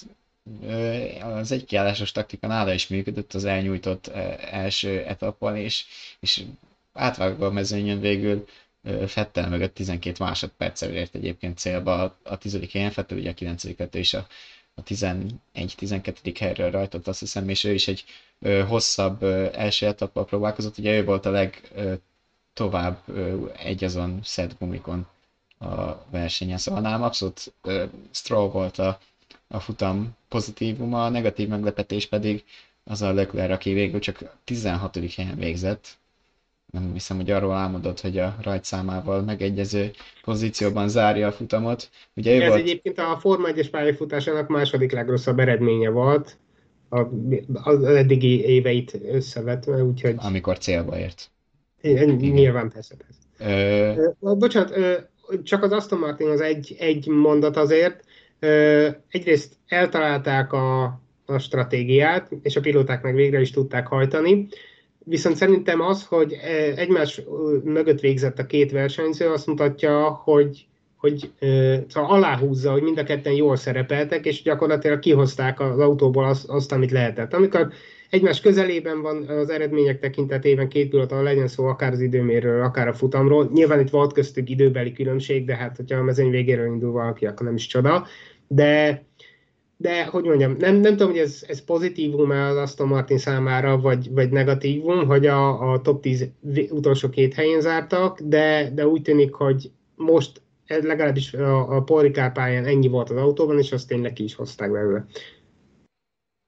az 1.21 1.51
egy 1.51 1.65
kiállásos 1.65 2.11
taktika 2.11 2.47
nála 2.47 2.73
is 2.73 2.87
működött 2.87 3.33
az 3.33 3.45
elnyújtott 3.45 4.07
első 4.51 5.03
etapon, 5.03 5.55
és, 5.55 5.85
és 6.19 6.43
átvágva 6.93 7.45
a 7.45 7.51
mezőnyön 7.51 7.99
végül 7.99 8.45
Fettel 9.07 9.49
mögött 9.49 9.73
12 9.73 10.23
másodperccel 10.23 10.93
ért 10.93 11.15
egyébként 11.15 11.57
célba 11.57 12.01
a, 12.03 12.17
a 12.23 12.37
tizedik 12.37 12.71
helyen, 12.71 12.91
Fettel 12.91 13.17
ugye 13.17 13.29
a 13.29 13.33
9. 13.33 13.63
és 13.91 14.13
a, 14.13 14.27
a 14.75 14.83
11-12. 14.83 16.35
helyről 16.39 16.71
rajtott 16.71 17.07
azt 17.07 17.19
hiszem, 17.19 17.49
és 17.49 17.63
ő 17.63 17.73
is 17.73 17.87
egy 17.87 18.03
ö, 18.39 18.63
hosszabb 18.63 19.21
ö, 19.21 19.47
első 19.53 19.85
etappal 19.85 20.25
próbálkozott, 20.25 20.77
ugye 20.77 20.97
ő 20.97 21.03
volt 21.03 21.25
a 21.25 21.29
leg 21.29 21.69
ö, 21.75 21.93
tovább 22.53 23.01
ö, 23.05 23.45
egy 23.57 23.83
azon 23.83 24.19
szed 24.23 24.55
gumikon 24.59 25.07
a 25.59 26.05
versenyen, 26.09 26.57
szóval 26.57 26.81
nálam 26.81 27.03
abszolút 27.03 27.53
ö, 27.61 27.83
Stroll 28.11 28.49
volt 28.49 28.77
a, 28.77 28.99
a 29.47 29.59
futam 29.59 30.15
pozitívuma, 30.29 31.05
a 31.05 31.09
negatív 31.09 31.47
meglepetés 31.47 32.05
pedig 32.05 32.43
az 32.83 33.01
a 33.01 33.13
Leclerc, 33.13 33.51
aki 33.51 33.73
végül 33.73 33.99
csak 33.99 34.37
16. 34.43 34.99
helyen 35.15 35.37
végzett, 35.37 35.97
nem 36.71 36.93
hiszem, 36.93 37.17
hogy 37.17 37.31
arról 37.31 37.53
álmodott, 37.53 38.01
hogy 38.01 38.17
a 38.17 38.35
rajtszámával 38.41 39.21
megegyező 39.21 39.91
pozícióban 40.23 40.89
zárja 40.89 41.27
a 41.27 41.31
futamot. 41.31 41.89
Ugye 42.15 42.35
ő 42.35 42.41
Ez 42.41 42.47
volt... 42.47 42.59
egyébként 42.59 42.97
a 42.97 43.17
Forma 43.19 43.47
1-es 43.51 43.67
pályafutásának 43.71 44.47
második 44.47 44.91
legrosszabb 44.91 45.39
eredménye 45.39 45.89
volt, 45.89 46.37
a, 46.89 46.99
az 47.53 47.83
eddigi 47.83 48.43
éveit 48.45 48.99
összevetve, 49.11 49.83
úgyhogy... 49.83 50.15
Amikor 50.17 50.57
célba 50.57 50.99
ért. 50.99 51.31
Igen. 51.81 52.09
Nyilván 52.09 52.69
persze, 52.69 52.95
persze. 52.95 54.09
Ö... 54.19 54.35
Bocsánat, 54.35 54.73
csak 55.43 55.63
az 55.63 55.71
Aston 55.71 55.99
Martin 55.99 56.27
az 56.27 56.41
egy, 56.41 56.75
egy 56.79 57.07
mondat 57.07 57.57
azért. 57.57 58.03
Egyrészt 59.09 59.53
eltalálták 59.67 60.53
a, 60.53 60.83
a 61.25 61.37
stratégiát, 61.37 62.31
és 62.41 62.55
a 62.55 62.61
pilóták 62.61 63.01
meg 63.01 63.15
végre 63.15 63.39
is 63.39 63.51
tudták 63.51 63.87
hajtani. 63.87 64.47
Viszont 65.03 65.35
szerintem 65.35 65.81
az, 65.81 66.05
hogy 66.05 66.33
e, 66.33 66.73
egymás 66.75 67.21
mögött 67.63 67.99
végzett 67.99 68.39
a 68.39 68.45
két 68.45 68.71
versenyző, 68.71 69.29
azt 69.29 69.47
mutatja, 69.47 70.09
hogy, 70.09 70.65
hogy 70.95 71.31
szóval 71.87 72.09
aláhúzza, 72.09 72.71
hogy 72.71 72.81
mind 72.81 72.97
a 72.97 73.03
ketten 73.03 73.33
jól 73.33 73.55
szerepeltek, 73.55 74.25
és 74.25 74.41
gyakorlatilag 74.41 74.99
kihozták 74.99 75.59
az 75.59 75.79
autóból 75.79 76.25
azt, 76.25 76.49
azt 76.49 76.71
amit 76.71 76.91
lehetett. 76.91 77.33
Amikor 77.33 77.71
egymás 78.09 78.41
közelében 78.41 79.01
van 79.01 79.27
az 79.27 79.49
eredmények 79.49 79.99
tekintetében 79.99 80.67
két 80.67 80.89
pillanat, 80.89 81.23
legyen 81.23 81.47
szó 81.47 81.65
akár 81.65 81.91
az 81.91 81.99
időmérről, 81.99 82.61
akár 82.61 82.87
a 82.87 82.93
futamról. 82.93 83.49
Nyilván 83.53 83.79
itt 83.79 83.89
volt 83.89 84.13
köztük 84.13 84.49
időbeli 84.49 84.91
különbség, 84.91 85.45
de 85.45 85.55
hát, 85.55 85.75
hogyha 85.75 85.99
a 85.99 86.03
mezőny 86.03 86.29
végéről 86.29 86.65
indul 86.65 86.91
valaki, 86.91 87.25
akkor 87.25 87.45
nem 87.45 87.55
is 87.55 87.67
csoda. 87.67 88.05
De 88.47 89.05
de 89.79 90.05
hogy 90.05 90.23
mondjam, 90.23 90.55
nem, 90.59 90.75
nem 90.75 90.91
tudom, 90.91 91.11
hogy 91.11 91.19
ez, 91.19 91.43
ez 91.47 91.63
pozitívum 91.63 92.31
-e 92.31 92.47
az 92.47 92.55
Aston 92.55 92.87
Martin 92.87 93.17
számára, 93.17 93.79
vagy, 93.79 94.11
vagy 94.11 94.29
negatívum, 94.29 95.07
hogy 95.07 95.25
a, 95.25 95.71
a 95.71 95.81
top 95.81 96.01
10 96.01 96.29
utolsó 96.69 97.09
két 97.09 97.33
helyén 97.33 97.61
zártak, 97.61 98.21
de, 98.21 98.71
de 98.73 98.87
úgy 98.87 99.01
tűnik, 99.01 99.33
hogy 99.33 99.71
most 99.95 100.41
legalábbis 100.67 101.33
a, 101.33 101.75
a 101.75 101.81
Paul 101.81 102.11
pályán 102.11 102.65
ennyi 102.65 102.87
volt 102.87 103.09
az 103.09 103.17
autóban, 103.17 103.57
és 103.57 103.71
azt 103.71 103.87
tényleg 103.87 104.13
ki 104.13 104.23
is 104.23 104.35
hozták 104.35 104.71
belőle. 104.71 105.05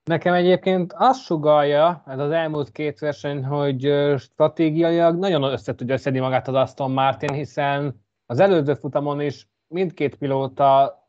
Nekem 0.10 0.34
egyébként 0.34 0.93
azt 0.97 1.24
sugalja 1.24 2.03
ez 2.07 2.20
az 2.20 2.32
elmúlt 2.32 2.72
két 2.72 2.99
verseny, 2.99 3.45
hogy 3.45 3.93
stratégiailag 4.18 5.18
nagyon 5.18 5.43
össze 5.43 5.76
tudja 5.76 5.97
szedni 5.97 6.20
magát 6.20 6.47
az 6.47 6.53
Aston 6.53 6.91
Martin, 6.91 7.34
hiszen 7.34 8.01
az 8.26 8.39
előző 8.39 8.74
futamon 8.74 9.22
is 9.22 9.47
mindkét 9.68 10.16
pilóta 10.16 10.99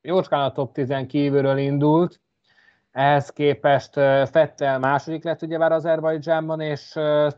jócskán 0.00 0.40
a 0.40 0.52
top 0.52 0.72
10 0.72 0.94
kívülről 1.06 1.58
indult, 1.58 2.20
ehhez 2.90 3.30
képest 3.30 3.92
Fettel 4.30 4.78
második 4.78 5.24
lett 5.24 5.42
ugyebár 5.42 5.72
Azerbajdzsánban, 5.72 6.60
és 6.60 6.80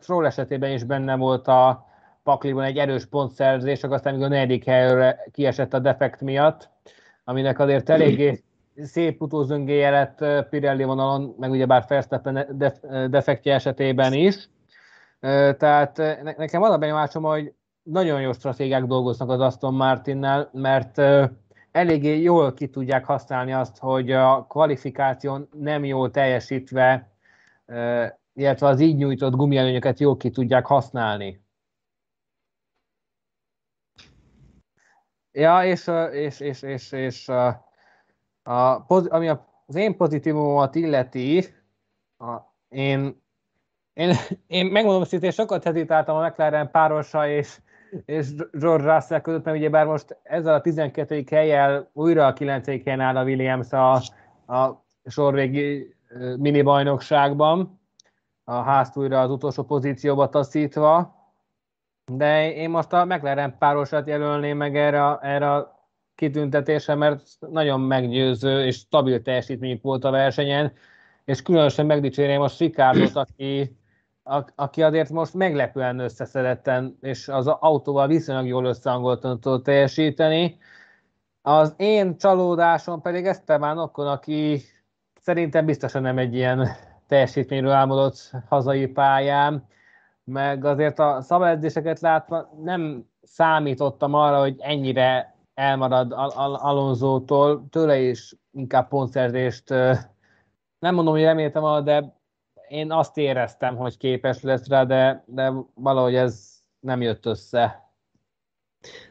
Stroll 0.01 0.27
esetében 0.27 0.73
is 0.73 0.85
benne 0.85 1.17
volt 1.17 1.49
a 1.49 1.87
pakliban 2.23 2.65
egy 2.65 2.79
erős 2.79 3.07
pontszerzés, 3.07 3.83
aztán 3.83 4.15
még 4.15 4.23
a 4.23 4.29
negyedik 4.29 4.65
helyre 4.65 5.25
kiesett 5.33 5.75
a 5.75 5.79
defekt 5.79 6.21
miatt, 6.21 6.71
aminek 7.25 7.59
azért 7.59 7.89
eléggé 7.89 8.43
szép 8.77 9.23
utózöngéje 9.23 9.91
lett 9.91 10.49
Pirelli 10.49 10.85
vonalon, 10.85 11.35
meg 11.39 11.51
ugyebár 11.51 11.85
Verstappen 11.89 12.47
defektje 13.11 13.55
esetében 13.55 14.13
is. 14.13 14.49
Tehát 15.59 15.97
nekem 16.37 16.63
az 16.63 16.71
a 16.71 16.79
benyomásom, 16.79 17.23
hogy 17.23 17.55
nagyon 17.83 18.21
jó 18.21 18.33
stratégiák 18.33 18.85
dolgoznak 18.85 19.31
az 19.31 19.41
Aston 19.41 19.75
Martinnál, 19.75 20.51
mert 20.53 21.01
eléggé 21.71 22.21
jól 22.21 22.55
ki 22.55 22.69
tudják 22.69 23.05
használni 23.05 23.53
azt, 23.53 23.79
hogy 23.79 24.13
a 24.13 24.47
kvalifikáción 24.49 25.49
nem 25.53 25.85
jól 25.85 26.11
teljesítve, 26.11 27.11
illetve 28.35 28.67
az 28.67 28.81
így 28.81 28.97
nyújtott 28.97 29.35
gumielőnyöket 29.35 30.01
jól 30.01 30.17
ki 30.17 30.31
tudják 30.31 30.67
használni. 30.67 31.41
Ja, 35.33 35.65
és, 35.65 35.91
és, 36.13 36.41
és, 36.41 36.63
és, 36.63 36.93
és 36.93 37.29
a, 37.29 37.72
a, 38.43 38.83
ami 39.09 39.29
az 39.67 39.75
én 39.75 39.97
pozitívumomat 39.97 40.75
illeti, 40.75 41.45
a, 42.19 42.37
én, 42.69 43.23
én, 43.93 44.15
én 44.47 44.67
megmondom 44.67 45.03
hogy 45.11 45.23
én 45.23 45.31
sokat 45.31 45.65
hezitáltam 45.65 46.17
a 46.17 46.27
McLaren 46.27 46.71
párosa 46.71 47.29
és 47.29 47.61
és 48.05 48.35
George 48.53 48.95
Russell 48.95 49.21
között, 49.21 49.45
mert 49.45 49.57
ugyebár 49.57 49.87
most 49.87 50.17
ezzel 50.23 50.55
a 50.55 50.61
12. 50.61 51.25
helyjel 51.31 51.91
újra 51.93 52.27
a 52.27 52.33
9. 52.33 52.67
helyen 52.67 53.01
áll 53.01 53.17
a 53.17 53.25
Williams 53.25 53.73
a, 53.73 53.93
a 54.55 54.85
sorvégi 55.05 55.95
mini 56.37 56.63
bajnokságban, 56.63 57.81
a 58.45 58.53
házt 58.53 58.97
újra 58.97 59.21
az 59.21 59.31
utolsó 59.31 59.63
pozícióba 59.63 60.29
taszítva, 60.29 61.15
de 62.05 62.53
én 62.53 62.71
most 62.71 62.93
a 62.93 63.05
McLaren 63.05 63.59
párosat 63.59 64.07
jelölném 64.07 64.57
meg 64.57 64.77
erre, 64.77 65.19
erre 65.21 65.67
a 66.23 66.25
kitüntetésre, 66.25 66.95
mert 66.95 67.23
nagyon 67.51 67.81
meggyőző 67.81 68.65
és 68.65 68.77
stabil 68.77 69.23
teljesítmény 69.23 69.79
volt 69.83 70.05
a 70.05 70.11
versenyen, 70.11 70.73
és 71.25 71.43
különösen 71.43 71.87
megdicsérném 71.87 72.41
a 72.41 72.49
Ricardot, 72.59 73.17
aki 73.17 73.77
aki 74.55 74.83
azért 74.83 75.11
most 75.11 75.35
meglepően 75.35 75.99
összeszedetten, 75.99 76.99
és 77.01 77.29
az 77.29 77.47
autóval 77.47 78.07
viszonylag 78.07 78.47
jól 78.47 78.65
összehangoltan 78.65 79.41
tudott 79.41 79.65
teljesíteni. 79.65 80.59
Az 81.43 81.75
én 81.77 82.17
csalódásom 82.17 83.01
pedig 83.01 83.27
Esteban 83.27 83.79
Okon, 83.79 84.07
aki 84.07 84.61
szerintem 85.21 85.67
biztosan 85.67 86.03
nem 86.03 86.19
egy 86.19 86.35
ilyen 86.35 86.69
teljesítményről 87.07 87.73
álmodott 87.73 88.31
hazai 88.49 88.87
pályán, 88.87 89.67
meg 90.25 90.65
azért 90.65 90.99
a 90.99 91.21
szabályedzéseket 91.21 92.01
látva 92.01 92.53
nem 92.63 93.07
számítottam 93.23 94.15
arra, 94.15 94.41
hogy 94.41 94.57
ennyire 94.59 95.32
elmarad 95.55 96.13
Al- 96.13 96.35
Al- 96.35 96.61
Alonzótól, 96.61 97.67
tőle 97.71 98.01
is 98.01 98.35
inkább 98.53 98.89
pontszerzést 98.89 99.69
nem 100.83 100.95
mondom, 100.95 101.15
hogy 101.15 101.23
reméltem, 101.23 101.85
de 101.85 102.21
én 102.69 102.93
azt 102.93 103.19
éreztem, 103.19 103.77
hogy 103.77 103.97
képes 103.97 104.43
lesz 104.43 104.69
rá, 104.69 104.85
de, 104.85 105.25
de 105.27 105.53
valahogy 105.75 106.15
ez 106.15 106.51
nem 106.81 107.03
jött 107.03 107.27
össze. 107.27 107.91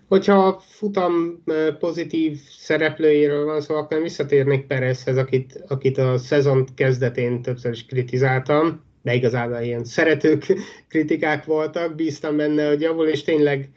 Hogyha 0.08 0.60
futam 0.60 1.44
pozitív 1.80 2.40
szereplőjéről 2.50 3.46
van 3.46 3.62
szó, 3.62 3.76
akkor 3.76 4.02
visszatérnék 4.02 4.68
Perezhez, 4.68 5.18
akit, 5.18 5.64
akit 5.68 5.98
a 5.98 6.18
szezon 6.18 6.66
kezdetén 6.76 7.42
többször 7.42 7.72
is 7.72 7.86
kritizáltam, 7.86 8.84
de 9.02 9.14
igazából 9.14 9.60
ilyen 9.60 9.84
szeretők 9.84 10.46
kritikák 10.90 11.46
voltak, 11.46 11.96
bíztam 11.96 12.38
benne, 12.38 12.68
hogy 12.68 12.82
javul, 12.82 13.08
és 13.08 13.24
tényleg 13.24 13.72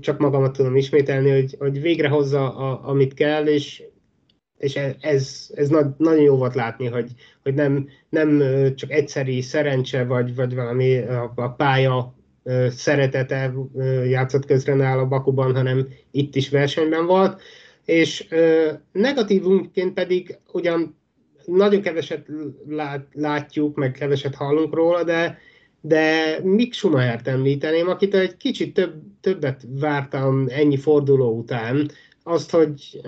csak 0.00 0.18
magamat 0.18 0.52
tudom 0.52 0.76
ismételni, 0.76 1.30
hogy, 1.30 1.56
hogy 1.58 1.80
végre 1.80 2.08
hozza, 2.08 2.56
a, 2.56 2.88
amit 2.88 3.14
kell, 3.14 3.46
és 3.46 3.82
és 4.58 4.76
e, 4.76 4.96
ez, 5.00 5.50
ez 5.54 5.68
nagyon 5.96 6.22
jó 6.22 6.36
volt 6.36 6.54
látni, 6.54 6.86
hogy, 6.86 7.10
hogy 7.42 7.54
nem, 7.54 7.88
nem 8.08 8.42
csak 8.74 8.90
egyszeri 8.90 9.40
szerencse, 9.40 10.04
vagy, 10.04 10.34
vagy 10.34 10.54
valami 10.54 10.98
a, 10.98 11.32
a 11.34 11.48
pálya 11.48 12.14
szeretete 12.68 13.54
játszott 14.04 14.46
közre 14.46 14.74
nála 14.74 15.06
Bakuban, 15.06 15.54
hanem 15.54 15.88
itt 16.10 16.34
is 16.34 16.48
versenyben 16.48 17.06
volt. 17.06 17.40
És 17.84 18.28
negatívunként 18.92 19.94
pedig 19.94 20.38
ugyan 20.52 20.98
nagyon 21.44 21.80
keveset 21.80 22.26
lát, 22.68 23.06
látjuk, 23.12 23.76
meg 23.76 23.92
keveset 23.92 24.34
hallunk 24.34 24.74
róla, 24.74 25.04
de, 25.04 25.38
de 25.86 26.38
Mick 26.42 26.72
Schumachert 26.72 27.28
említeném, 27.28 27.88
akit 27.88 28.14
egy 28.14 28.36
kicsit 28.36 28.74
több, 28.74 28.94
többet 29.20 29.62
vártam 29.68 30.46
ennyi 30.48 30.76
forduló 30.76 31.38
után, 31.38 31.90
azt, 32.22 32.50
hogy 32.50 33.00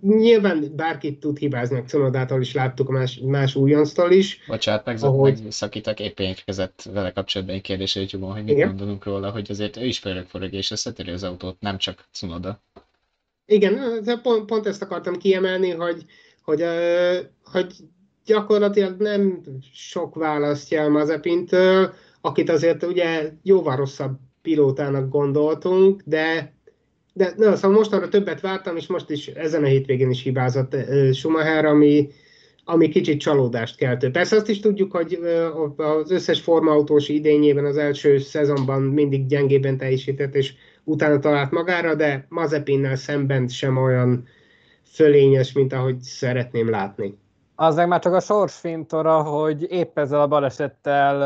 nyilván 0.00 0.72
bárkit 0.76 1.20
tud 1.20 1.38
hibázni, 1.38 1.78
a 1.78 1.82
Cunodától 1.82 2.40
is 2.40 2.54
láttuk, 2.54 2.88
más, 2.88 3.20
más 3.24 3.54
újonctól 3.54 4.10
is. 4.10 4.44
Bocsánat, 4.46 4.84
meg, 4.84 5.02
ahogy... 5.02 5.38
megszakítak, 5.42 6.00
éppen 6.00 6.26
érkezett 6.26 6.88
vele 6.92 7.12
kapcsolatban 7.12 7.56
egy 7.56 7.62
kérdés 7.62 7.96
a 7.96 7.98
YouTube-on, 7.98 8.32
hogy 8.32 8.44
mit 8.44 8.54
Igen. 8.54 8.68
gondolunk 8.68 9.04
róla, 9.04 9.30
hogy 9.30 9.46
azért 9.50 9.76
ő 9.76 9.84
is 9.84 9.98
forog 9.98 10.52
és 10.52 10.70
összetöri 10.70 11.10
az 11.10 11.22
autót, 11.22 11.60
nem 11.60 11.78
csak 11.78 12.08
Cunoda. 12.12 12.62
Igen, 13.46 14.02
pont, 14.22 14.44
pont 14.44 14.66
ezt 14.66 14.82
akartam 14.82 15.16
kiemelni, 15.16 15.70
hogy, 15.70 16.04
hogy, 16.42 16.64
hogy 17.44 17.74
gyakorlatilag 18.28 19.00
nem 19.00 19.40
sok 19.72 20.14
választja 20.14 20.82
a 20.82 20.88
Mazepintől, 20.88 21.92
akit 22.20 22.50
azért 22.50 22.82
ugye 22.82 23.32
jóval 23.42 23.76
rosszabb 23.76 24.18
pilótának 24.42 25.08
gondoltunk, 25.08 26.02
de 26.04 26.56
de 27.18 27.32
na, 27.36 27.56
szóval 27.56 27.76
mostanra 27.76 28.08
többet 28.08 28.40
vártam, 28.40 28.76
és 28.76 28.86
most 28.86 29.10
is 29.10 29.26
ezen 29.26 29.62
a 29.62 29.66
hétvégén 29.66 30.10
is 30.10 30.22
hibázott 30.22 30.76
Schumacher, 31.12 31.64
ami, 31.64 32.08
ami 32.64 32.88
kicsit 32.88 33.20
csalódást 33.20 33.76
keltő. 33.76 34.10
Persze 34.10 34.36
azt 34.36 34.48
is 34.48 34.60
tudjuk, 34.60 34.92
hogy 34.92 35.18
az 35.76 36.10
összes 36.10 36.40
formautós 36.40 37.08
idényében 37.08 37.64
az 37.64 37.76
első 37.76 38.18
szezonban 38.18 38.82
mindig 38.82 39.26
gyengében 39.26 39.76
teljesített, 39.76 40.34
és 40.34 40.52
utána 40.84 41.18
talált 41.18 41.50
magára, 41.50 41.94
de 41.94 42.26
Mazepinnel 42.28 42.96
szemben 42.96 43.48
sem 43.48 43.76
olyan 43.76 44.26
fölényes, 44.92 45.52
mint 45.52 45.72
ahogy 45.72 46.00
szeretném 46.00 46.70
látni. 46.70 47.18
Az 47.60 47.76
meg 47.76 47.88
már 47.88 48.00
csak 48.00 48.12
a 48.12 48.20
sorsfintora, 48.20 49.22
hogy 49.22 49.70
épp 49.70 49.98
ezzel 49.98 50.20
a 50.20 50.26
balesettel 50.26 51.16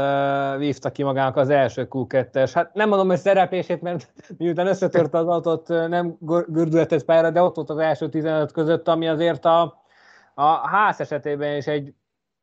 uh, 0.55 0.59
vívta 0.59 0.91
ki 0.91 1.03
magának 1.03 1.37
az 1.37 1.49
első 1.51 1.87
Q2-es. 1.91 2.51
Hát 2.55 2.75
nem 2.75 2.89
mondom, 2.89 3.09
hogy 3.09 3.19
szereplését, 3.19 3.83
mert 3.83 4.13
miután 4.39 4.67
összetört 4.67 5.15
az 5.15 5.27
autót, 5.27 5.69
nem 5.69 6.17
gördületett 6.47 7.05
pályára, 7.05 7.31
de 7.31 7.43
ott 7.43 7.55
volt 7.55 7.71
az 7.71 7.79
első 7.79 8.09
15 8.09 8.53
között, 8.53 8.89
ami 8.89 9.09
azért 9.09 9.45
a, 9.45 9.83
a 10.35 10.69
ház 10.69 11.01
esetében 11.01 11.57
is 11.57 11.67
egy 11.67 11.95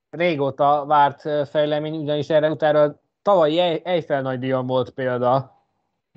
régóta 0.09 0.85
várt 0.87 1.49
fejlemény, 1.49 1.95
ugyanis 1.95 2.29
erre 2.29 2.49
utána 2.49 2.95
tavalyi 3.21 3.59
Eiffel 3.83 4.21
nagydíjon 4.21 4.67
volt 4.67 4.89
példa, 4.89 5.58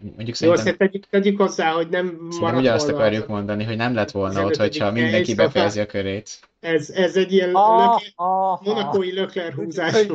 Mondjuk 0.02 0.38
Jó, 0.38 0.54
szerintem... 0.54 0.88
tegyük, 0.88 1.06
tegyük 1.06 1.40
hozzá, 1.40 1.70
hogy 1.70 1.88
nem 1.88 2.28
maradt 2.40 2.60
ugye 2.60 2.72
azt 2.72 2.88
akarjuk 2.88 3.22
az... 3.22 3.28
mondani, 3.28 3.64
hogy 3.64 3.76
nem 3.76 3.94
lett 3.94 4.10
volna 4.10 4.44
ott, 4.44 4.56
hogyha 4.56 4.90
mindenki 4.90 5.34
befejezi 5.34 5.80
a 5.80 5.86
körét. 5.86 6.40
Ez, 6.60 6.90
ez 6.90 7.16
egy 7.16 7.32
ilyen 7.32 7.54
ah, 7.54 7.78
lökler, 7.78 8.12
ah, 8.14 8.60
monakói 8.62 9.12
lökler 9.12 9.52
húzás. 9.52 10.06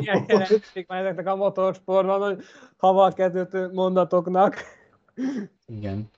már 0.88 1.06
ezeknek 1.06 1.28
a 1.28 1.36
motorsportban, 1.36 2.22
hogy 2.22 2.44
haval 2.78 3.14
kezdődő 3.14 3.70
mondatoknak. 3.74 4.56
Igen. 5.66 6.10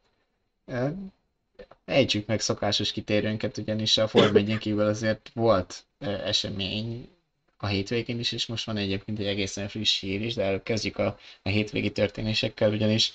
Ejtsük 1.86 2.28
meg 2.28 2.40
szokásos 2.40 2.92
kitérőnket, 2.92 3.58
ugyanis 3.58 3.98
a 3.98 4.08
Form 4.08 4.36
1 4.36 4.58
kívül 4.58 4.86
azért 4.86 5.32
volt 5.34 5.86
esemény 6.00 7.10
a 7.58 7.68
hétvégén 7.68 8.20
is, 8.20 8.32
és 8.32 8.46
most 8.46 8.66
van 8.66 8.78
egyébként 8.78 9.20
egy 9.20 9.26
egészen 9.26 9.68
friss 9.68 10.00
hír 10.00 10.22
is, 10.22 10.34
de 10.34 10.44
előbb 10.44 10.64
kezdjük 10.64 10.98
a, 10.98 11.18
a 11.42 11.50
hétvégi 11.50 11.92
történésekkel, 11.92 12.72
ugyanis 12.72 13.14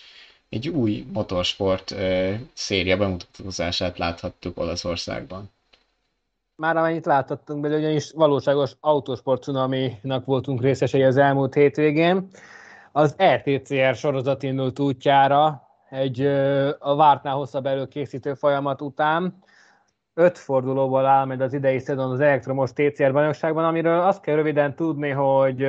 egy 0.49 0.69
új 0.69 1.07
motorsport 1.13 1.91
ö, 1.91 2.35
széria 2.53 2.97
bemutatózását 2.97 3.99
láthattuk 3.99 4.59
Olaszországban. 4.59 5.51
Már 6.57 6.77
amennyit 6.77 7.07
láthattunk 7.07 7.61
belőle, 7.61 7.81
ugyanis 7.81 8.11
valóságos 8.11 8.73
autósport 8.81 9.43
cunaminak 9.43 10.25
voltunk 10.25 10.61
részesei 10.61 11.03
az 11.03 11.17
elmúlt 11.17 11.55
hétvégén. 11.55 12.29
Az 12.93 13.17
RTCR 13.23 13.95
sorozat 13.95 14.43
indult 14.43 14.79
útjára 14.79 15.69
egy 15.91 16.21
ö, 16.21 16.71
a 16.79 16.97
vártnál 16.97 17.35
hosszabb 17.35 17.67
előkészítő 17.67 18.35
folyamat 18.35 18.81
után. 18.81 19.39
Öt 20.15 20.39
fordulóból 20.39 21.07
áll 21.07 21.25
majd 21.25 21.41
az 21.41 21.53
idei 21.53 21.79
szezon 21.79 22.11
az 22.11 22.21
elektromos 22.21 22.73
TCR 22.73 23.13
bajnokságban, 23.13 23.65
amiről 23.65 24.01
azt 24.01 24.21
kell 24.21 24.35
röviden 24.35 24.75
tudni, 24.75 25.11
hogy 25.11 25.67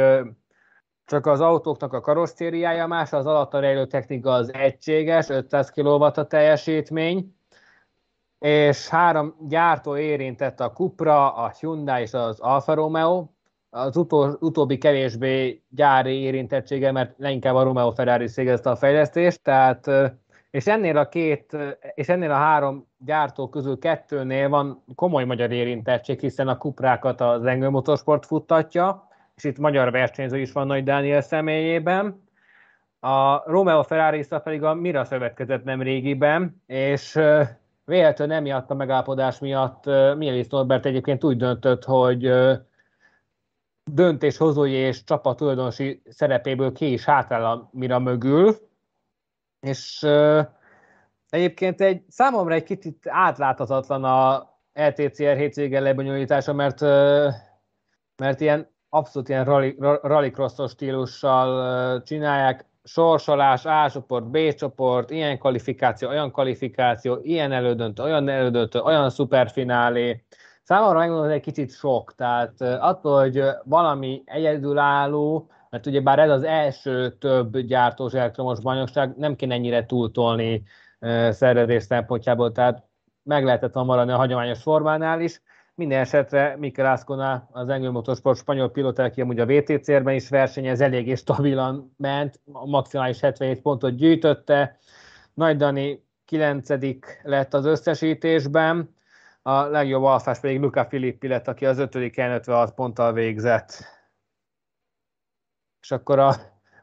csak 1.05 1.25
az 1.25 1.41
autóknak 1.41 1.93
a 1.93 2.01
karosszériája 2.01 2.87
más, 2.87 3.13
az 3.13 3.25
alatta 3.25 3.59
rejlő 3.59 3.87
technika 3.87 4.31
az 4.31 4.53
egységes, 4.53 5.29
500 5.29 5.69
kW 5.69 6.01
a 6.01 6.11
teljesítmény, 6.11 7.35
és 8.39 8.87
három 8.87 9.35
gyártó 9.47 9.97
érintett 9.97 10.59
a 10.59 10.71
Cupra, 10.71 11.33
a 11.33 11.53
Hyundai 11.59 12.01
és 12.01 12.13
az 12.13 12.39
Alfa 12.39 12.73
Romeo, 12.73 13.27
az 13.69 13.97
utó, 13.97 14.37
utóbbi 14.39 14.77
kevésbé 14.77 15.63
gyári 15.69 16.19
érintettsége, 16.19 16.91
mert 16.91 17.13
leginkább 17.17 17.55
a 17.55 17.63
Romeo 17.63 17.91
Ferrari 17.91 18.27
szégezte 18.27 18.69
a 18.69 18.75
fejlesztést, 18.75 19.43
tehát 19.43 19.89
és 20.51 20.67
ennél 20.67 20.97
a 20.97 21.09
két, 21.09 21.57
és 21.93 22.09
ennél 22.09 22.31
a 22.31 22.35
három 22.35 22.87
gyártó 22.97 23.49
közül 23.49 23.79
kettőnél 23.79 24.49
van 24.49 24.83
komoly 24.95 25.23
magyar 25.23 25.51
érintettség, 25.51 26.19
hiszen 26.19 26.47
a 26.47 26.57
Kuprákat 26.57 27.21
az 27.21 27.45
Engel 27.45 27.69
Motorsport 27.69 28.25
futtatja, 28.25 29.04
és 29.35 29.43
itt 29.43 29.57
magyar 29.57 29.91
versenyző 29.91 30.37
is 30.37 30.51
van 30.51 30.67
Nagy 30.67 30.83
Dániel 30.83 31.21
személyében. 31.21 32.23
A 32.99 33.49
Romeo 33.51 33.83
ferrari 33.83 34.25
pedig 34.43 34.63
a 34.63 34.73
Mira 34.73 35.05
szövetkezett 35.05 35.63
nem 35.63 35.81
régiben, 35.81 36.61
és 36.65 37.19
véletlenül 37.85 38.35
emiatt 38.35 38.69
a 38.69 38.73
megállapodás 38.73 39.39
miatt 39.39 39.85
Mielis 40.17 40.47
Norbert 40.47 40.85
egyébként 40.85 41.23
úgy 41.23 41.37
döntött, 41.37 41.83
hogy 41.83 42.31
döntéshozói 43.91 44.71
és 44.71 45.03
csapat 45.03 45.37
tulajdonosi 45.37 46.01
szerepéből 46.09 46.71
ki 46.71 46.91
is 46.91 47.05
hátrál 47.05 47.45
a 47.45 47.69
Mira 47.71 47.99
mögül, 47.99 48.55
és 49.59 50.03
egyébként 51.29 51.81
egy 51.81 52.03
számomra 52.07 52.53
egy 52.53 52.63
kicsit 52.63 53.07
átláthatatlan 53.07 54.03
a 54.03 54.49
LTCR 54.73 55.35
hétvége 55.35 55.79
lebonyolítása, 55.79 56.53
mert, 56.53 56.81
mert 58.15 58.39
ilyen 58.39 58.74
abszolút 58.95 59.29
ilyen 59.29 59.45
rallycrossos 60.01 60.71
stílussal 60.71 62.01
csinálják, 62.01 62.65
sorsolás, 62.83 63.65
A 63.65 63.89
csoport, 63.91 64.25
B 64.29 64.53
csoport, 64.53 65.09
ilyen 65.09 65.37
kvalifikáció, 65.37 66.09
olyan 66.09 66.31
kvalifikáció, 66.31 67.19
ilyen 67.21 67.51
elődöntő, 67.51 68.03
olyan 68.03 68.29
elődöntő, 68.29 68.79
olyan 68.79 69.09
szuperfinálé. 69.09 70.25
Számomra 70.63 70.99
megmondom, 70.99 71.29
egy 71.29 71.41
kicsit 71.41 71.71
sok, 71.71 72.15
tehát 72.15 72.61
attól, 72.61 73.19
hogy 73.19 73.43
valami 73.63 74.21
egyedülálló, 74.25 75.49
mert 75.69 75.85
ugye 75.85 76.01
bár 76.01 76.19
ez 76.19 76.29
az 76.29 76.43
első 76.43 77.09
több 77.09 77.57
gyártós 77.57 78.13
elektromos 78.13 78.59
bajnokság, 78.59 79.17
nem 79.17 79.35
kéne 79.35 79.53
ennyire 79.53 79.85
túltolni 79.85 80.63
szervezés 81.29 81.83
szempontjából, 81.83 82.51
tehát 82.51 82.83
meg 83.23 83.43
lehetett 83.43 83.73
volna 83.73 83.89
maradni 83.91 84.11
a 84.11 84.17
hagyományos 84.17 84.61
formánál 84.61 85.21
is, 85.21 85.41
minden 85.75 85.99
esetre 85.99 86.55
Mikel 86.57 86.91
Ascona, 86.91 87.47
az 87.51 87.69
Engel 87.69 87.91
Motorsport 87.91 88.37
spanyol 88.37 88.71
pilóta, 88.71 89.03
aki 89.03 89.21
amúgy 89.21 89.39
a 89.39 89.45
VTCR-ben 89.45 90.15
is 90.15 90.29
versenyez, 90.29 90.81
eléggé 90.81 91.15
stabilan 91.15 91.93
ment, 91.97 92.39
a 92.51 92.65
maximális 92.65 93.19
77 93.19 93.61
pontot 93.61 93.95
gyűjtötte. 93.95 94.77
Nagy 95.33 95.57
Dani 95.57 96.05
9 96.25 96.69
lett 97.23 97.53
az 97.53 97.65
összesítésben, 97.65 98.95
a 99.41 99.61
legjobb 99.61 100.03
alfás 100.03 100.39
pedig 100.39 100.59
Luca 100.59 100.85
Filippi 100.85 101.27
lett, 101.27 101.47
aki 101.47 101.65
az 101.65 101.77
5. 101.77 101.95
56 101.95 102.73
ponttal 102.73 103.13
végzett. 103.13 103.83
És 105.81 105.91
akkor 105.91 106.19
a, 106.19 106.33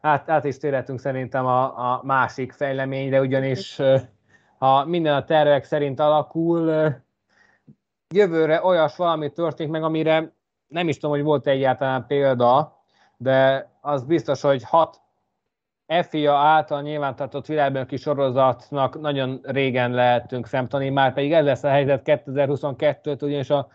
át, 0.01 0.29
át 0.29 0.43
is 0.43 0.57
térhetünk 0.57 0.99
szerintem 0.99 1.45
a, 1.45 1.93
a 1.93 2.01
másik 2.03 2.51
fejleményre, 2.51 3.19
ugyanis 3.19 3.81
ha 4.57 4.85
minden 4.85 5.15
a 5.15 5.25
tervek 5.25 5.63
szerint 5.63 5.99
alakul, 5.99 6.95
jövőre 8.15 8.63
olyas 8.63 8.95
valami 8.95 9.31
történik 9.31 9.71
meg, 9.71 9.83
amire 9.83 10.33
nem 10.67 10.87
is 10.87 10.97
tudom, 10.97 11.15
hogy 11.15 11.25
volt 11.25 11.47
egyáltalán 11.47 12.05
példa, 12.07 12.77
de 13.17 13.69
az 13.81 14.03
biztos, 14.03 14.41
hogy 14.41 14.63
hat 14.63 15.01
FIA 16.01 16.33
által 16.33 16.81
nyilvántartott 16.81 17.45
világbajnoki 17.45 17.97
sorozatnak 17.97 19.01
nagyon 19.01 19.39
régen 19.43 19.91
lehetünk 19.91 20.47
szemtani, 20.47 20.89
már 20.89 21.13
pedig 21.13 21.33
ez 21.33 21.45
lesz 21.45 21.63
a 21.63 21.69
helyzet 21.69 22.01
2022-t, 22.05 23.23
ugyanis 23.23 23.49
a 23.49 23.67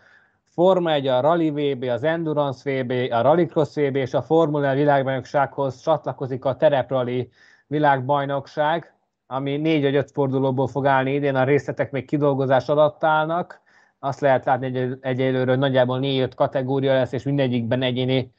Forma 0.43 0.91
1, 0.91 1.07
a 1.07 1.21
Rally 1.21 1.49
VB, 1.49 1.83
az 1.83 2.03
Endurance 2.03 2.71
VB, 2.71 3.11
a 3.11 3.21
Rallycross 3.21 3.75
VB 3.75 3.95
és 3.95 4.13
a 4.13 4.21
Formula 4.21 4.73
világbajnoksághoz 4.73 5.81
csatlakozik 5.81 6.45
a 6.45 6.55
Tereprali 6.55 7.29
világbajnokság, 7.67 8.93
ami 9.27 9.57
négy 9.57 9.81
vagy 9.81 9.95
öt 9.95 10.11
fordulóból 10.11 10.67
fog 10.67 10.85
állni 10.85 11.13
idén, 11.13 11.35
a 11.35 11.43
részletek 11.43 11.91
még 11.91 12.05
kidolgozás 12.05 12.69
alatt 12.69 13.03
állnak, 13.03 13.61
azt 13.99 14.19
lehet 14.19 14.45
látni 14.45 14.65
egy, 14.65 14.97
egyelőre, 15.01 15.49
hogy 15.49 15.59
nagyjából 15.59 15.99
négy-öt 15.99 16.35
kategória 16.35 16.93
lesz, 16.93 17.11
és 17.11 17.23
mindegyikben 17.23 17.81
egyéni 17.81 18.31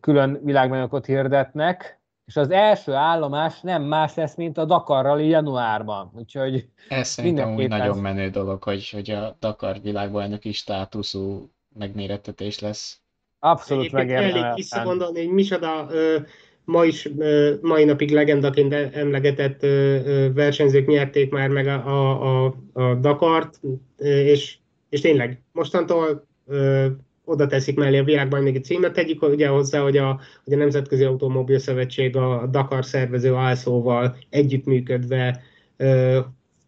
külön 0.00 0.40
világbajnokot 0.42 1.06
hirdetnek, 1.06 2.02
és 2.24 2.36
az 2.36 2.50
első 2.50 2.92
állomás 2.92 3.60
nem 3.60 3.82
más 3.82 4.14
lesz, 4.14 4.34
mint 4.34 4.58
a 4.58 4.64
Dakarral 4.64 5.20
januárban. 5.22 6.10
Úgyhogy 6.14 6.68
Ez 6.88 7.08
szerintem 7.08 7.54
úgy 7.54 7.68
nagyon 7.68 7.98
menő 7.98 8.28
dolog, 8.28 8.62
hogy, 8.62 8.90
hogy 8.90 9.10
a 9.10 9.36
Dakar 9.40 9.80
világbajnoki 9.80 10.52
státuszú 10.52 11.50
megmérettetés 11.78 12.58
lesz. 12.58 12.98
Abszolút 13.38 13.92
megérdemel. 13.92 14.44
Elég 14.44 14.54
visszagondolni, 14.54 15.24
hogy 15.24 15.34
micsoda 15.34 15.86
ö, 15.90 16.18
ma 16.64 16.84
is, 16.84 17.08
mai 17.60 17.84
napig 17.84 18.10
legendaként 18.10 18.72
emlegetett 18.72 19.60
versenyzők 20.34 20.86
nyerték 20.86 21.30
már 21.30 21.48
meg 21.48 21.66
a, 21.66 22.44
a, 22.44 22.54
a, 22.72 22.94
Dakart, 22.94 23.60
és, 23.98 24.56
és 24.88 25.00
tényleg 25.00 25.42
mostantól 25.52 26.26
oda 27.24 27.46
teszik 27.46 27.76
mellé 27.76 27.98
a 27.98 28.04
világbajnoki 28.04 28.60
címet. 28.60 28.92
Tegyük 28.92 29.22
ugye 29.22 29.48
hozzá, 29.48 29.80
hogy 29.80 29.96
a, 29.96 30.20
hogy 30.44 30.52
a 30.52 30.56
Nemzetközi 30.56 31.04
Automobil 31.04 31.58
Szövetség 31.58 32.16
a 32.16 32.46
Dakar 32.50 32.84
szervező 32.84 33.34
ASZO-val 33.34 34.16
együttműködve 34.30 35.42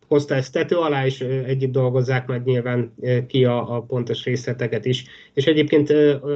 ezt 0.09 0.53
tető 0.53 0.77
alá, 0.77 1.05
és 1.05 1.21
együtt 1.21 1.73
dolgozzák 1.73 2.27
meg 2.27 2.45
nyilván 2.45 2.95
ki 3.27 3.45
a, 3.45 3.77
a 3.77 3.83
pontos 3.83 4.25
részleteket 4.25 4.85
is. 4.85 5.05
És 5.33 5.47
egyébként 5.47 5.91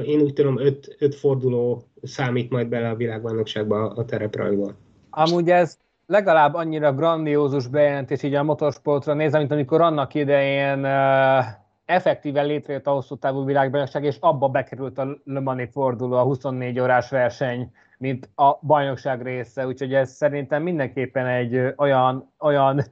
én 0.04 0.20
úgy 0.20 0.32
tudom, 0.32 0.58
öt, 0.58 0.96
öt 0.98 1.14
forduló 1.14 1.82
számít 2.02 2.50
majd 2.50 2.68
bele 2.68 2.88
a 2.88 2.96
világbajnokságba 2.96 3.90
a 3.90 4.04
tereprajból. 4.04 4.76
Amúgy 5.10 5.50
ez 5.50 5.78
legalább 6.06 6.54
annyira 6.54 6.92
grandiózus 6.92 7.66
bejelentés 7.66 8.22
így 8.22 8.34
a 8.34 8.42
motorsportra 8.42 9.14
nézve, 9.14 9.38
mint 9.38 9.52
amikor 9.52 9.80
annak 9.80 10.14
idején 10.14 10.84
uh, 10.84 11.44
effektíven 11.84 12.46
létrejött 12.46 12.86
a 12.86 12.90
hosszú 12.90 13.16
távú 13.16 13.44
világbajnokság, 13.44 14.04
és 14.04 14.16
abba 14.20 14.48
bekerült 14.48 14.98
a 14.98 15.18
Le 15.24 15.40
Mani 15.40 15.68
forduló, 15.72 16.16
a 16.16 16.22
24 16.22 16.80
órás 16.80 17.10
verseny, 17.10 17.72
mint 17.98 18.28
a 18.34 18.66
bajnokság 18.66 19.22
része, 19.22 19.66
úgyhogy 19.66 19.94
ez 19.94 20.10
szerintem 20.10 20.62
mindenképpen 20.62 21.26
egy 21.26 21.74
olyan, 21.76 22.32
olyan 22.38 22.82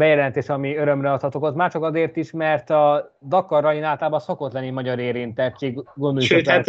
bejelentés, 0.00 0.48
ami 0.48 0.76
örömre 0.76 1.12
adhatok 1.12 1.42
ott, 1.42 1.54
már 1.54 1.70
csak 1.70 1.82
azért 1.82 2.16
is, 2.16 2.30
mert 2.30 2.70
a 2.70 3.16
Dakar 3.28 3.62
Rallyn 3.62 3.84
általában 3.84 4.20
szokott 4.20 4.52
lenni 4.52 4.70
magyar 4.70 4.98
érintettség, 4.98 5.74
gondoljuk. 5.94 6.30
Sőt, 6.30 6.48
hát 6.48 6.66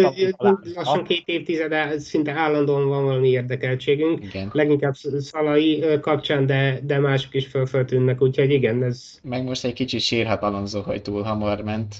lassan 0.75 1.03
két 1.03 1.27
évtizede 1.27 1.99
szinte 1.99 2.31
állandóan 2.31 2.87
van 2.87 3.03
valami 3.03 3.29
érdekeltségünk, 3.29 4.23
igen. 4.23 4.49
leginkább 4.53 4.93
Szalai 5.17 5.83
kapcsán, 6.01 6.45
de, 6.45 6.79
de 6.83 6.99
mások 6.99 7.33
is 7.33 7.47
fölföltűnnek, 7.47 8.21
úgyhogy 8.21 8.51
igen, 8.51 8.83
ez... 8.83 9.19
Meg 9.23 9.43
most 9.43 9.65
egy 9.65 9.73
kicsit 9.73 10.01
sírhat 10.01 10.41
Alonso, 10.41 10.81
hogy 10.81 11.01
túl 11.01 11.21
hamar 11.21 11.61
ment, 11.61 11.95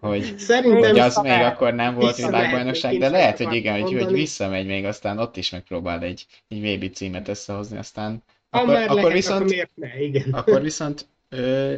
hogy, 0.00 0.34
Szerintem 0.38 0.90
hogy 0.90 0.98
az 0.98 1.16
még 1.16 1.40
akkor 1.40 1.74
nem 1.74 1.94
volt 1.94 2.16
világbajnokság, 2.16 2.98
de 2.98 3.08
lehet, 3.08 3.38
hogy 3.38 3.54
igen, 3.54 3.80
hogy, 3.80 4.02
hogy 4.02 4.12
visszamegy 4.12 4.66
még, 4.66 4.84
aztán 4.84 5.18
ott 5.18 5.36
is 5.36 5.50
megpróbál 5.50 6.02
egy, 6.02 6.26
egy 6.48 6.76
VB 6.76 6.92
címet 6.92 7.28
összehozni, 7.28 7.78
aztán 7.78 8.22
akkor, 8.50 8.66
ha 8.66 8.72
már 8.72 8.84
akkor 8.84 8.94
lehet, 8.94 9.12
viszont, 9.12 9.40
akkor 9.40 9.50
miért 9.50 9.70
ne, 9.74 10.00
igen. 10.00 10.32
Akkor 10.32 10.60
viszont 10.70 11.06
ö, 11.28 11.74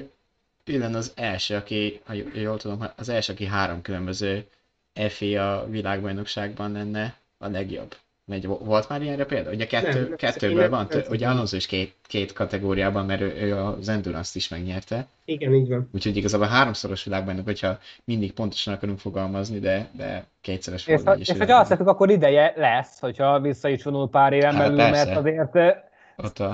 Pillen 0.64 0.94
az 0.94 1.12
első, 1.14 1.54
aki, 1.54 2.00
ha 2.04 2.12
jól 2.34 2.58
tudom, 2.58 2.84
az 2.96 3.08
első, 3.08 3.32
aki 3.32 3.44
három 3.44 3.82
különböző 3.82 4.44
FIA 5.08 5.66
világbajnokságban 5.68 6.72
lenne 6.72 7.16
a 7.38 7.48
legjobb. 7.48 7.96
Megy, 8.24 8.46
volt 8.46 8.88
már 8.88 9.02
ilyenre 9.02 9.24
példa? 9.24 9.50
Ugye 9.50 9.66
kettő, 9.66 10.00
nem, 10.02 10.16
kettőből 10.16 10.68
van, 10.68 10.86
nem, 10.90 11.02
ugye 11.08 11.28
Alonso 11.28 11.56
is 11.56 11.66
két, 11.66 11.94
két 12.06 12.32
kategóriában, 12.32 13.06
mert 13.06 13.20
ő, 13.20 13.34
ő 13.40 13.56
az 13.56 13.88
Endurance-t 13.88 14.34
is 14.34 14.48
megnyerte. 14.48 15.06
Igen, 15.24 15.54
így 15.54 15.68
van. 15.68 15.88
Úgyhogy 15.94 16.16
igazából 16.16 16.46
háromszoros 16.46 17.04
világbajnok, 17.04 17.44
hogyha 17.44 17.78
mindig 18.04 18.32
pontosan 18.32 18.74
akarunk 18.74 18.98
fogalmazni, 18.98 19.58
de, 19.58 19.88
de 19.92 20.24
kétszeres 20.40 20.86
és, 20.86 21.00
és, 21.16 21.28
és 21.28 21.38
hogyha 21.38 21.58
azt 21.58 21.70
akkor 21.70 22.10
ideje 22.10 22.52
lesz, 22.56 23.00
hogyha 23.00 23.40
vissza 23.40 23.68
is 23.68 23.82
vonul 23.82 24.08
pár 24.08 24.32
éven 24.32 24.54
hát, 24.54 24.62
belül, 24.62 24.76
persze. 24.76 25.04
mert 25.04 25.18
azért 25.18 25.54
a... 25.54 25.90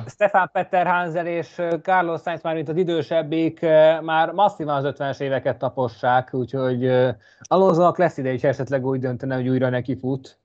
Stefan 0.07 0.51
Peter 0.53 0.87
Hanser 0.87 1.27
és 1.27 1.63
Carlos 1.83 2.21
Sainz 2.21 2.43
már 2.43 2.55
mint 2.55 2.69
az 2.69 2.77
idősebbik 2.77 3.61
már 4.01 4.33
masszívan 4.33 4.85
az 4.85 4.95
50-es 4.99 5.21
éveket 5.21 5.59
tapossák, 5.59 6.35
úgyhogy 6.35 6.91
Alonsonak 7.41 7.99
lesz 7.99 8.17
ide 8.17 8.33
is 8.33 8.43
esetleg 8.43 8.87
úgy 8.87 9.01
döntene, 9.01 9.35
hogy 9.35 9.49
újra 9.49 9.69
neki 9.69 9.97
fut. 9.97 10.39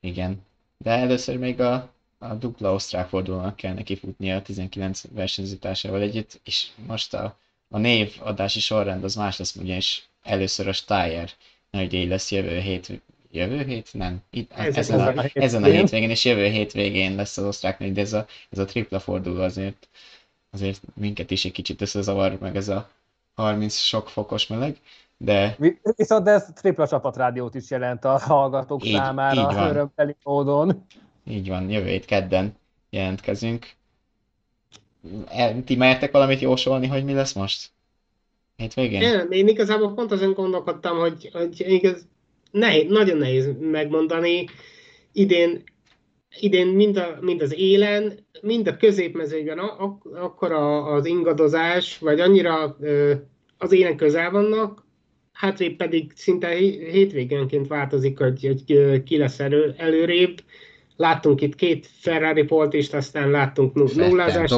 Igen, 0.00 0.42
de 0.78 0.90
először 0.90 1.38
még 1.38 1.60
a, 1.60 1.88
a 2.18 2.34
dupla 2.34 2.72
osztrák 2.72 3.08
fordulónak 3.08 3.56
kell 3.56 3.74
neki 3.74 3.96
futnia 3.96 4.36
a 4.36 4.42
19 4.42 5.02
versenyzításával 5.14 6.00
együtt, 6.00 6.40
és 6.44 6.68
most 6.86 7.14
a, 7.14 7.36
a 7.68 7.78
névadási 7.78 8.60
sorrend 8.60 9.04
az 9.04 9.14
más 9.14 9.38
lesz, 9.38 9.56
ugyanis 9.56 10.08
először 10.22 10.68
a 10.68 10.72
Steyer, 10.72 11.28
hogy 11.70 11.92
így 11.92 12.08
lesz 12.08 12.30
jövő 12.30 12.58
hét 12.58 13.02
jövő 13.30 13.64
hét? 13.64 13.88
Nem. 13.92 14.22
Itt, 14.30 14.52
ez 14.52 14.76
ezen, 14.76 15.00
a, 15.00 15.20
a, 15.20 15.30
ezen 15.32 15.62
a 15.62 15.66
hétvégén, 15.66 16.10
és 16.10 16.24
jövő 16.24 16.46
hétvégén 16.46 17.14
lesz 17.14 17.36
az 17.36 17.44
osztrák 17.44 17.92
de 17.92 18.00
ez 18.00 18.12
a, 18.12 18.26
ez 18.50 18.58
a 18.58 18.64
tripla 18.64 18.98
forduló 18.98 19.42
azért, 19.42 19.88
azért 20.50 20.80
minket 20.94 21.30
is 21.30 21.44
egy 21.44 21.52
kicsit 21.52 21.80
összezavar, 21.80 22.38
meg 22.40 22.56
ez 22.56 22.68
a 22.68 22.90
30 23.34 23.74
sok 23.76 24.08
fokos 24.08 24.46
meleg, 24.46 24.76
de... 25.16 25.56
Viszont 25.96 26.28
ez 26.28 26.46
tripla 26.54 26.88
csapatrádiót 26.88 27.54
is 27.54 27.70
jelent 27.70 28.04
a 28.04 28.18
hallgatók 28.18 28.84
így, 28.84 28.94
számára, 28.94 29.40
így 29.40 29.56
van. 29.56 29.68
örömteli 29.68 30.16
módon. 30.22 30.84
Így 31.24 31.48
van, 31.48 31.70
jövő 31.70 31.88
hét 31.88 32.04
kedden 32.04 32.54
jelentkezünk. 32.90 33.66
El, 35.28 35.64
ti 35.64 35.76
mertek 35.76 36.10
valamit 36.10 36.40
jósolni, 36.40 36.86
hogy 36.86 37.04
mi 37.04 37.12
lesz 37.12 37.32
most? 37.32 37.70
Hétvégén? 38.56 39.02
Én, 39.02 39.26
én 39.30 39.48
igazából 39.48 39.94
pont 39.94 40.12
azon 40.12 40.32
gondolkodtam, 40.32 40.98
hogy, 40.98 41.30
hogy 41.32 41.60
igaz, 41.60 42.06
nehéz, 42.50 42.90
nagyon 42.90 43.16
nehéz 43.16 43.48
megmondani. 43.60 44.44
Idén, 45.12 45.62
idén 46.40 46.66
mind, 46.66 46.96
a, 46.96 47.18
mind 47.20 47.42
az 47.42 47.54
élen, 47.54 48.26
mind 48.42 48.66
a 48.66 48.76
középmezőben 48.76 49.58
ak- 49.58 50.14
akkor 50.14 50.52
a, 50.52 50.94
az 50.94 51.06
ingadozás, 51.06 51.98
vagy 51.98 52.20
annyira 52.20 52.76
ö, 52.80 53.12
az 53.58 53.72
élen 53.72 53.96
közel 53.96 54.30
vannak, 54.30 54.84
hátrébb 55.32 55.76
pedig 55.76 56.12
szinte 56.14 56.48
hétvégénként 56.48 57.66
változik, 57.66 58.18
hogy, 58.18 58.46
hogy 58.46 59.02
ki 59.02 59.16
lesz 59.16 59.40
elő, 59.40 59.74
előrébb. 59.76 60.42
Láttunk 60.96 61.40
itt 61.40 61.54
két 61.54 61.86
Ferrari 61.86 62.44
poltist, 62.44 62.94
aztán 62.94 63.30
láttunk 63.30 63.74
nullázást. 63.74 64.52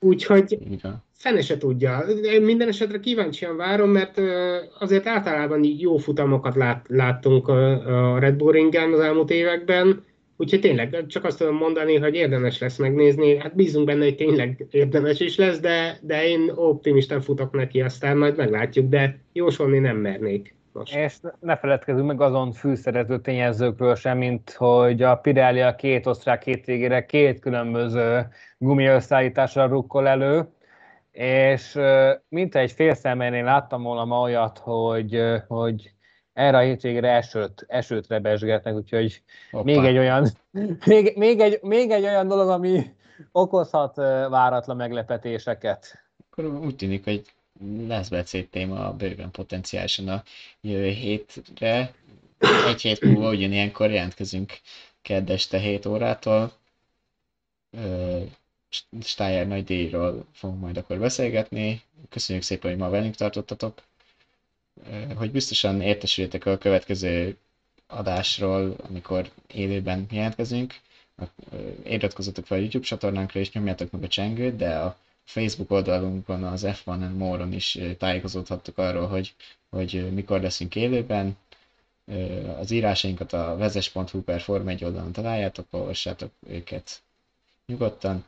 Úgyhogy 0.00 0.58
fene 1.24 1.40
se 1.40 1.56
tudja. 1.56 2.04
Minden 2.40 2.68
esetre 2.68 3.00
kíváncsian 3.00 3.56
várom, 3.56 3.90
mert 3.90 4.20
azért 4.78 5.06
általában 5.06 5.60
jó 5.78 5.96
futamokat 5.96 6.54
lát, 6.54 6.86
láttunk 6.88 7.48
a 7.48 8.18
Red 8.18 8.34
Bull 8.34 8.52
ringen 8.52 8.92
az 8.92 9.00
elmúlt 9.00 9.30
években, 9.30 10.04
úgyhogy 10.36 10.60
tényleg 10.60 11.04
csak 11.06 11.24
azt 11.24 11.38
tudom 11.38 11.56
mondani, 11.56 11.96
hogy 11.96 12.14
érdemes 12.14 12.58
lesz 12.58 12.78
megnézni. 12.78 13.36
Hát 13.36 13.54
bízunk 13.54 13.86
benne, 13.86 14.04
hogy 14.04 14.16
tényleg 14.16 14.66
érdemes 14.70 15.20
is 15.20 15.36
lesz, 15.36 15.60
de, 15.60 15.98
de 16.00 16.28
én 16.28 16.52
optimistán 16.54 17.20
futok 17.20 17.52
neki, 17.52 17.80
aztán 17.80 18.16
majd 18.16 18.36
meglátjuk, 18.36 18.88
de 18.88 19.18
jósolni 19.32 19.78
nem 19.78 19.96
mernék. 19.96 20.54
Most. 20.72 20.96
És 20.96 21.14
ne 21.40 21.56
feledkezzünk 21.56 22.06
meg 22.06 22.20
azon 22.20 22.52
fűszerező 22.52 23.20
tényezőkről 23.20 23.94
sem, 23.94 24.18
mint 24.18 24.50
hogy 24.50 25.02
a 25.02 25.14
Pirelli 25.14 25.60
a 25.60 25.74
két 25.74 26.06
osztrák 26.06 26.38
két 26.38 26.64
végére 26.64 27.06
két 27.06 27.40
különböző 27.40 28.26
gumiösszállításra 28.58 29.66
rukkol 29.66 30.08
elő, 30.08 30.48
és 31.14 31.78
mint 32.28 32.54
egy 32.54 32.72
fél 32.72 32.94
szemben 32.94 33.44
láttam 33.44 33.82
volna 33.82 34.04
ma 34.04 34.20
olyat, 34.20 34.58
hogy, 34.58 35.22
hogy 35.48 35.92
erre 36.32 36.56
a 36.56 36.60
hétvégére 36.60 37.10
esőt, 37.10 37.64
esőt 37.68 38.06
rebesgetnek, 38.08 38.74
úgyhogy 38.74 39.22
még 39.50 39.78
egy, 39.78 39.98
olyan, 39.98 40.28
még, 40.86 41.12
még, 41.16 41.40
egy, 41.40 41.58
még 41.62 41.90
egy 41.90 42.02
olyan 42.02 42.28
dolog, 42.28 42.48
ami 42.48 42.94
okozhat 43.32 43.96
váratlan 44.28 44.76
meglepetéseket. 44.76 46.04
Akkor 46.30 46.44
úgy 46.44 46.76
tűnik, 46.76 47.04
hogy 47.04 47.22
lesz 47.86 48.08
beszéd 48.08 48.48
téma 48.48 48.92
bőven 48.92 49.30
potenciálisan 49.30 50.08
a 50.08 50.22
jövő 50.60 50.88
hétre. 50.88 51.94
Egy 52.66 52.80
hét 52.80 53.00
múlva 53.00 53.30
ugyanilyenkor 53.30 53.90
jelentkezünk 53.90 54.52
kedd 55.02 55.30
este 55.30 55.58
7 55.58 55.86
órától. 55.86 56.52
Steyer 59.02 59.46
nagy 59.46 59.64
díjról 59.64 60.24
fogunk 60.32 60.60
majd 60.60 60.76
akkor 60.76 60.98
beszélgetni. 60.98 61.82
Köszönjük 62.08 62.44
szépen, 62.44 62.70
hogy 62.70 62.80
ma 62.80 62.88
velünk 62.88 63.14
tartottatok. 63.14 63.82
Hogy 65.16 65.30
biztosan 65.30 65.80
értesüljétek 65.80 66.46
a 66.46 66.58
következő 66.58 67.36
adásról, 67.86 68.76
amikor 68.88 69.30
élőben 69.46 70.06
jelentkezünk. 70.10 70.74
Iratkozzatok 71.84 72.46
fel 72.46 72.56
a 72.58 72.60
YouTube 72.60 72.84
csatornánkra, 72.84 73.40
és 73.40 73.52
nyomjátok 73.52 73.90
meg 73.90 74.02
a 74.02 74.08
csengőt, 74.08 74.56
de 74.56 74.76
a 74.78 74.96
Facebook 75.24 75.70
oldalunkon, 75.70 76.44
az 76.44 76.62
F1 76.66 76.86
and 76.86 77.16
More-on 77.16 77.52
is 77.52 77.78
tájékozódhattok 77.98 78.78
arról, 78.78 79.06
hogy, 79.06 79.34
hogy 79.70 80.12
mikor 80.14 80.40
leszünk 80.40 80.74
élőben. 80.76 81.36
Az 82.58 82.70
írásainkat 82.70 83.32
a 83.32 83.56
vezes.hu 83.56 84.22
per 84.22 84.40
Form 84.40 84.68
1 84.68 84.84
oldalon 84.84 85.12
találjátok, 85.12 85.66
olvassátok 85.70 86.30
őket 86.48 87.02
nyugodtan. 87.66 88.24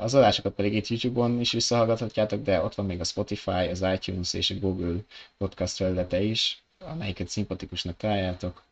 Az 0.00 0.14
adásokat 0.14 0.54
pedig 0.54 0.74
itt 0.74 0.86
YouTube-on 0.86 1.40
is 1.40 1.52
visszahallgathatjátok, 1.52 2.42
de 2.42 2.62
ott 2.62 2.74
van 2.74 2.86
még 2.86 3.00
a 3.00 3.04
Spotify, 3.04 3.50
az 3.50 3.84
iTunes 3.94 4.34
és 4.34 4.50
a 4.50 4.54
Google 4.54 4.96
podcast 5.38 5.76
felülete 5.76 6.20
is, 6.20 6.62
amelyiket 6.78 7.28
szimpatikusnak 7.28 7.96
találjátok. 7.96 8.62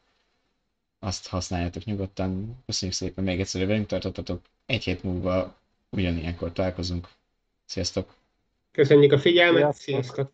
Azt 0.99 1.29
használjátok 1.29 1.85
nyugodtan. 1.85 2.57
Köszönjük 2.67 2.97
szépen 2.97 3.25
még 3.25 3.41
egyszer, 3.41 3.61
hogy 3.61 3.71
velünk 3.71 3.87
tartottatok. 3.87 4.41
Egy 4.67 4.85
hét 4.85 5.03
múlva 5.03 5.57
ugyanilyenkor 5.91 6.53
találkozunk. 6.53 7.09
Sziasztok! 7.65 8.15
Köszönjük 8.71 9.13
a 9.13 9.19
figyelmet, 9.19 9.75
sziasztok! 9.75 10.05
sziasztok. 10.05 10.33